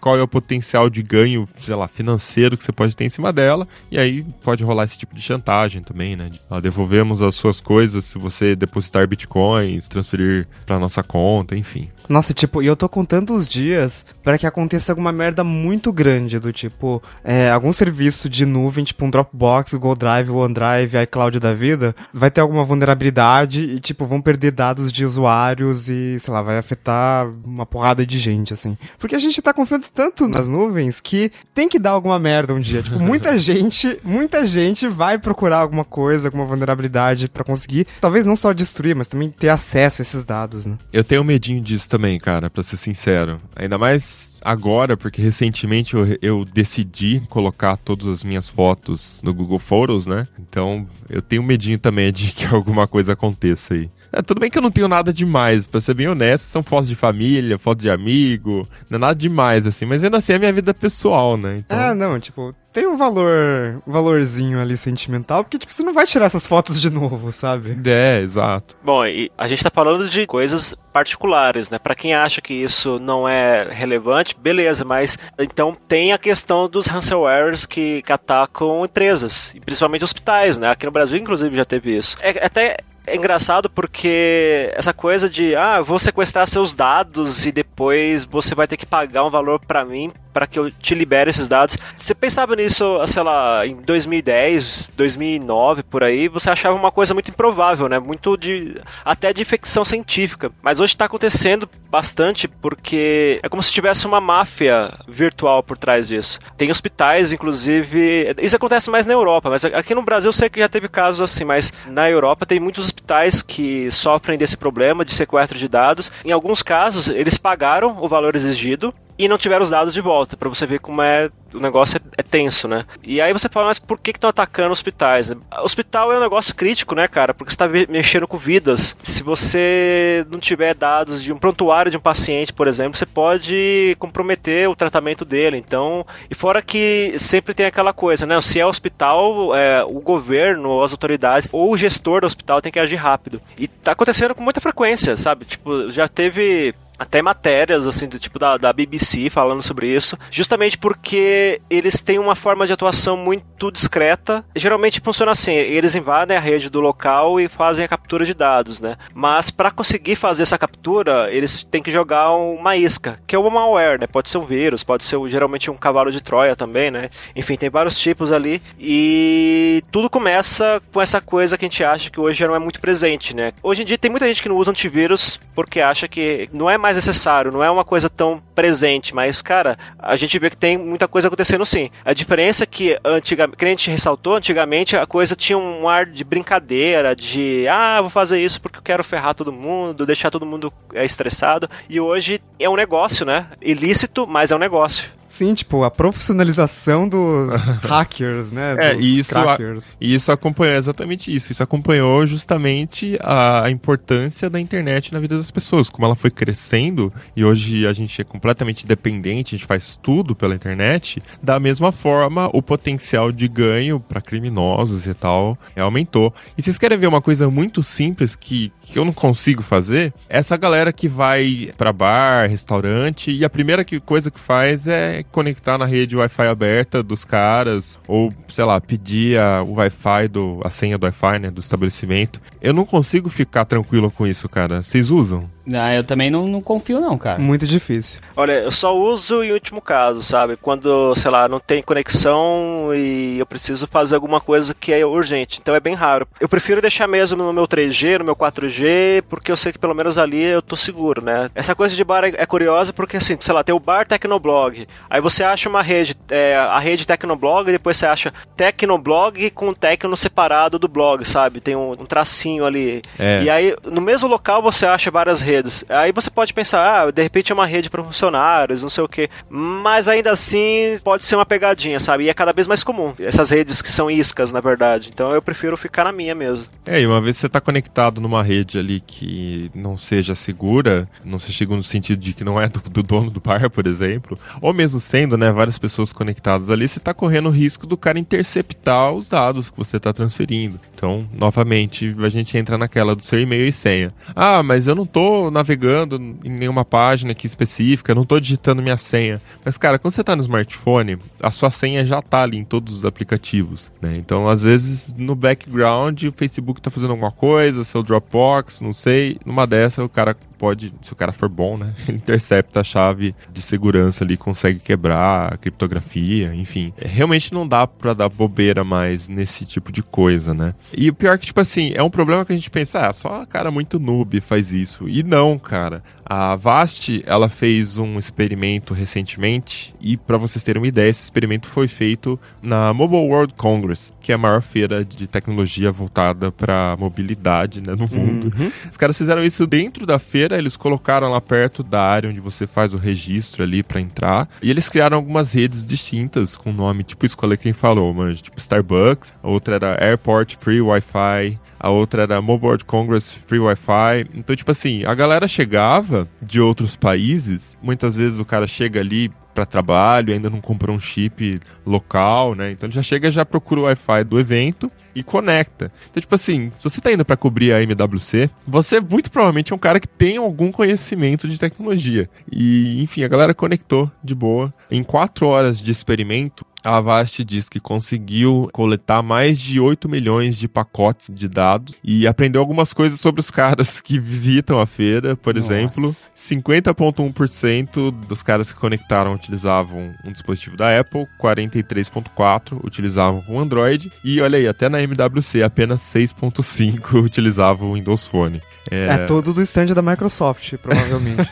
qual 0.00 0.18
é 0.18 0.22
o 0.22 0.28
potencial 0.28 0.90
de 0.90 1.02
ganho, 1.02 1.46
sei 1.58 1.74
lá, 1.74 1.88
financeiro 1.88 2.56
que 2.56 2.64
você 2.64 2.72
pode 2.72 2.96
ter 2.96 3.04
em 3.04 3.08
cima 3.08 3.32
dela. 3.32 3.66
E 3.90 3.98
aí 3.98 4.24
pode 4.42 4.64
rolar 4.64 4.84
esse 4.84 4.98
tipo 4.98 5.14
de 5.14 5.22
chantagem 5.22 5.82
também, 5.82 6.16
né? 6.16 6.28
De, 6.30 6.40
ah, 6.50 6.60
devolvemos 6.60 7.22
as 7.22 7.34
suas 7.34 7.60
coisas 7.60 8.04
se 8.04 8.18
você 8.18 8.56
depositar 8.56 9.06
bitcoins, 9.06 9.88
transferir 9.88 10.46
para 10.66 10.78
nossa 10.78 11.02
conta, 11.02 11.56
enfim. 11.56 11.88
Nossa, 12.08 12.34
tipo, 12.34 12.62
e 12.62 12.66
eu 12.66 12.74
tô 12.74 12.88
contando 12.88 13.34
os 13.34 13.46
dias 13.46 14.04
para 14.22 14.36
que 14.36 14.46
aconteça 14.46 14.90
alguma 14.92 15.12
merda 15.12 15.44
muito 15.44 15.92
grande, 15.92 16.38
do 16.38 16.52
tipo, 16.52 17.02
é, 17.22 17.50
algum 17.50 17.72
serviço 17.72 18.28
de 18.28 18.44
nuvem, 18.44 18.84
tipo 18.84 19.04
um 19.04 19.10
Dropbox, 19.10 19.59
Google 19.68 19.96
Drive, 19.96 20.30
OneDrive, 20.30 21.02
iCloud 21.04 21.38
da 21.38 21.52
vida, 21.52 21.94
vai 22.12 22.30
ter 22.30 22.40
alguma 22.40 22.64
vulnerabilidade 22.64 23.60
e, 23.60 23.80
tipo, 23.80 24.06
vão 24.06 24.20
perder 24.20 24.52
dados 24.52 24.92
de 24.92 25.04
usuários 25.04 25.88
e, 25.88 26.18
sei 26.18 26.32
lá, 26.32 26.42
vai 26.42 26.58
afetar 26.58 27.28
uma 27.44 27.66
porrada 27.66 28.04
de 28.04 28.18
gente, 28.18 28.52
assim. 28.52 28.76
Porque 28.98 29.14
a 29.14 29.18
gente 29.18 29.40
tá 29.42 29.52
confiando 29.52 29.86
tanto 29.94 30.28
nas 30.28 30.48
nuvens 30.48 31.00
que 31.00 31.30
tem 31.54 31.68
que 31.68 31.78
dar 31.78 31.90
alguma 31.90 32.18
merda 32.18 32.54
um 32.54 32.60
dia. 32.60 32.82
Tipo, 32.82 32.98
muita 32.98 33.36
gente, 33.38 33.98
muita 34.04 34.44
gente 34.44 34.88
vai 34.88 35.18
procurar 35.18 35.58
alguma 35.58 35.84
coisa, 35.84 36.28
alguma 36.28 36.44
vulnerabilidade 36.44 37.28
para 37.28 37.44
conseguir, 37.44 37.86
talvez 38.00 38.26
não 38.26 38.36
só 38.36 38.52
destruir, 38.52 38.94
mas 38.94 39.08
também 39.08 39.30
ter 39.30 39.48
acesso 39.48 40.00
a 40.00 40.04
esses 40.04 40.24
dados, 40.24 40.66
né? 40.66 40.76
Eu 40.92 41.04
tenho 41.04 41.24
medinho 41.24 41.60
disso 41.60 41.88
também, 41.88 42.18
cara, 42.18 42.50
pra 42.50 42.62
ser 42.62 42.76
sincero. 42.76 43.40
Ainda 43.56 43.78
mais 43.78 44.32
agora, 44.42 44.96
porque 44.96 45.20
recentemente 45.20 45.94
eu, 45.94 46.18
eu 46.20 46.44
decidi 46.44 47.22
colocar 47.28 47.76
todas 47.76 48.08
as 48.08 48.24
minhas 48.24 48.48
fotos 48.48 49.20
no 49.22 49.32
Google 49.34 49.58
Photos, 49.58 50.06
né? 50.06 50.26
Então 50.38 50.86
eu 51.08 51.22
tenho 51.22 51.42
medinho 51.42 51.78
também 51.78 52.12
de 52.12 52.32
que 52.32 52.46
alguma 52.46 52.86
coisa 52.86 53.12
aconteça 53.12 53.74
aí. 53.74 53.90
É, 54.12 54.22
tudo 54.22 54.40
bem 54.40 54.50
que 54.50 54.58
eu 54.58 54.62
não 54.62 54.70
tenho 54.70 54.88
nada 54.88 55.12
demais, 55.12 55.66
pra 55.66 55.80
ser 55.80 55.94
bem 55.94 56.08
honesto, 56.08 56.44
são 56.44 56.62
fotos 56.62 56.88
de 56.88 56.96
família, 56.96 57.58
fotos 57.58 57.82
de 57.82 57.90
amigo, 57.90 58.68
não 58.88 58.96
é 58.96 59.00
nada 59.00 59.14
demais, 59.14 59.66
assim, 59.66 59.86
mas 59.86 60.02
ainda 60.02 60.18
assim 60.18 60.32
é 60.32 60.38
minha 60.38 60.52
vida 60.52 60.74
pessoal, 60.74 61.36
né? 61.36 61.58
Então... 61.58 61.78
Ah, 61.78 61.94
não, 61.94 62.18
tipo, 62.18 62.54
tem 62.72 62.86
um 62.86 62.96
valor, 62.96 63.82
um 63.86 63.92
valorzinho 63.92 64.60
ali 64.60 64.76
sentimental, 64.76 65.42
porque, 65.42 65.58
tipo, 65.58 65.74
você 65.74 65.82
não 65.82 65.92
vai 65.92 66.06
tirar 66.06 66.26
essas 66.26 66.46
fotos 66.46 66.80
de 66.80 66.88
novo, 66.88 67.32
sabe? 67.32 67.76
É, 67.88 68.20
exato. 68.20 68.76
Bom, 68.82 69.04
e 69.04 69.30
a 69.36 69.48
gente 69.48 69.62
tá 69.62 69.70
falando 69.72 70.08
de 70.08 70.26
coisas 70.26 70.74
particulares, 70.92 71.68
né? 71.68 71.78
Para 71.78 71.94
quem 71.94 72.14
acha 72.14 72.40
que 72.40 72.54
isso 72.54 72.98
não 73.00 73.28
é 73.28 73.68
relevante, 73.72 74.36
beleza, 74.38 74.84
mas 74.84 75.18
então 75.38 75.76
tem 75.88 76.12
a 76.12 76.18
questão 76.18 76.68
dos 76.68 76.86
ransomwares 76.86 77.66
que, 77.66 78.02
que 78.02 78.12
atacam 78.12 78.84
empresas, 78.84 79.52
e 79.54 79.60
principalmente 79.60 80.04
hospitais, 80.04 80.58
né? 80.58 80.70
Aqui 80.70 80.86
no 80.86 80.92
Brasil, 80.92 81.18
inclusive, 81.18 81.56
já 81.56 81.64
teve 81.64 81.96
isso. 81.96 82.16
É 82.20 82.44
até 82.44 82.78
é 83.10 83.16
engraçado 83.16 83.68
porque 83.68 84.72
essa 84.74 84.92
coisa 84.92 85.28
de, 85.28 85.54
ah, 85.56 85.80
vou 85.80 85.98
sequestrar 85.98 86.46
seus 86.46 86.72
dados 86.72 87.44
e 87.44 87.52
depois 87.52 88.24
você 88.24 88.54
vai 88.54 88.66
ter 88.66 88.76
que 88.76 88.86
pagar 88.86 89.24
um 89.24 89.30
valor 89.30 89.58
para 89.58 89.84
mim 89.84 90.12
para 90.32 90.46
que 90.46 90.58
eu 90.58 90.70
te 90.70 90.94
libere 90.94 91.30
esses 91.30 91.48
dados. 91.48 91.76
Você 91.96 92.14
pensava 92.14 92.56
nisso, 92.56 92.98
sei 93.06 93.22
lá, 93.22 93.66
em 93.66 93.76
2010, 93.76 94.92
2009 94.96 95.82
por 95.82 96.02
aí, 96.02 96.28
você 96.28 96.50
achava 96.50 96.76
uma 96.76 96.90
coisa 96.90 97.14
muito 97.14 97.30
improvável, 97.30 97.88
né? 97.88 97.98
Muito 97.98 98.36
de 98.36 98.76
até 99.04 99.32
de 99.32 99.44
ficção 99.44 99.84
científica. 99.84 100.50
Mas 100.62 100.80
hoje 100.80 100.94
está 100.94 101.04
acontecendo 101.06 101.68
bastante 101.90 102.46
porque 102.46 103.40
é 103.42 103.48
como 103.48 103.62
se 103.62 103.72
tivesse 103.72 104.06
uma 104.06 104.20
máfia 104.20 104.92
virtual 105.08 105.62
por 105.62 105.76
trás 105.76 106.08
disso. 106.08 106.38
Tem 106.56 106.70
hospitais, 106.70 107.32
inclusive, 107.32 108.34
isso 108.40 108.56
acontece 108.56 108.90
mais 108.90 109.06
na 109.06 109.12
Europa, 109.12 109.50
mas 109.50 109.64
aqui 109.64 109.94
no 109.94 110.02
Brasil 110.02 110.28
eu 110.28 110.32
sei 110.32 110.48
que 110.48 110.60
já 110.60 110.68
teve 110.68 110.88
casos 110.88 111.20
assim, 111.20 111.44
mas 111.44 111.72
na 111.88 112.08
Europa 112.08 112.46
tem 112.46 112.60
muitos 112.60 112.84
hospitais 112.84 113.42
que 113.42 113.90
sofrem 113.90 114.38
desse 114.38 114.56
problema 114.56 115.04
de 115.04 115.14
sequestro 115.14 115.58
de 115.58 115.68
dados. 115.68 116.12
Em 116.24 116.32
alguns 116.32 116.62
casos, 116.62 117.08
eles 117.08 117.36
pagaram 117.36 117.98
o 118.00 118.08
valor 118.08 118.36
exigido 118.36 118.94
e 119.20 119.28
não 119.28 119.36
tiveram 119.36 119.62
os 119.62 119.70
dados 119.70 119.92
de 119.92 120.00
volta, 120.00 120.34
para 120.34 120.48
você 120.48 120.64
ver 120.64 120.80
como 120.80 121.02
é 121.02 121.30
o 121.52 121.60
negócio 121.60 121.98
é, 121.98 122.00
é, 122.16 122.22
tenso, 122.22 122.66
né? 122.66 122.86
E 123.02 123.20
aí 123.20 123.34
você 123.34 123.50
fala, 123.50 123.66
mas 123.66 123.78
por 123.78 123.98
que 123.98 124.12
estão 124.12 124.30
atacando 124.30 124.72
hospitais? 124.72 125.28
Né? 125.28 125.36
Hospital 125.62 126.10
é 126.10 126.16
um 126.16 126.20
negócio 126.20 126.54
crítico, 126.54 126.94
né, 126.94 127.06
cara? 127.06 127.34
Porque 127.34 127.50
você 127.50 127.54
está 127.54 127.68
mexendo 127.92 128.26
com 128.26 128.38
vidas. 128.38 128.96
Se 129.02 129.22
você 129.22 130.24
não 130.30 130.38
tiver 130.38 130.74
dados 130.74 131.22
de 131.22 131.34
um 131.34 131.38
prontuário 131.38 131.90
de 131.90 131.98
um 131.98 132.00
paciente, 132.00 132.50
por 132.50 132.66
exemplo, 132.66 132.96
você 132.96 133.04
pode 133.04 133.94
comprometer 133.98 134.70
o 134.70 134.76
tratamento 134.76 135.24
dele. 135.24 135.58
Então, 135.58 136.06
e 136.30 136.34
fora 136.34 136.62
que 136.62 137.14
sempre 137.18 137.52
tem 137.52 137.66
aquela 137.66 137.92
coisa, 137.92 138.24
né? 138.24 138.40
Se 138.40 138.58
é 138.58 138.64
hospital, 138.64 139.54
é, 139.54 139.84
o 139.84 140.00
governo, 140.00 140.82
as 140.82 140.92
autoridades 140.92 141.50
ou 141.52 141.70
o 141.70 141.76
gestor 141.76 142.22
do 142.22 142.26
hospital 142.26 142.62
tem 142.62 142.72
que 142.72 142.78
agir 142.78 142.96
rápido. 142.96 143.40
E 143.58 143.68
tá 143.68 143.92
acontecendo 143.92 144.34
com 144.34 144.42
muita 144.42 144.62
frequência, 144.62 145.14
sabe? 145.14 145.44
Tipo, 145.44 145.90
já 145.90 146.08
teve 146.08 146.74
até 147.00 147.22
matérias, 147.22 147.86
assim, 147.86 148.06
do 148.06 148.18
tipo 148.18 148.38
da, 148.38 148.58
da 148.58 148.74
BBC 148.74 149.30
falando 149.30 149.62
sobre 149.62 149.88
isso, 149.88 150.18
justamente 150.30 150.76
porque 150.76 151.62
eles 151.70 152.02
têm 152.02 152.18
uma 152.18 152.36
forma 152.36 152.66
de 152.66 152.74
atuação 152.74 153.16
muito 153.16 153.72
discreta. 153.72 154.44
Geralmente 154.54 155.00
funciona 155.00 155.32
assim: 155.32 155.54
eles 155.54 155.94
invadem 155.94 156.36
a 156.36 156.40
rede 156.40 156.68
do 156.68 156.78
local 156.78 157.40
e 157.40 157.48
fazem 157.48 157.82
a 157.82 157.88
captura 157.88 158.26
de 158.26 158.34
dados, 158.34 158.80
né? 158.80 158.98
Mas 159.14 159.50
para 159.50 159.70
conseguir 159.70 160.14
fazer 160.14 160.42
essa 160.42 160.58
captura, 160.58 161.32
eles 161.32 161.64
têm 161.64 161.82
que 161.82 161.90
jogar 161.90 162.32
uma 162.34 162.76
isca, 162.76 163.18
que 163.26 163.34
é 163.34 163.38
uma 163.38 163.48
malware, 163.48 163.98
né? 163.98 164.06
Pode 164.06 164.28
ser 164.28 164.36
um 164.36 164.44
vírus, 164.44 164.84
pode 164.84 165.04
ser 165.04 165.18
geralmente 165.28 165.70
um 165.70 165.76
cavalo 165.76 166.12
de 166.12 166.22
Troia 166.22 166.54
também, 166.54 166.90
né? 166.90 167.08
Enfim, 167.34 167.56
tem 167.56 167.70
vários 167.70 167.96
tipos 167.96 168.30
ali. 168.30 168.60
E 168.78 169.82
tudo 169.90 170.10
começa 170.10 170.82
com 170.92 171.00
essa 171.00 171.20
coisa 171.20 171.56
que 171.56 171.64
a 171.64 171.68
gente 171.68 171.82
acha 171.82 172.10
que 172.10 172.20
hoje 172.20 172.38
já 172.38 172.46
não 172.46 172.54
é 172.54 172.58
muito 172.58 172.80
presente, 172.80 173.34
né? 173.34 173.54
Hoje 173.62 173.82
em 173.82 173.84
dia 173.86 173.96
tem 173.96 174.10
muita 174.10 174.26
gente 174.26 174.42
que 174.42 174.48
não 174.50 174.56
usa 174.56 174.70
antivírus 174.70 175.40
porque 175.54 175.80
acha 175.80 176.06
que 176.06 176.48
não 176.52 176.68
é 176.68 176.76
mais 176.76 176.89
mais 176.90 176.96
necessário, 176.96 177.52
não 177.52 177.62
é 177.62 177.70
uma 177.70 177.84
coisa 177.84 178.10
tão 178.10 178.42
presente, 178.54 179.14
mas, 179.14 179.40
cara, 179.40 179.78
a 179.98 180.16
gente 180.16 180.36
vê 180.38 180.50
que 180.50 180.56
tem 180.56 180.76
muita 180.76 181.06
coisa 181.06 181.28
acontecendo 181.28 181.64
sim. 181.64 181.88
A 182.04 182.12
diferença 182.12 182.64
é 182.64 182.66
que, 182.66 182.98
antigamente, 183.04 183.56
que 183.56 183.64
a 183.64 183.68
gente 183.68 183.90
ressaltou, 183.90 184.36
antigamente 184.36 184.96
a 184.96 185.06
coisa 185.06 185.36
tinha 185.36 185.56
um 185.56 185.88
ar 185.88 186.04
de 186.04 186.24
brincadeira, 186.24 187.14
de, 187.14 187.66
ah, 187.68 188.00
vou 188.00 188.10
fazer 188.10 188.40
isso 188.40 188.60
porque 188.60 188.78
eu 188.78 188.82
quero 188.82 189.04
ferrar 189.04 189.34
todo 189.34 189.52
mundo, 189.52 190.04
deixar 190.04 190.30
todo 190.30 190.44
mundo 190.44 190.72
é, 190.92 191.04
estressado, 191.04 191.70
e 191.88 192.00
hoje 192.00 192.42
é 192.58 192.68
um 192.68 192.76
negócio, 192.76 193.24
né? 193.24 193.46
Ilícito, 193.62 194.26
mas 194.26 194.50
é 194.50 194.56
um 194.56 194.58
negócio. 194.58 195.19
Sim, 195.30 195.54
tipo, 195.54 195.84
a 195.84 195.90
profissionalização 195.90 197.08
dos 197.08 197.54
hackers, 197.82 198.50
né? 198.50 198.74
É, 198.78 198.94
dos 198.94 199.06
isso, 199.06 199.38
a- 199.38 199.42
crackers. 199.56 199.96
e 200.00 200.12
isso 200.12 200.32
acompanhou 200.32 200.76
exatamente 200.76 201.34
isso. 201.34 201.52
Isso 201.52 201.62
acompanhou 201.62 202.26
justamente 202.26 203.16
a, 203.22 203.64
a 203.64 203.70
importância 203.70 204.50
da 204.50 204.58
internet 204.60 205.12
na 205.12 205.20
vida 205.20 205.36
das 205.38 205.50
pessoas. 205.50 205.88
Como 205.88 206.04
ela 206.04 206.16
foi 206.16 206.30
crescendo 206.32 207.12
e 207.36 207.44
hoje 207.44 207.86
a 207.86 207.92
gente 207.92 208.20
é 208.20 208.24
completamente 208.24 208.84
dependente, 208.84 209.54
a 209.54 209.58
gente 209.58 209.66
faz 209.68 209.96
tudo 210.02 210.34
pela 210.34 210.54
internet. 210.54 211.22
Da 211.40 211.60
mesma 211.60 211.92
forma, 211.92 212.50
o 212.52 212.60
potencial 212.60 213.30
de 213.30 213.46
ganho 213.46 214.00
para 214.00 214.20
criminosos 214.20 215.06
e 215.06 215.14
tal 215.14 215.56
é, 215.76 215.80
aumentou. 215.80 216.34
E 216.58 216.62
vocês 216.62 216.76
querem 216.76 216.98
ver 216.98 217.06
uma 217.06 217.20
coisa 217.20 217.48
muito 217.48 217.84
simples 217.84 218.34
que, 218.34 218.72
que 218.82 218.98
eu 218.98 219.04
não 219.04 219.12
consigo 219.12 219.62
fazer? 219.62 220.12
Essa 220.28 220.56
galera 220.56 220.92
que 220.92 221.06
vai 221.06 221.70
para 221.78 221.92
bar, 221.92 222.48
restaurante 222.48 223.30
e 223.30 223.44
a 223.44 223.48
primeira 223.50 223.84
que- 223.84 224.00
coisa 224.00 224.28
que 224.30 224.40
faz 224.40 224.88
é 224.88 225.19
conectar 225.24 225.78
na 225.78 225.84
rede 225.84 226.16
Wi-Fi 226.16 226.46
aberta 226.46 227.02
dos 227.02 227.24
caras 227.24 227.98
ou, 228.06 228.32
sei 228.48 228.64
lá, 228.64 228.80
pedir 228.80 229.38
a, 229.38 229.62
o 229.62 229.74
Wi-Fi 229.74 230.28
do 230.28 230.60
a 230.64 230.70
senha 230.70 230.98
do 230.98 231.04
Wi-Fi, 231.04 231.38
né, 231.38 231.50
do 231.50 231.60
estabelecimento. 231.60 232.40
Eu 232.60 232.72
não 232.72 232.84
consigo 232.84 233.28
ficar 233.28 233.64
tranquilo 233.64 234.10
com 234.10 234.26
isso, 234.26 234.48
cara. 234.48 234.82
Vocês 234.82 235.10
usam? 235.10 235.48
Ah, 235.78 235.94
eu 235.94 236.02
também 236.02 236.30
não, 236.30 236.48
não 236.48 236.60
confio, 236.60 237.00
não, 237.00 237.16
cara. 237.16 237.38
Muito 237.38 237.66
difícil. 237.66 238.20
Olha, 238.36 238.52
eu 238.52 238.72
só 238.72 238.96
uso 238.96 239.42
em 239.44 239.52
último 239.52 239.80
caso, 239.80 240.22
sabe? 240.22 240.56
Quando, 240.56 241.14
sei 241.14 241.30
lá, 241.30 241.48
não 241.48 241.60
tem 241.60 241.82
conexão 241.82 242.90
e 242.94 243.38
eu 243.38 243.46
preciso 243.46 243.86
fazer 243.86 244.14
alguma 244.14 244.40
coisa 244.40 244.74
que 244.74 244.92
é 244.92 245.04
urgente. 245.06 245.60
Então 245.60 245.74
é 245.74 245.80
bem 245.80 245.94
raro. 245.94 246.26
Eu 246.40 246.48
prefiro 246.48 246.80
deixar 246.80 247.06
mesmo 247.06 247.36
no 247.36 247.52
meu 247.52 247.68
3G, 247.68 248.18
no 248.18 248.24
meu 248.24 248.36
4G, 248.36 249.22
porque 249.28 249.52
eu 249.52 249.56
sei 249.56 249.72
que 249.72 249.78
pelo 249.78 249.94
menos 249.94 250.18
ali 250.18 250.42
eu 250.42 250.62
tô 250.62 250.76
seguro, 250.76 251.24
né? 251.24 251.50
Essa 251.54 251.74
coisa 251.74 251.94
de 251.94 252.04
bar 252.04 252.24
é 252.24 252.40
é 252.40 252.46
curiosa 252.46 252.90
porque, 252.90 253.18
assim, 253.18 253.36
sei 253.38 253.52
lá, 253.52 253.62
tem 253.62 253.74
o 253.74 253.78
bar 253.78 254.06
Tecnoblog. 254.06 254.86
Aí 255.10 255.20
você 255.20 255.44
acha 255.44 255.68
uma 255.68 255.82
rede, 255.82 256.16
é, 256.30 256.56
a 256.56 256.78
rede 256.78 257.06
Tecnoblog, 257.06 257.68
e 257.68 257.72
depois 257.72 257.98
você 257.98 258.06
acha 258.06 258.32
Tecnoblog 258.56 259.50
com 259.50 259.74
Tecno 259.74 260.16
separado 260.16 260.78
do 260.78 260.88
blog, 260.88 261.22
sabe? 261.22 261.60
Tem 261.60 261.76
um, 261.76 261.92
um 261.92 262.06
tracinho 262.06 262.64
ali. 262.64 263.02
É. 263.18 263.42
E 263.42 263.50
aí, 263.50 263.76
no 263.84 264.00
mesmo 264.00 264.26
local 264.26 264.62
você 264.62 264.86
acha 264.86 265.10
várias 265.10 265.42
redes. 265.42 265.59
Aí 265.88 266.12
você 266.12 266.30
pode 266.30 266.52
pensar, 266.52 267.08
ah, 267.08 267.10
de 267.10 267.22
repente 267.22 267.52
é 267.52 267.54
uma 267.54 267.66
rede 267.66 267.90
para 267.90 268.02
funcionários, 268.02 268.82
não 268.82 268.90
sei 268.90 269.04
o 269.04 269.08
quê. 269.08 269.28
Mas 269.48 270.08
ainda 270.08 270.30
assim, 270.30 270.98
pode 271.02 271.24
ser 271.24 271.36
uma 271.36 271.46
pegadinha, 271.46 271.98
sabe? 271.98 272.24
E 272.24 272.28
é 272.28 272.34
cada 272.34 272.52
vez 272.52 272.66
mais 272.66 272.82
comum. 272.82 273.14
Essas 273.18 273.50
redes 273.50 273.82
que 273.82 273.90
são 273.90 274.10
iscas, 274.10 274.52
na 274.52 274.60
verdade. 274.60 275.10
Então 275.12 275.32
eu 275.32 275.42
prefiro 275.42 275.76
ficar 275.76 276.04
na 276.04 276.12
minha 276.12 276.34
mesmo. 276.34 276.66
É, 276.86 277.00
e 277.00 277.06
uma 277.06 277.20
vez 277.20 277.36
você 277.36 277.48
tá 277.48 277.60
conectado 277.60 278.20
numa 278.20 278.42
rede 278.42 278.78
ali 278.78 279.00
que 279.00 279.70
não 279.74 279.96
seja 279.96 280.34
segura, 280.34 281.08
não 281.24 281.38
seja 281.38 281.58
segura 281.58 281.76
no 281.76 281.84
sentido 281.84 282.20
de 282.20 282.32
que 282.32 282.44
não 282.44 282.60
é 282.60 282.68
do, 282.68 282.80
do 282.80 283.02
dono 283.02 283.30
do 283.30 283.40
bar, 283.40 283.70
por 283.70 283.86
exemplo, 283.86 284.38
ou 284.60 284.72
mesmo 284.72 285.00
sendo, 285.00 285.36
né, 285.36 285.50
várias 285.50 285.78
pessoas 285.78 286.12
conectadas 286.12 286.70
ali, 286.70 286.86
você 286.86 287.00
tá 287.00 287.14
correndo 287.14 287.48
o 287.48 287.52
risco 287.52 287.86
do 287.86 287.96
cara 287.96 288.18
interceptar 288.18 289.12
os 289.12 289.28
dados 289.28 289.70
que 289.70 289.76
você 289.76 289.98
tá 289.98 290.12
transferindo. 290.12 290.80
Então, 290.94 291.28
novamente, 291.32 292.14
a 292.18 292.28
gente 292.28 292.56
entra 292.58 292.76
naquela 292.76 293.14
do 293.14 293.22
seu 293.22 293.40
e-mail 293.40 293.66
e 293.66 293.72
senha. 293.72 294.12
Ah, 294.34 294.62
mas 294.62 294.86
eu 294.86 294.94
não 294.94 295.06
tô 295.06 295.39
navegando 295.48 296.16
em 296.44 296.50
nenhuma 296.50 296.84
página 296.84 297.30
aqui 297.30 297.46
específica, 297.46 298.12
não 298.16 298.24
tô 298.24 298.40
digitando 298.40 298.82
minha 298.82 298.96
senha. 298.96 299.40
Mas, 299.64 299.78
cara, 299.78 299.96
quando 299.96 300.12
você 300.12 300.24
tá 300.24 300.34
no 300.34 300.42
smartphone, 300.42 301.18
a 301.40 301.52
sua 301.52 301.70
senha 301.70 302.04
já 302.04 302.20
tá 302.20 302.42
ali 302.42 302.58
em 302.58 302.64
todos 302.64 302.92
os 302.92 303.04
aplicativos, 303.04 303.92
né? 304.02 304.16
Então, 304.16 304.48
às 304.48 304.62
vezes, 304.64 305.14
no 305.16 305.36
background, 305.36 306.24
o 306.24 306.32
Facebook 306.32 306.80
tá 306.80 306.90
fazendo 306.90 307.10
alguma 307.10 307.30
coisa, 307.30 307.84
seu 307.84 308.02
Dropbox, 308.02 308.80
não 308.80 308.92
sei. 308.92 309.36
Numa 309.46 309.68
dessa, 309.68 310.02
o 310.02 310.08
cara 310.08 310.36
pode, 310.60 310.92
se 311.00 311.10
o 311.10 311.16
cara 311.16 311.32
for 311.32 311.48
bom, 311.48 311.78
né? 311.78 311.94
Intercepta 312.06 312.80
a 312.80 312.84
chave 312.84 313.34
de 313.50 313.62
segurança 313.62 314.22
ali, 314.22 314.36
consegue 314.36 314.78
quebrar 314.78 315.54
a 315.54 315.56
criptografia, 315.56 316.54
enfim. 316.54 316.92
É, 317.00 317.08
Realmente 317.08 317.54
não 317.54 317.66
dá 317.66 317.86
pra 317.86 318.12
dar 318.12 318.28
bobeira 318.28 318.84
mais 318.84 319.26
nesse 319.26 319.64
tipo 319.64 319.90
de 319.90 320.02
coisa, 320.02 320.52
né? 320.52 320.74
E 320.92 321.08
o 321.08 321.14
pior 321.14 321.32
é 321.32 321.38
que, 321.38 321.46
tipo 321.46 321.60
assim, 321.60 321.92
é 321.94 322.02
um 322.02 322.10
problema 322.10 322.44
que 322.44 322.52
a 322.52 322.56
gente 322.56 322.70
pensa, 322.70 323.08
ah, 323.08 323.12
só 323.12 323.46
cara 323.46 323.70
muito 323.70 323.98
noob 323.98 324.38
faz 324.40 324.70
isso. 324.70 325.08
E 325.08 325.22
não, 325.22 325.58
cara. 325.58 326.02
A 326.32 326.54
Vast, 326.54 327.24
ela 327.26 327.48
fez 327.48 327.98
um 327.98 328.16
experimento 328.16 328.94
recentemente 328.94 329.92
e 330.00 330.16
pra 330.16 330.36
vocês 330.36 330.62
terem 330.62 330.80
uma 330.80 330.86
ideia, 330.86 331.10
esse 331.10 331.24
experimento 331.24 331.66
foi 331.66 331.88
feito 331.88 332.38
na 332.62 332.94
Mobile 332.94 333.26
World 333.28 333.54
Congress, 333.54 334.12
que 334.20 334.30
é 334.30 334.36
a 334.36 334.38
maior 334.38 334.62
feira 334.62 335.04
de 335.04 335.26
tecnologia 335.26 335.90
voltada 335.90 336.52
pra 336.52 336.96
mobilidade, 337.00 337.80
né, 337.80 337.96
no 337.96 338.06
mundo. 338.06 338.52
Os 338.88 338.96
caras 338.96 339.18
fizeram 339.18 339.42
isso 339.42 339.66
dentro 339.66 340.06
da 340.06 340.20
feira, 340.20 340.56
eles 340.56 340.76
colocaram 340.76 341.32
lá 341.32 341.40
perto 341.40 341.82
da 341.82 342.00
área 342.00 342.30
onde 342.30 342.38
você 342.38 342.64
faz 342.64 342.94
o 342.94 342.96
registro 342.96 343.64
ali 343.64 343.82
pra 343.82 344.00
entrar, 344.00 344.48
e 344.62 344.70
eles 344.70 344.88
criaram 344.88 345.16
algumas 345.16 345.52
redes 345.52 345.84
distintas 345.84 346.56
com 346.56 346.72
nome, 346.72 347.02
tipo 347.02 347.26
escolher 347.26 347.58
quem 347.58 347.72
falou, 347.72 348.14
mano, 348.14 348.36
tipo 348.36 348.60
Starbucks, 348.60 349.34
a 349.42 349.48
outra 349.48 349.74
era 349.74 349.98
Airport 350.00 350.56
Free 350.60 350.80
Wi-Fi, 350.80 351.58
a 351.80 351.88
outra 351.88 352.22
era 352.22 352.42
Mobile 352.42 352.68
World 352.68 352.84
Congress 352.84 353.32
Free 353.32 353.58
Wi-Fi. 353.58 354.26
Então, 354.36 354.54
tipo 354.54 354.70
assim, 354.70 355.02
a 355.06 355.14
galera 355.14 355.48
chegava 355.48 356.28
de 356.42 356.60
outros 356.60 356.94
países, 356.94 357.76
muitas 357.82 358.18
vezes 358.18 358.38
o 358.38 358.44
cara 358.44 358.66
chega 358.66 359.00
ali 359.00 359.32
para 359.54 359.66
trabalho, 359.66 360.32
ainda 360.32 360.48
não 360.48 360.60
comprou 360.60 360.94
um 360.94 360.98
chip 360.98 361.58
local, 361.84 362.54
né? 362.54 362.70
Então 362.70 362.86
ele 362.86 362.94
já 362.94 363.02
chega, 363.02 363.30
já 363.30 363.44
procura 363.44 363.80
o 363.80 363.84
Wi-Fi 363.84 364.24
do 364.24 364.38
evento 364.38 364.90
e 365.14 365.22
conecta. 365.22 365.92
Então, 366.08 366.20
tipo 366.20 366.34
assim, 366.34 366.70
se 366.78 366.84
você 366.84 367.00
tá 367.00 367.12
indo 367.12 367.24
para 367.24 367.36
cobrir 367.36 367.72
a 367.72 367.82
MWC, 367.82 368.48
você 368.66 369.00
muito 369.00 369.30
provavelmente 369.30 369.72
é 369.72 369.76
um 369.76 369.78
cara 369.78 369.98
que 369.98 370.06
tem 370.06 370.36
algum 370.36 370.70
conhecimento 370.70 371.48
de 371.48 371.58
tecnologia. 371.58 372.28
E, 372.50 373.02
enfim, 373.02 373.24
a 373.24 373.28
galera 373.28 373.52
conectou 373.52 374.10
de 374.22 374.34
boa. 374.34 374.72
Em 374.90 375.02
quatro 375.02 375.46
horas 375.46 375.80
de 375.80 375.90
experimento, 375.90 376.64
a 376.84 376.96
Avast 376.96 377.44
diz 377.44 377.68
que 377.68 377.78
conseguiu 377.80 378.68
coletar 378.72 379.22
mais 379.22 379.58
de 379.58 379.78
8 379.80 380.08
milhões 380.08 380.58
de 380.58 380.66
pacotes 380.68 381.28
de 381.32 381.48
dados 381.48 381.94
e 382.02 382.26
aprendeu 382.26 382.60
algumas 382.60 382.92
coisas 382.92 383.20
sobre 383.20 383.40
os 383.40 383.50
caras 383.50 384.00
que 384.00 384.18
visitam 384.18 384.80
a 384.80 384.86
feira, 384.86 385.36
por 385.36 385.54
Nossa. 385.54 385.66
exemplo. 385.74 386.14
50,1% 386.34 388.10
dos 388.26 388.42
caras 388.42 388.72
que 388.72 388.78
conectaram 388.78 389.34
utilizavam 389.34 390.14
um 390.24 390.32
dispositivo 390.32 390.76
da 390.76 390.98
Apple, 390.98 391.26
43,4% 391.40 392.80
utilizavam 392.84 393.44
um 393.48 393.58
Android 393.60 394.10
e 394.24 394.40
olha 394.40 394.58
aí, 394.58 394.66
até 394.68 394.88
na 394.88 395.02
MWC 395.02 395.62
apenas 395.62 396.00
6,5% 396.02 397.14
utilizavam 397.24 397.90
o 397.90 397.94
Windows 397.94 398.26
Phone. 398.26 398.62
É, 398.90 399.26
todo 399.26 399.52
do 399.52 399.60
stand 399.62 399.86
da 399.86 400.02
Microsoft, 400.02 400.74
provavelmente. 400.78 401.46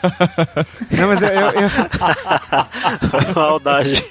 não, 0.91 1.07
mas 1.07 1.21
eu, 1.21 1.29
eu, 1.29 1.51
eu- 1.51 1.69
Maldade. 3.35 4.03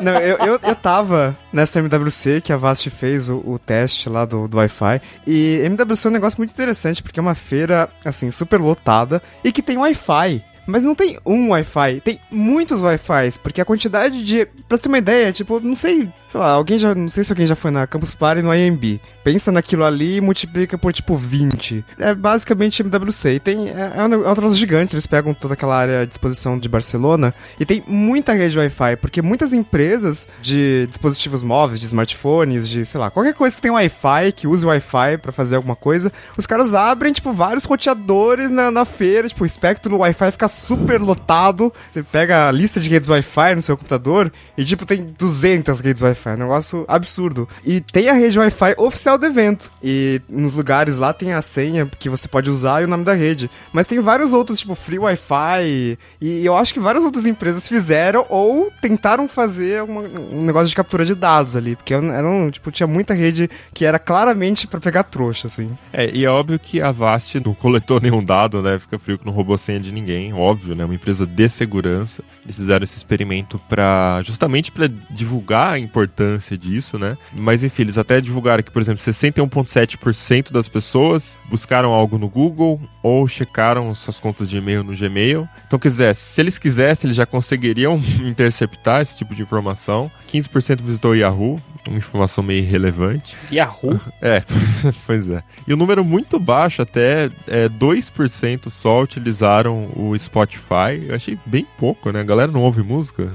Não, 0.00 0.11
eu, 0.20 0.36
eu, 0.38 0.60
eu 0.62 0.74
tava 0.74 1.36
nessa 1.52 1.78
MWC 1.78 2.40
que 2.40 2.52
a 2.52 2.56
Vast 2.56 2.88
fez 2.90 3.28
o, 3.28 3.36
o 3.44 3.58
teste 3.58 4.08
lá 4.08 4.24
do, 4.24 4.48
do 4.48 4.56
Wi-Fi. 4.56 5.00
E 5.26 5.60
MWC 5.64 6.06
é 6.06 6.10
um 6.10 6.12
negócio 6.12 6.38
muito 6.38 6.50
interessante, 6.50 7.02
porque 7.02 7.18
é 7.18 7.22
uma 7.22 7.34
feira, 7.34 7.88
assim, 8.04 8.30
super 8.30 8.60
lotada 8.60 9.22
e 9.44 9.52
que 9.52 9.62
tem 9.62 9.78
Wi-Fi. 9.78 10.44
Mas 10.66 10.84
não 10.84 10.94
tem 10.94 11.18
um 11.26 11.50
Wi-Fi, 11.50 12.00
tem 12.02 12.20
muitos 12.30 12.80
Wi-Fis, 12.80 13.36
porque 13.36 13.60
a 13.60 13.64
quantidade 13.64 14.22
de. 14.22 14.46
Pra 14.68 14.76
você 14.76 14.84
ter 14.84 14.88
uma 14.88 14.98
ideia, 14.98 15.32
tipo, 15.32 15.58
não 15.58 15.74
sei, 15.74 16.08
sei 16.32 16.40
lá, 16.40 16.50
alguém 16.52 16.78
já. 16.78 16.94
Não 16.94 17.10
sei 17.10 17.22
se 17.22 17.30
alguém 17.30 17.46
já 17.46 17.54
foi 17.54 17.70
na 17.70 17.86
Campus 17.86 18.14
Party 18.14 18.40
no 18.40 18.54
IMB. 18.54 19.00
Pensa 19.22 19.52
naquilo 19.52 19.84
ali 19.84 20.16
e 20.16 20.20
multiplica 20.20 20.78
por 20.78 20.92
tipo 20.92 21.14
20. 21.14 21.84
É 21.98 22.14
basicamente 22.14 22.82
MWC. 22.82 23.34
E 23.34 23.40
tem. 23.40 23.68
É, 23.68 23.92
é 23.96 24.02
um, 24.02 24.30
é 24.30 24.34
troço 24.34 24.56
gigante, 24.56 24.94
eles 24.94 25.06
pegam 25.06 25.34
toda 25.34 25.52
aquela 25.52 25.76
área 25.76 26.06
de 26.06 26.12
exposição 26.12 26.58
de 26.58 26.68
Barcelona 26.68 27.34
e 27.60 27.66
tem 27.66 27.84
muita 27.86 28.32
rede 28.32 28.58
Wi-Fi, 28.58 28.96
porque 28.96 29.20
muitas 29.20 29.52
empresas 29.52 30.26
de 30.40 30.86
dispositivos 30.88 31.42
móveis, 31.42 31.78
de 31.78 31.86
smartphones, 31.86 32.66
de, 32.68 32.86
sei 32.86 32.98
lá, 32.98 33.10
qualquer 33.10 33.34
coisa 33.34 33.54
que 33.54 33.62
tem 33.62 33.70
Wi-Fi, 33.70 34.32
que 34.34 34.46
use 34.46 34.64
Wi-Fi 34.64 35.18
pra 35.20 35.32
fazer 35.32 35.56
alguma 35.56 35.76
coisa, 35.76 36.10
os 36.36 36.46
caras 36.46 36.74
abrem, 36.74 37.12
tipo, 37.12 37.32
vários 37.32 37.64
roteadores 37.64 38.50
na, 38.50 38.70
na 38.70 38.84
feira, 38.86 39.28
tipo, 39.28 39.42
o 39.44 39.46
espectro 39.46 39.92
no 39.92 39.98
Wi-Fi 39.98 40.30
fica 40.32 40.48
super 40.48 41.00
lotado. 41.00 41.72
Você 41.86 42.02
pega 42.02 42.48
a 42.48 42.52
lista 42.52 42.80
de 42.80 42.88
redes 42.88 43.08
Wi-Fi 43.08 43.54
no 43.54 43.62
seu 43.62 43.76
computador 43.76 44.32
e, 44.56 44.64
tipo, 44.64 44.86
tem 44.86 45.04
200 45.18 45.80
redes 45.80 46.00
Wi-Fi. 46.00 46.21
Wi-Fi, 46.22 46.30
é 46.30 46.34
um 46.34 46.38
negócio 46.38 46.84
absurdo. 46.86 47.48
E 47.64 47.80
tem 47.80 48.08
a 48.08 48.12
rede 48.12 48.38
Wi-Fi 48.38 48.74
oficial 48.78 49.18
do 49.18 49.26
evento. 49.26 49.70
E 49.82 50.20
nos 50.28 50.54
lugares 50.54 50.96
lá 50.96 51.12
tem 51.12 51.32
a 51.32 51.42
senha 51.42 51.86
que 51.98 52.08
você 52.08 52.28
pode 52.28 52.48
usar 52.48 52.82
e 52.82 52.84
o 52.84 52.88
nome 52.88 53.04
da 53.04 53.14
rede. 53.14 53.50
Mas 53.72 53.86
tem 53.86 53.98
vários 54.00 54.32
outros, 54.32 54.60
tipo 54.60 54.74
Free 54.74 54.98
Wi-Fi. 54.98 55.98
E 56.20 56.44
eu 56.44 56.56
acho 56.56 56.72
que 56.72 56.80
várias 56.80 57.04
outras 57.04 57.26
empresas 57.26 57.68
fizeram 57.68 58.24
ou 58.28 58.70
tentaram 58.80 59.26
fazer 59.26 59.82
uma, 59.82 60.02
um 60.02 60.44
negócio 60.44 60.68
de 60.68 60.76
captura 60.76 61.04
de 61.04 61.14
dados 61.14 61.56
ali. 61.56 61.76
Porque 61.76 61.94
eram, 61.94 62.50
tipo, 62.50 62.70
tinha 62.70 62.86
muita 62.86 63.14
rede 63.14 63.50
que 63.74 63.84
era 63.84 63.98
claramente 63.98 64.66
para 64.66 64.80
pegar 64.80 65.02
trouxa, 65.04 65.46
assim. 65.48 65.76
É, 65.92 66.10
e 66.14 66.24
é 66.24 66.30
óbvio 66.30 66.58
que 66.58 66.80
a 66.80 66.88
Avast 66.88 67.40
não 67.40 67.54
coletou 67.54 68.00
nenhum 68.00 68.22
dado, 68.22 68.62
né? 68.62 68.78
Fica 68.78 68.98
frio 68.98 69.18
que 69.18 69.26
não 69.26 69.32
roubou 69.32 69.58
senha 69.58 69.80
de 69.80 69.92
ninguém, 69.92 70.32
óbvio, 70.32 70.74
né? 70.74 70.84
Uma 70.84 70.94
empresa 70.94 71.26
de 71.26 71.48
segurança. 71.48 72.22
Eles 72.44 72.56
fizeram 72.56 72.84
esse 72.84 72.96
experimento 72.96 73.60
para 73.68 74.20
justamente 74.22 74.70
para 74.70 74.88
divulgar 75.10 75.74
a 75.74 75.78
importância 75.78 76.11
disso, 76.58 76.98
né? 76.98 77.16
Mas 77.38 77.64
enfim, 77.64 77.82
eles 77.82 77.98
até 77.98 78.20
divulgaram 78.20 78.62
que, 78.62 78.70
por 78.70 78.80
exemplo, 78.80 79.02
61.7% 79.02 80.52
das 80.52 80.68
pessoas 80.68 81.38
buscaram 81.48 81.92
algo 81.92 82.18
no 82.18 82.28
Google 82.28 82.80
ou 83.02 83.26
checaram 83.26 83.94
suas 83.94 84.18
contas 84.18 84.48
de 84.48 84.56
e-mail 84.56 84.82
no 84.82 84.96
Gmail. 84.96 85.48
Então, 85.66 85.78
quiser, 85.78 86.14
se 86.14 86.40
eles 86.40 86.58
quisessem, 86.58 87.08
eles 87.08 87.16
já 87.16 87.26
conseguiriam 87.26 88.00
interceptar 88.22 89.00
esse 89.00 89.16
tipo 89.16 89.34
de 89.34 89.42
informação. 89.42 90.10
15% 90.32 90.82
visitou 90.82 91.14
Yahoo, 91.14 91.58
uma 91.88 91.98
informação 91.98 92.44
meio 92.44 92.60
irrelevante. 92.60 93.36
Yahoo? 93.50 94.00
É, 94.20 94.42
pois 95.04 95.28
é. 95.28 95.42
E 95.66 95.72
o 95.72 95.74
um 95.74 95.78
número 95.78 96.04
muito 96.04 96.38
baixo, 96.38 96.80
até 96.80 97.28
é, 97.48 97.68
2% 97.68 98.70
só 98.70 99.02
utilizaram 99.02 99.90
o 99.96 100.16
Spotify. 100.16 101.04
Eu 101.08 101.16
achei 101.16 101.36
bem 101.44 101.66
pouco, 101.76 102.12
né? 102.12 102.20
A 102.20 102.24
galera 102.24 102.52
não 102.52 102.62
ouve 102.62 102.82
música. 102.82 103.32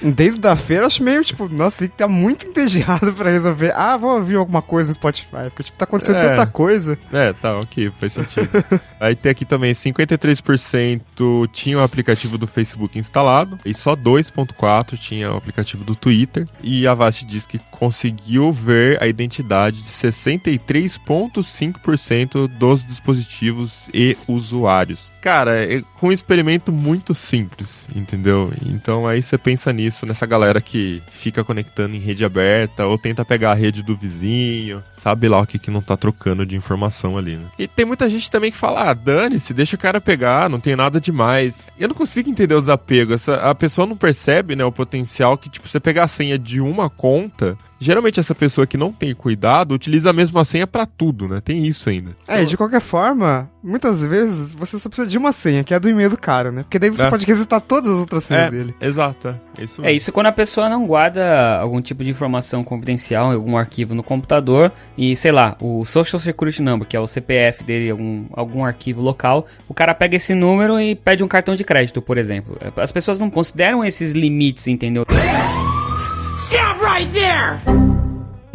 Dentro 0.00 0.40
da 0.40 0.56
feira, 0.56 0.84
eu 0.84 0.86
acho 0.86 1.02
meio, 1.02 1.22
tipo, 1.22 1.46
nossa, 1.48 1.86
que 1.86 2.02
tá 2.04 2.08
muito 2.08 2.46
entediado 2.46 3.12
pra 3.12 3.30
resolver. 3.30 3.72
Ah, 3.74 3.96
vou 3.96 4.16
ouvir 4.16 4.36
alguma 4.36 4.62
coisa 4.62 4.88
no 4.88 4.94
Spotify, 4.94 5.44
porque, 5.44 5.64
tipo, 5.64 5.78
tá 5.78 5.84
acontecendo 5.84 6.18
é. 6.18 6.28
tanta 6.30 6.46
coisa. 6.46 6.96
É, 7.12 7.32
tá, 7.32 7.58
ok, 7.58 7.90
faz 7.98 8.12
sentido. 8.12 8.48
Aí 9.00 9.16
tem 9.16 9.30
aqui 9.30 9.44
também 9.44 9.72
53% 9.72 11.48
tinha 11.52 11.78
o 11.78 11.82
aplicativo 11.82 12.38
do 12.38 12.46
Facebook 12.46 12.96
instalado 12.98 13.58
e 13.64 13.72
só 13.74 13.96
2.4 13.96 14.96
tinha 14.98 15.32
o 15.32 15.36
aplicativo 15.36 15.82
do 15.84 15.96
Twitter. 15.96 16.46
E 16.62 16.86
a 16.86 16.92
Vast 16.94 17.24
diz 17.24 17.46
que 17.46 17.58
conseguiu 17.70 18.52
ver 18.52 19.02
a 19.02 19.06
identidade 19.06 19.80
de 19.82 19.88
63,5% 19.88 22.46
dos 22.46 22.84
dispositivos 22.84 23.88
e 23.92 24.16
usuários. 24.28 25.12
Cara, 25.20 25.64
é 25.64 25.82
com 25.98 26.08
um 26.08 26.12
experimento 26.12 26.70
muito 26.70 27.14
simples, 27.14 27.88
entendeu? 27.94 28.52
Então 28.66 29.06
aí 29.06 29.22
você 29.22 29.38
pensa 29.38 29.72
nisso, 29.72 30.04
nessa 30.04 30.26
galera 30.26 30.60
que 30.60 31.02
fica 31.10 31.42
conectando 31.42 31.93
em 31.94 31.98
rede 31.98 32.24
aberta 32.24 32.86
ou 32.86 32.98
tenta 32.98 33.24
pegar 33.24 33.52
a 33.52 33.54
rede 33.54 33.82
do 33.82 33.96
vizinho, 33.96 34.82
sabe 34.90 35.28
lá 35.28 35.40
o 35.40 35.46
que, 35.46 35.58
que 35.58 35.70
não 35.70 35.80
tá 35.80 35.96
trocando 35.96 36.44
de 36.46 36.56
informação 36.56 37.16
ali, 37.16 37.36
né? 37.36 37.46
E 37.58 37.66
tem 37.66 37.84
muita 37.84 38.08
gente 38.08 38.30
também 38.30 38.50
que 38.50 38.56
fala, 38.56 38.90
ah, 38.90 38.94
dane-se, 38.94 39.54
deixa 39.54 39.76
o 39.76 39.78
cara 39.78 40.00
pegar, 40.00 40.48
não 40.48 40.60
tem 40.60 40.76
nada 40.76 41.00
demais. 41.00 41.66
Eu 41.78 41.88
não 41.88 41.94
consigo 41.94 42.28
entender 42.28 42.54
os 42.54 42.68
apegos. 42.68 43.28
A 43.28 43.54
pessoa 43.54 43.86
não 43.86 43.96
percebe, 43.96 44.56
né, 44.56 44.64
o 44.64 44.72
potencial 44.72 45.36
que, 45.38 45.48
tipo, 45.48 45.68
você 45.68 45.80
pegar 45.80 46.04
a 46.04 46.08
senha 46.08 46.38
de 46.38 46.60
uma 46.60 46.90
conta 46.90 47.56
Geralmente 47.78 48.20
essa 48.20 48.34
pessoa 48.34 48.66
que 48.66 48.76
não 48.76 48.92
tem 48.92 49.14
cuidado 49.14 49.74
utiliza 49.74 50.10
a 50.10 50.12
mesma 50.12 50.44
senha 50.44 50.66
para 50.66 50.86
tudo, 50.86 51.28
né? 51.28 51.40
Tem 51.40 51.66
isso 51.66 51.88
ainda. 51.90 52.16
É, 52.26 52.44
de 52.44 52.56
qualquer 52.56 52.80
forma, 52.80 53.50
muitas 53.62 54.02
vezes 54.02 54.52
você 54.54 54.78
só 54.78 54.88
precisa 54.88 55.08
de 55.08 55.18
uma 55.18 55.32
senha, 55.32 55.64
que 55.64 55.74
é 55.74 55.80
do 55.80 55.88
e-mail 55.88 56.10
do 56.10 56.18
cara, 56.18 56.50
né? 56.50 56.62
Porque 56.62 56.78
daí 56.78 56.90
você 56.90 57.04
é. 57.04 57.10
pode 57.10 57.26
resetar 57.26 57.60
todas 57.60 57.90
as 57.90 57.96
outras 57.96 58.24
senhas 58.24 58.48
é, 58.48 58.50
dele. 58.50 58.74
Exato, 58.80 59.28
é 59.28 59.64
isso. 59.64 59.80
Mesmo. 59.80 59.86
É 59.86 59.92
isso 59.92 60.12
quando 60.12 60.26
a 60.26 60.32
pessoa 60.32 60.68
não 60.68 60.86
guarda 60.86 61.58
algum 61.58 61.80
tipo 61.80 62.04
de 62.04 62.10
informação 62.10 62.62
confidencial 62.62 63.32
em 63.32 63.34
algum 63.34 63.56
arquivo 63.56 63.94
no 63.94 64.02
computador 64.02 64.72
e, 64.96 65.14
sei 65.16 65.32
lá, 65.32 65.56
o 65.60 65.84
Social 65.84 66.18
Security 66.18 66.62
Number, 66.62 66.86
que 66.86 66.96
é 66.96 67.00
o 67.00 67.06
CPF 67.06 67.64
dele, 67.64 67.90
algum, 67.90 68.26
algum 68.32 68.64
arquivo 68.64 69.02
local, 69.02 69.46
o 69.68 69.74
cara 69.74 69.94
pega 69.94 70.16
esse 70.16 70.34
número 70.34 70.78
e 70.78 70.94
pede 70.94 71.22
um 71.22 71.28
cartão 71.28 71.54
de 71.54 71.64
crédito, 71.64 72.00
por 72.00 72.18
exemplo. 72.18 72.56
As 72.76 72.92
pessoas 72.92 73.18
não 73.18 73.30
consideram 73.30 73.84
esses 73.84 74.12
limites, 74.12 74.66
entendeu? 74.68 75.04
Stop 76.36 76.80
right 76.80 77.12
there! 77.12 77.93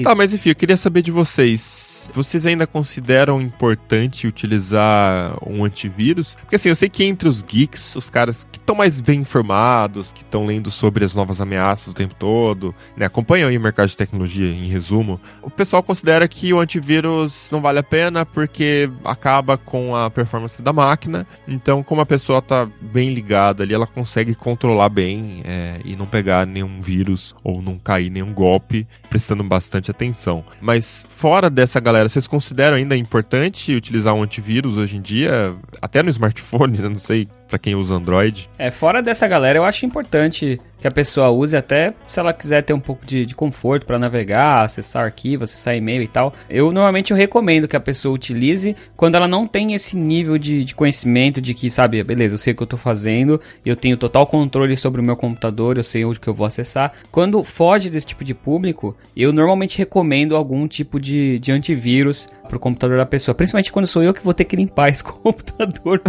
Tá, 0.03 0.15
mas 0.15 0.33
enfim, 0.33 0.49
eu 0.49 0.55
queria 0.55 0.77
saber 0.77 1.01
de 1.01 1.11
vocês 1.11 1.99
vocês 2.13 2.45
ainda 2.45 2.65
consideram 2.65 3.41
importante 3.41 4.27
utilizar 4.27 5.35
um 5.45 5.63
antivírus? 5.63 6.35
Porque 6.35 6.55
assim, 6.55 6.69
eu 6.69 6.75
sei 6.75 6.89
que 6.89 7.03
entre 7.03 7.27
os 7.27 7.41
geeks, 7.41 7.95
os 7.95 8.09
caras 8.09 8.47
que 8.51 8.57
estão 8.57 8.75
mais 8.75 9.01
bem 9.01 9.21
informados, 9.21 10.11
que 10.11 10.21
estão 10.21 10.45
lendo 10.45 10.71
sobre 10.71 11.03
as 11.05 11.15
novas 11.15 11.41
ameaças 11.41 11.89
o 11.89 11.93
tempo 11.93 12.15
todo, 12.15 12.73
né, 12.95 13.05
acompanham 13.05 13.49
aí 13.49 13.57
o 13.57 13.61
mercado 13.61 13.89
de 13.89 13.97
tecnologia 13.97 14.47
em 14.47 14.67
resumo, 14.67 15.19
o 15.41 15.49
pessoal 15.49 15.83
considera 15.83 16.27
que 16.27 16.53
o 16.53 16.59
antivírus 16.59 17.49
não 17.51 17.61
vale 17.61 17.79
a 17.79 17.83
pena 17.83 18.25
porque 18.25 18.89
acaba 19.03 19.57
com 19.57 19.95
a 19.95 20.09
performance 20.09 20.61
da 20.61 20.73
máquina. 20.73 21.25
Então, 21.47 21.83
como 21.83 22.01
a 22.01 22.05
pessoa 22.05 22.41
tá 22.41 22.67
bem 22.81 23.13
ligada 23.13 23.63
ali, 23.63 23.73
ela 23.73 23.87
consegue 23.87 24.35
controlar 24.35 24.89
bem 24.89 25.41
é, 25.45 25.79
e 25.83 25.95
não 25.95 26.05
pegar 26.05 26.45
nenhum 26.45 26.81
vírus 26.81 27.33
ou 27.43 27.61
não 27.61 27.77
cair 27.77 28.09
nenhum 28.09 28.33
golpe, 28.33 28.87
prestando 29.09 29.43
bastante 29.43 29.88
atenção. 29.91 30.43
Mas 30.61 31.05
fora 31.07 31.49
dessa 31.49 31.79
galera 31.79 31.99
galera, 31.99 32.07
vocês 32.07 32.27
consideram 32.27 32.77
ainda 32.77 32.95
importante 32.95 33.75
utilizar 33.75 34.13
um 34.13 34.23
antivírus 34.23 34.77
hoje 34.77 34.97
em 34.97 35.01
dia? 35.01 35.53
Até 35.81 36.01
no 36.01 36.09
smartphone, 36.09 36.77
né? 36.79 36.87
Não 36.87 36.99
sei 36.99 37.27
para 37.49 37.59
quem 37.59 37.75
usa 37.75 37.95
Android. 37.95 38.49
É, 38.57 38.69
fora 38.69 39.01
dessa 39.01 39.27
galera, 39.27 39.57
eu 39.57 39.65
acho 39.65 39.85
importante 39.85 40.61
que 40.79 40.87
a 40.87 40.91
pessoa 40.91 41.29
use 41.29 41.55
até 41.57 41.93
se 42.07 42.19
ela 42.19 42.31
quiser 42.31 42.63
ter 42.63 42.73
um 42.73 42.79
pouco 42.79 43.05
de, 43.05 43.25
de 43.25 43.35
conforto 43.35 43.85
para 43.85 43.99
navegar, 43.99 44.63
acessar 44.63 45.05
arquivo, 45.05 45.43
acessar 45.43 45.75
e-mail 45.75 46.01
e 46.01 46.07
tal. 46.07 46.33
Eu 46.49 46.71
normalmente 46.71 47.11
eu 47.11 47.17
recomendo 47.17 47.67
que 47.67 47.75
a 47.75 47.79
pessoa 47.79 48.15
utilize 48.15 48.75
quando 48.95 49.15
ela 49.15 49.27
não 49.27 49.45
tem 49.45 49.73
esse 49.73 49.97
nível 49.97 50.37
de, 50.37 50.63
de 50.63 50.73
conhecimento 50.73 51.41
de 51.41 51.53
que, 51.53 51.69
sabe, 51.69 52.01
beleza, 52.03 52.35
eu 52.35 52.37
sei 52.37 52.53
o 52.53 52.55
que 52.55 52.63
eu 52.63 52.67
tô 52.67 52.77
fazendo, 52.77 53.41
eu 53.65 53.75
tenho 53.75 53.97
total 53.97 54.25
controle 54.25 54.77
sobre 54.77 55.01
o 55.01 55.03
meu 55.03 55.17
computador, 55.17 55.77
eu 55.77 55.83
sei 55.83 56.05
onde 56.05 56.19
que 56.19 56.27
eu 56.27 56.33
vou 56.33 56.45
acessar. 56.45 56.93
Quando 57.11 57.43
foge 57.43 57.89
desse 57.89 58.07
tipo 58.07 58.23
de 58.23 58.33
público, 58.33 58.95
eu 59.15 59.33
normalmente 59.33 59.77
recomendo 59.77 60.35
algum 60.35 60.67
tipo 60.67 60.99
de, 60.99 61.39
de 61.39 61.51
antivírus 61.51 62.27
pro 62.47 62.59
computador 62.59 62.97
da 62.97 63.05
pessoa. 63.05 63.35
Principalmente 63.35 63.71
quando 63.71 63.85
sou 63.85 64.01
eu 64.01 64.13
que 64.13 64.23
vou 64.23 64.33
ter 64.33 64.45
que 64.45 64.55
limpar 64.55 64.89
esse 64.89 65.03
computador. 65.05 66.01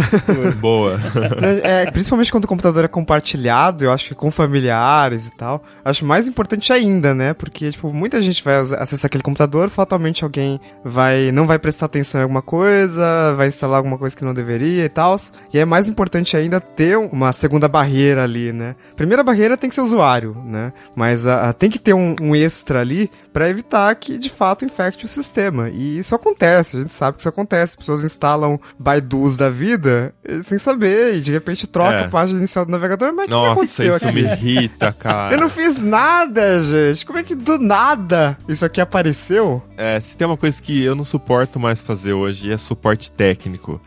Boa. 0.59 0.97
É, 1.63 1.89
principalmente 1.91 2.31
quando 2.31 2.45
o 2.45 2.47
computador 2.47 2.85
é 2.85 2.87
compartilhado, 2.87 3.83
eu 3.83 3.91
acho 3.91 4.07
que 4.07 4.15
com 4.15 4.31
familiares 4.31 5.25
e 5.25 5.31
tal. 5.31 5.63
Acho 5.83 6.05
mais 6.05 6.27
importante 6.27 6.71
ainda, 6.73 7.13
né? 7.13 7.33
Porque, 7.33 7.71
tipo, 7.71 7.93
muita 7.93 8.21
gente 8.21 8.43
vai 8.43 8.55
acessar 8.55 9.07
aquele 9.07 9.23
computador, 9.23 9.69
fatalmente 9.69 10.23
alguém 10.23 10.59
vai 10.83 11.31
não 11.31 11.45
vai 11.47 11.59
prestar 11.59 11.85
atenção 11.85 12.19
em 12.19 12.23
alguma 12.23 12.41
coisa, 12.41 13.33
vai 13.35 13.47
instalar 13.47 13.77
alguma 13.77 13.97
coisa 13.97 14.15
que 14.15 14.25
não 14.25 14.33
deveria 14.33 14.85
e 14.85 14.89
tal. 14.89 15.15
E 15.53 15.59
é 15.59 15.65
mais 15.65 15.89
importante 15.89 16.37
ainda 16.37 16.59
ter 16.59 16.97
uma 16.97 17.33
segunda 17.33 17.67
barreira 17.67 18.23
ali, 18.23 18.51
né? 18.53 18.75
Primeira 18.95 19.23
barreira 19.23 19.57
tem 19.57 19.69
que 19.69 19.75
ser 19.75 19.81
usuário, 19.81 20.35
né? 20.45 20.73
Mas 20.95 21.27
a, 21.27 21.49
a 21.49 21.53
tem 21.53 21.69
que 21.69 21.79
ter 21.79 21.93
um, 21.93 22.15
um 22.21 22.35
extra 22.35 22.81
ali 22.81 23.09
para 23.33 23.49
evitar 23.49 23.93
que 23.95 24.17
de 24.17 24.29
fato 24.29 24.65
infecte 24.65 25.05
o 25.05 25.07
sistema. 25.07 25.69
E 25.69 25.99
isso 25.99 26.15
acontece 26.15 26.71
a 26.77 26.81
gente 26.81 26.93
sabe 26.93 27.17
que 27.17 27.21
isso 27.21 27.29
acontece. 27.29 27.77
Pessoas 27.77 28.03
instalam 28.03 28.59
Baidus 28.77 29.37
da 29.37 29.49
vida 29.49 30.13
sem 30.43 30.59
saber 30.59 31.20
de 31.21 31.31
repente 31.31 31.67
troca 31.67 31.95
é. 31.95 32.05
a 32.05 32.07
página 32.07 32.39
inicial 32.39 32.65
do 32.65 32.71
navegador. 32.71 33.13
Mas 33.13 33.29
Nossa, 33.29 33.45
que 33.45 33.51
aconteceu 33.51 33.95
isso 33.95 34.07
aqui? 34.07 34.21
me 34.21 34.21
irrita, 34.21 34.91
cara. 34.97 35.35
Eu 35.35 35.39
não 35.39 35.49
fiz 35.49 35.81
nada, 35.81 36.63
gente. 36.63 37.05
Como 37.05 37.19
é 37.19 37.23
que 37.23 37.35
do 37.35 37.57
nada 37.57 38.37
isso 38.47 38.65
aqui 38.65 38.81
apareceu? 38.81 39.61
É, 39.77 39.99
se 39.99 40.17
tem 40.17 40.27
uma 40.27 40.37
coisa 40.37 40.61
que 40.61 40.83
eu 40.83 40.95
não 40.95 41.05
suporto 41.05 41.59
mais 41.59 41.81
fazer 41.81 42.13
hoje 42.13 42.51
é 42.51 42.57
suporte 42.57 43.11
técnico. 43.11 43.81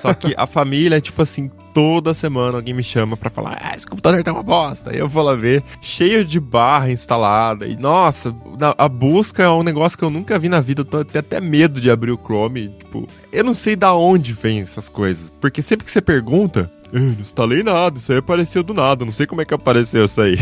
Só 0.00 0.14
que 0.14 0.34
a 0.36 0.46
família, 0.46 1.00
tipo 1.00 1.22
assim, 1.22 1.50
toda 1.72 2.14
semana 2.14 2.58
alguém 2.58 2.74
me 2.74 2.82
chama 2.82 3.16
para 3.16 3.30
falar: 3.30 3.58
ah, 3.60 3.74
esse 3.74 3.86
computador 3.86 4.22
tá 4.22 4.32
uma 4.32 4.42
bosta. 4.42 4.90
Aí 4.90 4.98
eu 4.98 5.08
vou 5.08 5.22
lá 5.22 5.34
ver, 5.34 5.62
cheio 5.80 6.24
de 6.24 6.38
barra 6.38 6.90
instalada. 6.90 7.66
E 7.66 7.76
nossa, 7.76 8.34
a 8.76 8.88
busca 8.88 9.42
é 9.42 9.48
um 9.48 9.62
negócio 9.62 9.96
que 9.96 10.04
eu 10.04 10.10
nunca 10.10 10.38
vi 10.38 10.48
na 10.48 10.60
vida. 10.60 10.80
Eu 10.82 10.84
tô, 10.84 11.04
tenho 11.04 11.20
até 11.20 11.40
medo 11.40 11.80
de 11.80 11.90
abrir 11.90 12.12
o 12.12 12.18
Chrome. 12.18 12.68
Tipo, 12.68 13.08
eu 13.32 13.44
não 13.44 13.54
sei 13.54 13.76
da 13.76 13.94
onde 13.94 14.32
vem 14.32 14.60
essas 14.60 14.88
coisas. 14.88 15.32
Porque 15.40 15.62
sempre 15.62 15.84
que 15.84 15.92
você 15.92 16.00
pergunta, 16.00 16.70
não 16.92 17.20
instalei 17.20 17.62
nada, 17.62 17.98
isso 17.98 18.10
aí 18.10 18.18
apareceu 18.18 18.62
do 18.62 18.74
nada, 18.74 19.04
não 19.04 19.12
sei 19.12 19.26
como 19.26 19.40
é 19.40 19.44
que 19.44 19.54
apareceu 19.54 20.04
isso 20.04 20.20
aí. 20.20 20.38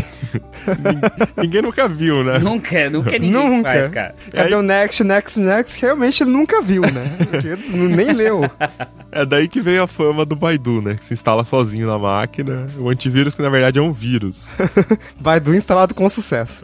ninguém 1.37 1.61
nunca 1.61 1.87
viu, 1.87 2.23
né? 2.23 2.39
Nunca, 2.39 2.89
nunca 2.89 3.11
ninguém 3.11 3.31
nunca. 3.31 3.69
faz, 3.69 3.89
cara. 3.89 4.15
Cadê 4.31 4.53
aí... 4.53 4.59
o 4.59 4.61
Next, 4.61 5.03
Next, 5.03 5.39
Next? 5.39 5.81
Realmente 5.81 6.23
ele 6.23 6.31
nunca 6.31 6.61
viu, 6.61 6.81
né? 6.81 7.17
Porque 7.29 7.55
nem 7.71 8.11
leu. 8.13 8.41
É 9.11 9.25
daí 9.25 9.47
que 9.47 9.59
veio 9.59 9.81
a 9.81 9.87
fama 9.87 10.23
do 10.23 10.35
Baidu, 10.35 10.83
né? 10.83 10.93
Que 10.93 11.03
se 11.03 11.15
instala 11.15 11.43
sozinho 11.43 11.87
na 11.87 11.97
máquina. 11.97 12.67
O 12.77 12.89
antivírus 12.89 13.33
que 13.33 13.41
na 13.41 13.49
verdade 13.49 13.79
é 13.79 13.81
um 13.81 13.91
vírus. 13.91 14.51
Baidu 15.19 15.55
instalado 15.55 15.95
com 15.95 16.07
sucesso. 16.07 16.63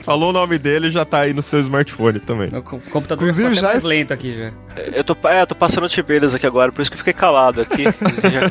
Falou 0.00 0.28
o 0.28 0.32
nome 0.32 0.58
dele 0.58 0.90
já 0.90 1.06
tá 1.06 1.20
aí 1.20 1.32
no 1.32 1.40
seu 1.40 1.60
smartphone 1.60 2.20
também. 2.20 2.50
O 2.54 2.62
computador 2.62 3.26
Inclusive, 3.26 3.54
tá 3.54 3.62
já 3.62 3.68
mais 3.68 3.82
lento 3.82 4.12
aqui 4.12 4.36
já. 4.36 4.52
Eu 4.92 5.02
tô, 5.02 5.16
é, 5.26 5.46
tô 5.46 5.54
passando 5.54 5.88
tibeiras 5.88 6.34
aqui 6.34 6.46
agora, 6.46 6.70
por 6.70 6.82
isso 6.82 6.90
que 6.90 6.96
eu 6.96 6.98
fiquei 6.98 7.14
calado 7.14 7.62
aqui. 7.62 7.84
já 8.30 8.50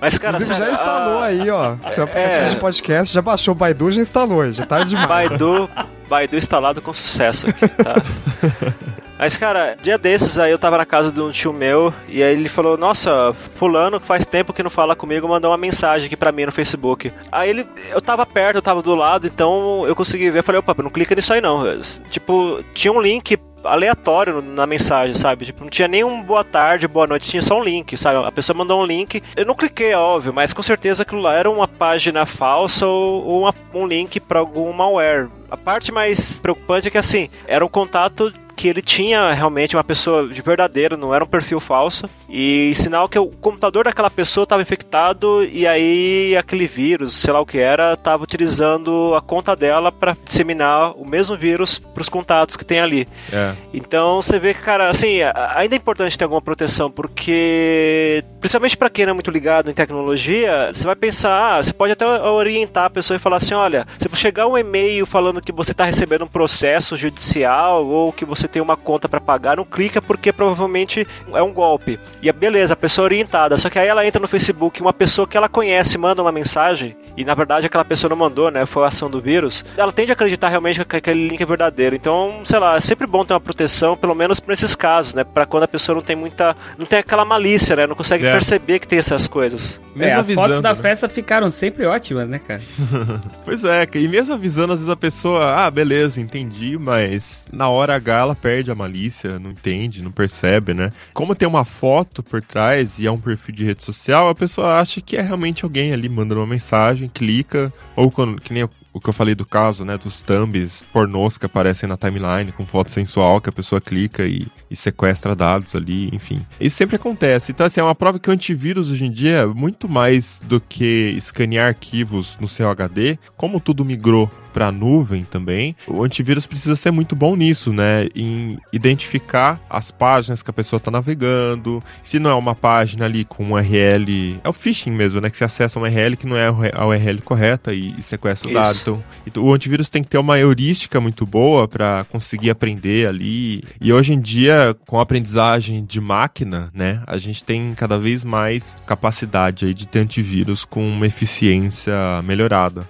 Mas, 0.00 0.16
cara, 0.16 0.36
Inclusive, 0.36 0.54
já 0.58 0.64
sério, 0.66 0.74
instalou 0.74 1.18
a- 1.18 1.24
aí, 1.24 1.50
ó. 1.50 1.74
Seu 1.90 2.04
aplicativo 2.04 2.44
É. 2.44 2.48
de 2.50 2.56
podcast, 2.56 3.12
já 3.14 3.20
baixou 3.22 3.52
o 3.52 3.54
Baidu, 3.56 3.90
já 3.90 4.00
instalou. 4.00 4.52
Já 4.52 4.64
tá 4.64 4.82
demais. 4.84 5.08
Baidu, 5.08 5.68
Baidu 6.08 6.36
instalado 6.36 6.80
com 6.80 6.92
sucesso 6.92 7.48
aqui, 7.50 7.66
tá? 7.68 7.94
Mas, 9.18 9.36
cara, 9.36 9.76
dia 9.82 9.98
desses 9.98 10.38
aí 10.38 10.52
eu 10.52 10.58
tava 10.60 10.78
na 10.78 10.86
casa 10.86 11.10
de 11.10 11.20
um 11.20 11.32
tio 11.32 11.52
meu 11.52 11.92
e 12.08 12.22
aí 12.22 12.32
ele 12.32 12.48
falou: 12.48 12.78
Nossa, 12.78 13.34
Fulano, 13.56 13.98
que 13.98 14.06
faz 14.06 14.24
tempo 14.24 14.52
que 14.52 14.62
não 14.62 14.70
fala 14.70 14.94
comigo, 14.94 15.26
mandou 15.26 15.50
uma 15.50 15.58
mensagem 15.58 16.06
aqui 16.06 16.16
pra 16.16 16.30
mim 16.30 16.46
no 16.46 16.52
Facebook. 16.52 17.12
Aí 17.32 17.50
ele, 17.50 17.66
eu 17.90 18.00
tava 18.00 18.24
perto, 18.24 18.56
eu 18.56 18.62
tava 18.62 18.80
do 18.80 18.94
lado, 18.94 19.26
então 19.26 19.84
eu 19.88 19.96
consegui 19.96 20.30
ver. 20.30 20.38
Eu 20.38 20.42
falei: 20.44 20.60
Opa, 20.60 20.72
não 20.80 20.88
clica 20.90 21.16
nisso 21.16 21.32
aí 21.32 21.40
não. 21.40 21.64
Tipo, 22.12 22.62
tinha 22.72 22.92
um 22.92 23.00
link 23.00 23.36
aleatório 23.72 24.40
na 24.42 24.66
mensagem, 24.66 25.14
sabe? 25.14 25.44
Tipo, 25.46 25.62
não 25.64 25.70
tinha 25.70 25.88
nem 25.88 26.04
um 26.04 26.22
boa 26.22 26.42
tarde, 26.44 26.86
boa 26.88 27.06
noite, 27.06 27.28
tinha 27.28 27.42
só 27.42 27.58
um 27.58 27.62
link, 27.64 27.96
sabe? 27.96 28.26
A 28.26 28.32
pessoa 28.32 28.56
mandou 28.56 28.80
um 28.82 28.86
link. 28.86 29.22
Eu 29.36 29.46
não 29.46 29.54
cliquei, 29.54 29.90
é 29.92 29.96
óbvio, 29.98 30.32
mas 30.32 30.52
com 30.52 30.62
certeza 30.62 31.02
aquilo 31.02 31.20
lá 31.20 31.34
era 31.34 31.50
uma 31.50 31.68
página 31.68 32.26
falsa 32.26 32.86
ou, 32.86 33.40
uma- 33.42 33.54
um 33.74 33.86
link 33.86 34.18
pra 34.20 34.38
algum 34.40 34.72
malware. 34.72 35.28
A 35.50 35.56
parte 35.56 35.90
mais 35.92 36.38
preocupante 36.38 36.88
é 36.88 36.90
que 36.90 36.98
assim, 36.98 37.28
era 37.46 37.64
um 37.64 37.68
contato 37.68 38.32
que 38.58 38.66
ele 38.66 38.82
tinha 38.82 39.32
realmente 39.32 39.76
uma 39.76 39.84
pessoa 39.84 40.26
de 40.26 40.42
verdadeiro, 40.42 40.96
não 40.96 41.14
era 41.14 41.22
um 41.22 41.28
perfil 41.28 41.60
falso, 41.60 42.10
e 42.28 42.74
sinal 42.74 43.08
que 43.08 43.16
o 43.16 43.28
computador 43.28 43.84
daquela 43.84 44.10
pessoa 44.10 44.42
estava 44.42 44.60
infectado 44.60 45.44
e 45.44 45.64
aí 45.64 46.36
aquele 46.36 46.66
vírus, 46.66 47.14
sei 47.14 47.32
lá 47.32 47.40
o 47.40 47.46
que 47.46 47.58
era, 47.58 47.92
estava 47.92 48.24
utilizando 48.24 49.14
a 49.14 49.20
conta 49.20 49.54
dela 49.54 49.92
para 49.92 50.16
disseminar 50.24 50.90
o 51.00 51.08
mesmo 51.08 51.36
vírus 51.36 51.78
para 51.78 52.00
os 52.00 52.08
contatos 52.08 52.56
que 52.56 52.64
tem 52.64 52.80
ali. 52.80 53.06
É. 53.32 53.54
Então 53.72 54.20
você 54.20 54.40
vê 54.40 54.52
que, 54.52 54.60
cara, 54.60 54.90
assim, 54.90 55.20
ainda 55.54 55.76
é 55.76 55.78
importante 55.78 56.18
ter 56.18 56.24
alguma 56.24 56.42
proteção, 56.42 56.90
porque, 56.90 58.24
principalmente 58.40 58.76
para 58.76 58.90
quem 58.90 59.06
não 59.06 59.12
é 59.12 59.14
muito 59.14 59.30
ligado 59.30 59.70
em 59.70 59.74
tecnologia, 59.74 60.70
você 60.72 60.82
vai 60.82 60.96
pensar, 60.96 61.58
ah, 61.58 61.62
você 61.62 61.72
pode 61.72 61.92
até 61.92 62.04
orientar 62.04 62.86
a 62.86 62.90
pessoa 62.90 63.16
e 63.16 63.20
falar 63.20 63.36
assim: 63.36 63.54
olha, 63.54 63.86
se 64.00 64.08
chegar 64.16 64.48
um 64.48 64.58
e-mail 64.58 65.06
falando 65.06 65.40
que 65.40 65.52
você 65.52 65.70
está 65.70 65.84
recebendo 65.84 66.24
um 66.24 66.28
processo 66.28 66.96
judicial 66.96 67.86
ou 67.86 68.12
que 68.12 68.24
você 68.24 68.47
tem 68.48 68.60
uma 68.62 68.76
conta 68.76 69.08
para 69.08 69.20
pagar, 69.20 69.56
não 69.56 69.64
clica 69.64 70.00
porque 70.00 70.32
provavelmente 70.32 71.06
é 71.32 71.42
um 71.42 71.52
golpe. 71.52 71.98
E 72.22 72.28
é 72.28 72.32
beleza, 72.32 72.74
a 72.74 72.76
pessoa 72.76 73.04
é 73.04 73.08
orientada, 73.08 73.56
só 73.56 73.70
que 73.70 73.78
aí 73.78 73.88
ela 73.88 74.06
entra 74.06 74.20
no 74.20 74.28
Facebook, 74.28 74.80
uma 74.80 74.92
pessoa 74.92 75.26
que 75.26 75.36
ela 75.36 75.48
conhece 75.48 75.98
manda 75.98 76.22
uma 76.22 76.32
mensagem, 76.32 76.96
e 77.20 77.24
na 77.24 77.34
verdade 77.34 77.66
aquela 77.66 77.84
pessoa 77.84 78.08
não 78.08 78.16
mandou, 78.16 78.50
né? 78.50 78.64
Foi 78.66 78.84
a 78.84 78.88
ação 78.88 79.10
do 79.10 79.20
vírus, 79.20 79.64
ela 79.76 79.92
tende 79.92 80.10
a 80.10 80.14
acreditar 80.14 80.48
realmente 80.48 80.84
que 80.84 80.96
aquele 80.96 81.28
link 81.28 81.40
é 81.40 81.46
verdadeiro. 81.46 81.94
Então, 81.96 82.40
sei 82.44 82.58
lá, 82.58 82.76
é 82.76 82.80
sempre 82.80 83.06
bom 83.06 83.24
ter 83.24 83.32
uma 83.34 83.40
proteção, 83.40 83.96
pelo 83.96 84.14
menos 84.14 84.40
nesses 84.46 84.74
casos, 84.74 85.14
né? 85.14 85.24
Pra 85.24 85.44
quando 85.46 85.64
a 85.64 85.68
pessoa 85.68 85.96
não 85.96 86.02
tem 86.02 86.16
muita. 86.16 86.56
não 86.78 86.86
tem 86.86 86.98
aquela 86.98 87.24
malícia, 87.24 87.74
né? 87.76 87.86
Não 87.86 87.94
consegue 87.96 88.26
É. 88.26 88.32
perceber 88.32 88.78
que 88.78 88.86
tem 88.88 88.98
essas 88.98 89.26
coisas. 89.28 89.80
É, 89.96 89.98
Mesmo 89.98 90.20
as 90.20 90.26
fotos 90.28 90.42
avisando, 90.44 90.62
da 90.62 90.74
né? 90.74 90.80
festa 90.80 91.08
ficaram 91.08 91.50
sempre 91.50 91.84
ótimas, 91.84 92.28
né, 92.28 92.38
cara? 92.38 92.60
Pois 93.44 93.64
é, 93.64 93.86
e 93.94 94.06
mesmo 94.08 94.34
avisando, 94.34 94.72
às 94.72 94.80
vezes 94.80 94.92
a 94.92 94.96
pessoa, 94.96 95.54
ah, 95.64 95.70
beleza, 95.70 96.20
entendi, 96.20 96.76
mas 96.78 97.46
na 97.52 97.68
hora 97.68 97.94
H 97.96 98.18
ela 98.18 98.34
perde 98.34 98.70
a 98.70 98.74
malícia, 98.74 99.38
não 99.38 99.50
entende, 99.50 100.02
não 100.02 100.10
percebe, 100.12 100.72
né? 100.74 100.90
Como 101.12 101.34
tem 101.34 101.48
uma 101.48 101.64
foto 101.64 102.22
por 102.22 102.40
trás 102.42 102.98
e 102.98 103.06
é 103.06 103.10
um 103.10 103.18
perfil 103.18 103.54
de 103.54 103.64
rede 103.64 103.82
social, 103.82 104.28
a 104.28 104.34
pessoa 104.34 104.78
acha 104.78 105.00
que 105.00 105.16
é 105.16 105.20
realmente 105.22 105.64
alguém 105.64 105.92
ali 105.92 106.08
mandando 106.08 106.40
uma 106.40 106.46
mensagem, 106.46 107.07
clica, 107.08 107.72
ou 107.96 108.10
quando, 108.10 108.40
que 108.40 108.52
nem 108.52 108.68
o 108.92 109.00
que 109.00 109.08
eu 109.08 109.12
falei 109.12 109.34
do 109.34 109.46
caso, 109.46 109.84
né, 109.84 109.96
dos 109.96 110.22
thumbs 110.22 110.82
pornôs 110.92 111.38
que 111.38 111.46
aparecem 111.46 111.88
na 111.88 111.96
timeline 111.96 112.52
com 112.52 112.66
foto 112.66 112.90
sensual 112.90 113.40
que 113.40 113.48
a 113.48 113.52
pessoa 113.52 113.80
clica 113.80 114.26
e, 114.26 114.46
e 114.70 114.76
sequestra 114.76 115.34
dados 115.34 115.74
ali, 115.74 116.10
enfim. 116.12 116.40
Isso 116.60 116.76
sempre 116.76 116.96
acontece. 116.96 117.52
Então, 117.52 117.66
assim, 117.66 117.80
é 117.80 117.82
uma 117.82 117.94
prova 117.94 118.18
que 118.18 118.28
o 118.28 118.32
antivírus 118.32 118.90
hoje 118.90 119.06
em 119.06 119.10
dia, 119.10 119.46
muito 119.46 119.88
mais 119.88 120.40
do 120.44 120.60
que 120.60 121.14
escanear 121.16 121.68
arquivos 121.68 122.36
no 122.40 122.48
seu 122.48 122.68
HD, 122.70 123.18
como 123.36 123.60
tudo 123.60 123.84
migrou 123.84 124.30
para 124.52 124.72
nuvem 124.72 125.24
também, 125.24 125.76
o 125.86 126.02
antivírus 126.02 126.46
precisa 126.46 126.74
ser 126.74 126.90
muito 126.90 127.14
bom 127.14 127.36
nisso, 127.36 127.72
né? 127.72 128.08
Em 128.14 128.58
identificar 128.72 129.60
as 129.70 129.90
páginas 129.90 130.42
que 130.42 130.50
a 130.50 130.52
pessoa 130.52 130.78
está 130.78 130.90
navegando, 130.90 131.82
se 132.02 132.18
não 132.18 132.30
é 132.30 132.34
uma 132.34 132.54
página 132.54 133.04
ali 133.04 133.24
com 133.24 133.44
um 133.44 133.52
URL, 133.52 134.40
é 134.42 134.48
o 134.48 134.52
phishing 134.52 134.90
mesmo, 134.90 135.20
né? 135.20 135.30
Que 135.30 135.36
você 135.36 135.44
acessa 135.44 135.78
uma 135.78 135.86
URL 135.86 136.16
que 136.16 136.26
não 136.26 136.36
é 136.36 136.48
a 136.74 136.86
URL 136.86 137.20
correta 137.22 137.72
e, 137.72 137.94
e 137.96 138.02
sequestra 138.02 138.50
o 138.50 138.52
dado. 138.52 138.78
Então, 138.80 139.04
então, 139.26 139.44
o 139.44 139.52
antivírus 139.52 139.88
tem 139.88 140.02
que 140.02 140.08
ter 140.08 140.18
uma 140.18 140.38
heurística 140.38 141.00
muito 141.00 141.24
boa 141.24 141.68
para 141.68 142.04
conseguir 142.10 142.50
aprender 142.50 143.06
ali. 143.06 143.62
E 143.80 143.92
hoje 143.92 144.12
em 144.14 144.20
dia, 144.20 144.57
com 144.86 144.98
a 144.98 145.02
aprendizagem 145.02 145.84
de 145.84 146.00
máquina, 146.00 146.70
né, 146.74 147.02
a 147.06 147.18
gente 147.18 147.44
tem 147.44 147.72
cada 147.72 147.98
vez 147.98 148.24
mais 148.24 148.76
capacidade 148.86 149.66
aí 149.66 149.74
de 149.74 149.86
ter 149.86 150.00
antivírus 150.00 150.64
com 150.64 150.86
uma 150.86 151.06
eficiência 151.06 151.94
melhorada. 152.24 152.88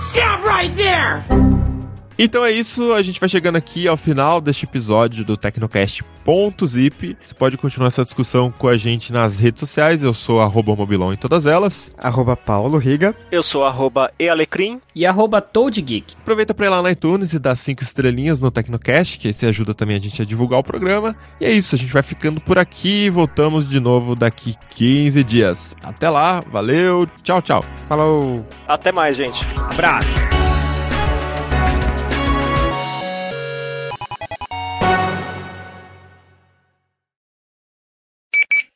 Stop 0.00 0.42
right 0.46 0.74
there! 0.76 1.57
Então 2.20 2.44
é 2.44 2.50
isso, 2.50 2.92
a 2.94 3.00
gente 3.00 3.20
vai 3.20 3.28
chegando 3.28 3.54
aqui 3.54 3.86
ao 3.86 3.96
final 3.96 4.40
deste 4.40 4.64
episódio 4.64 5.24
do 5.24 5.36
Tecnocast.zip. 5.36 7.16
Você 7.24 7.32
pode 7.32 7.56
continuar 7.56 7.86
essa 7.86 8.02
discussão 8.02 8.50
com 8.50 8.66
a 8.66 8.76
gente 8.76 9.12
nas 9.12 9.38
redes 9.38 9.60
sociais. 9.60 10.02
Eu 10.02 10.12
sou 10.12 10.40
arroba 10.40 10.74
Mobilon 10.74 11.12
em 11.12 11.16
todas 11.16 11.46
elas. 11.46 11.94
Arroba 11.96 12.36
Paulo 12.36 12.76
Riga. 12.76 13.14
Eu 13.30 13.40
sou 13.40 13.64
arroba 13.64 14.10
ealecrim. 14.18 14.80
E 14.96 15.06
arroba 15.06 15.40
ToadGeek. 15.40 16.16
Aproveita 16.20 16.52
para 16.52 16.66
ir 16.66 16.70
lá 16.70 16.82
na 16.82 16.90
iTunes 16.90 17.32
e 17.34 17.38
dar 17.38 17.54
cinco 17.54 17.84
estrelinhas 17.84 18.40
no 18.40 18.50
Tecnocast, 18.50 19.16
que 19.16 19.28
esse 19.28 19.46
ajuda 19.46 19.72
também 19.72 19.94
a 19.94 20.00
gente 20.00 20.20
a 20.20 20.24
divulgar 20.24 20.58
o 20.58 20.64
programa. 20.64 21.14
E 21.40 21.44
é 21.44 21.52
isso, 21.52 21.76
a 21.76 21.78
gente 21.78 21.92
vai 21.92 22.02
ficando 22.02 22.40
por 22.40 22.58
aqui 22.58 23.04
e 23.04 23.10
voltamos 23.10 23.70
de 23.70 23.78
novo 23.78 24.16
daqui 24.16 24.56
15 24.70 25.22
dias. 25.22 25.76
Até 25.84 26.10
lá, 26.10 26.42
valeu, 26.50 27.08
tchau, 27.22 27.40
tchau. 27.40 27.64
Falou. 27.88 28.44
Até 28.66 28.90
mais, 28.90 29.16
gente. 29.16 29.40
Abraço. 29.70 30.57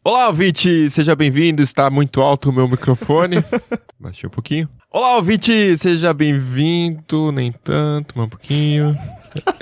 Olá, 0.05 0.27
ouvinte! 0.27 0.91
Seja 0.91 1.15
bem-vindo. 1.15 1.63
Está 1.63 1.89
muito 1.89 2.21
alto 2.21 2.51
o 2.51 2.53
meu 2.53 2.67
microfone. 2.67 3.37
Baixei 4.01 4.27
um 4.27 4.31
pouquinho. 4.31 4.69
Olá, 4.91 5.15
ouvinte! 5.17 5.77
Seja 5.79 6.13
bem-vindo. 6.13 7.31
Nem 7.31 7.53
tanto, 7.53 8.17
mais 8.19 8.27
um 8.27 8.31
pouquinho. 8.31 8.99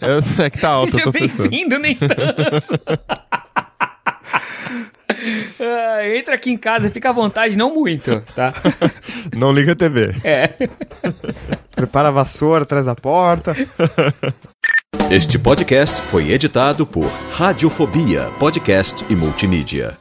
É, 0.01 0.45
é 0.45 0.51
que 0.51 0.59
tá 0.59 0.71
alto, 0.71 0.89
eu 0.89 0.93
Seja 0.93 1.05
tô 1.05 1.13
pensando. 1.13 1.51
bem-vindo, 1.51 1.79
nem 1.79 1.95
tanto. 1.97 2.15
Ah, 5.61 6.09
entra 6.17 6.35
aqui 6.35 6.51
em 6.51 6.57
casa 6.57 6.87
e 6.87 6.91
fica 6.91 7.11
à 7.11 7.13
vontade, 7.13 7.59
não 7.59 7.75
muito, 7.75 8.23
tá? 8.35 8.55
Não 9.37 9.53
liga 9.53 9.73
a 9.73 9.77
TV. 9.77 10.15
É. 10.25 10.49
Prepara 11.77 12.09
a 12.09 12.13
vassoura 12.13 12.63
atrás 12.63 12.87
da 12.87 12.95
porta. 12.95 13.55
Este 15.11 15.39
podcast 15.39 16.01
foi 16.03 16.31
editado 16.31 16.87
por 16.87 17.05
Radiofobia, 17.33 18.31
podcast 18.39 19.05
e 19.11 19.15
multimídia. 19.17 19.99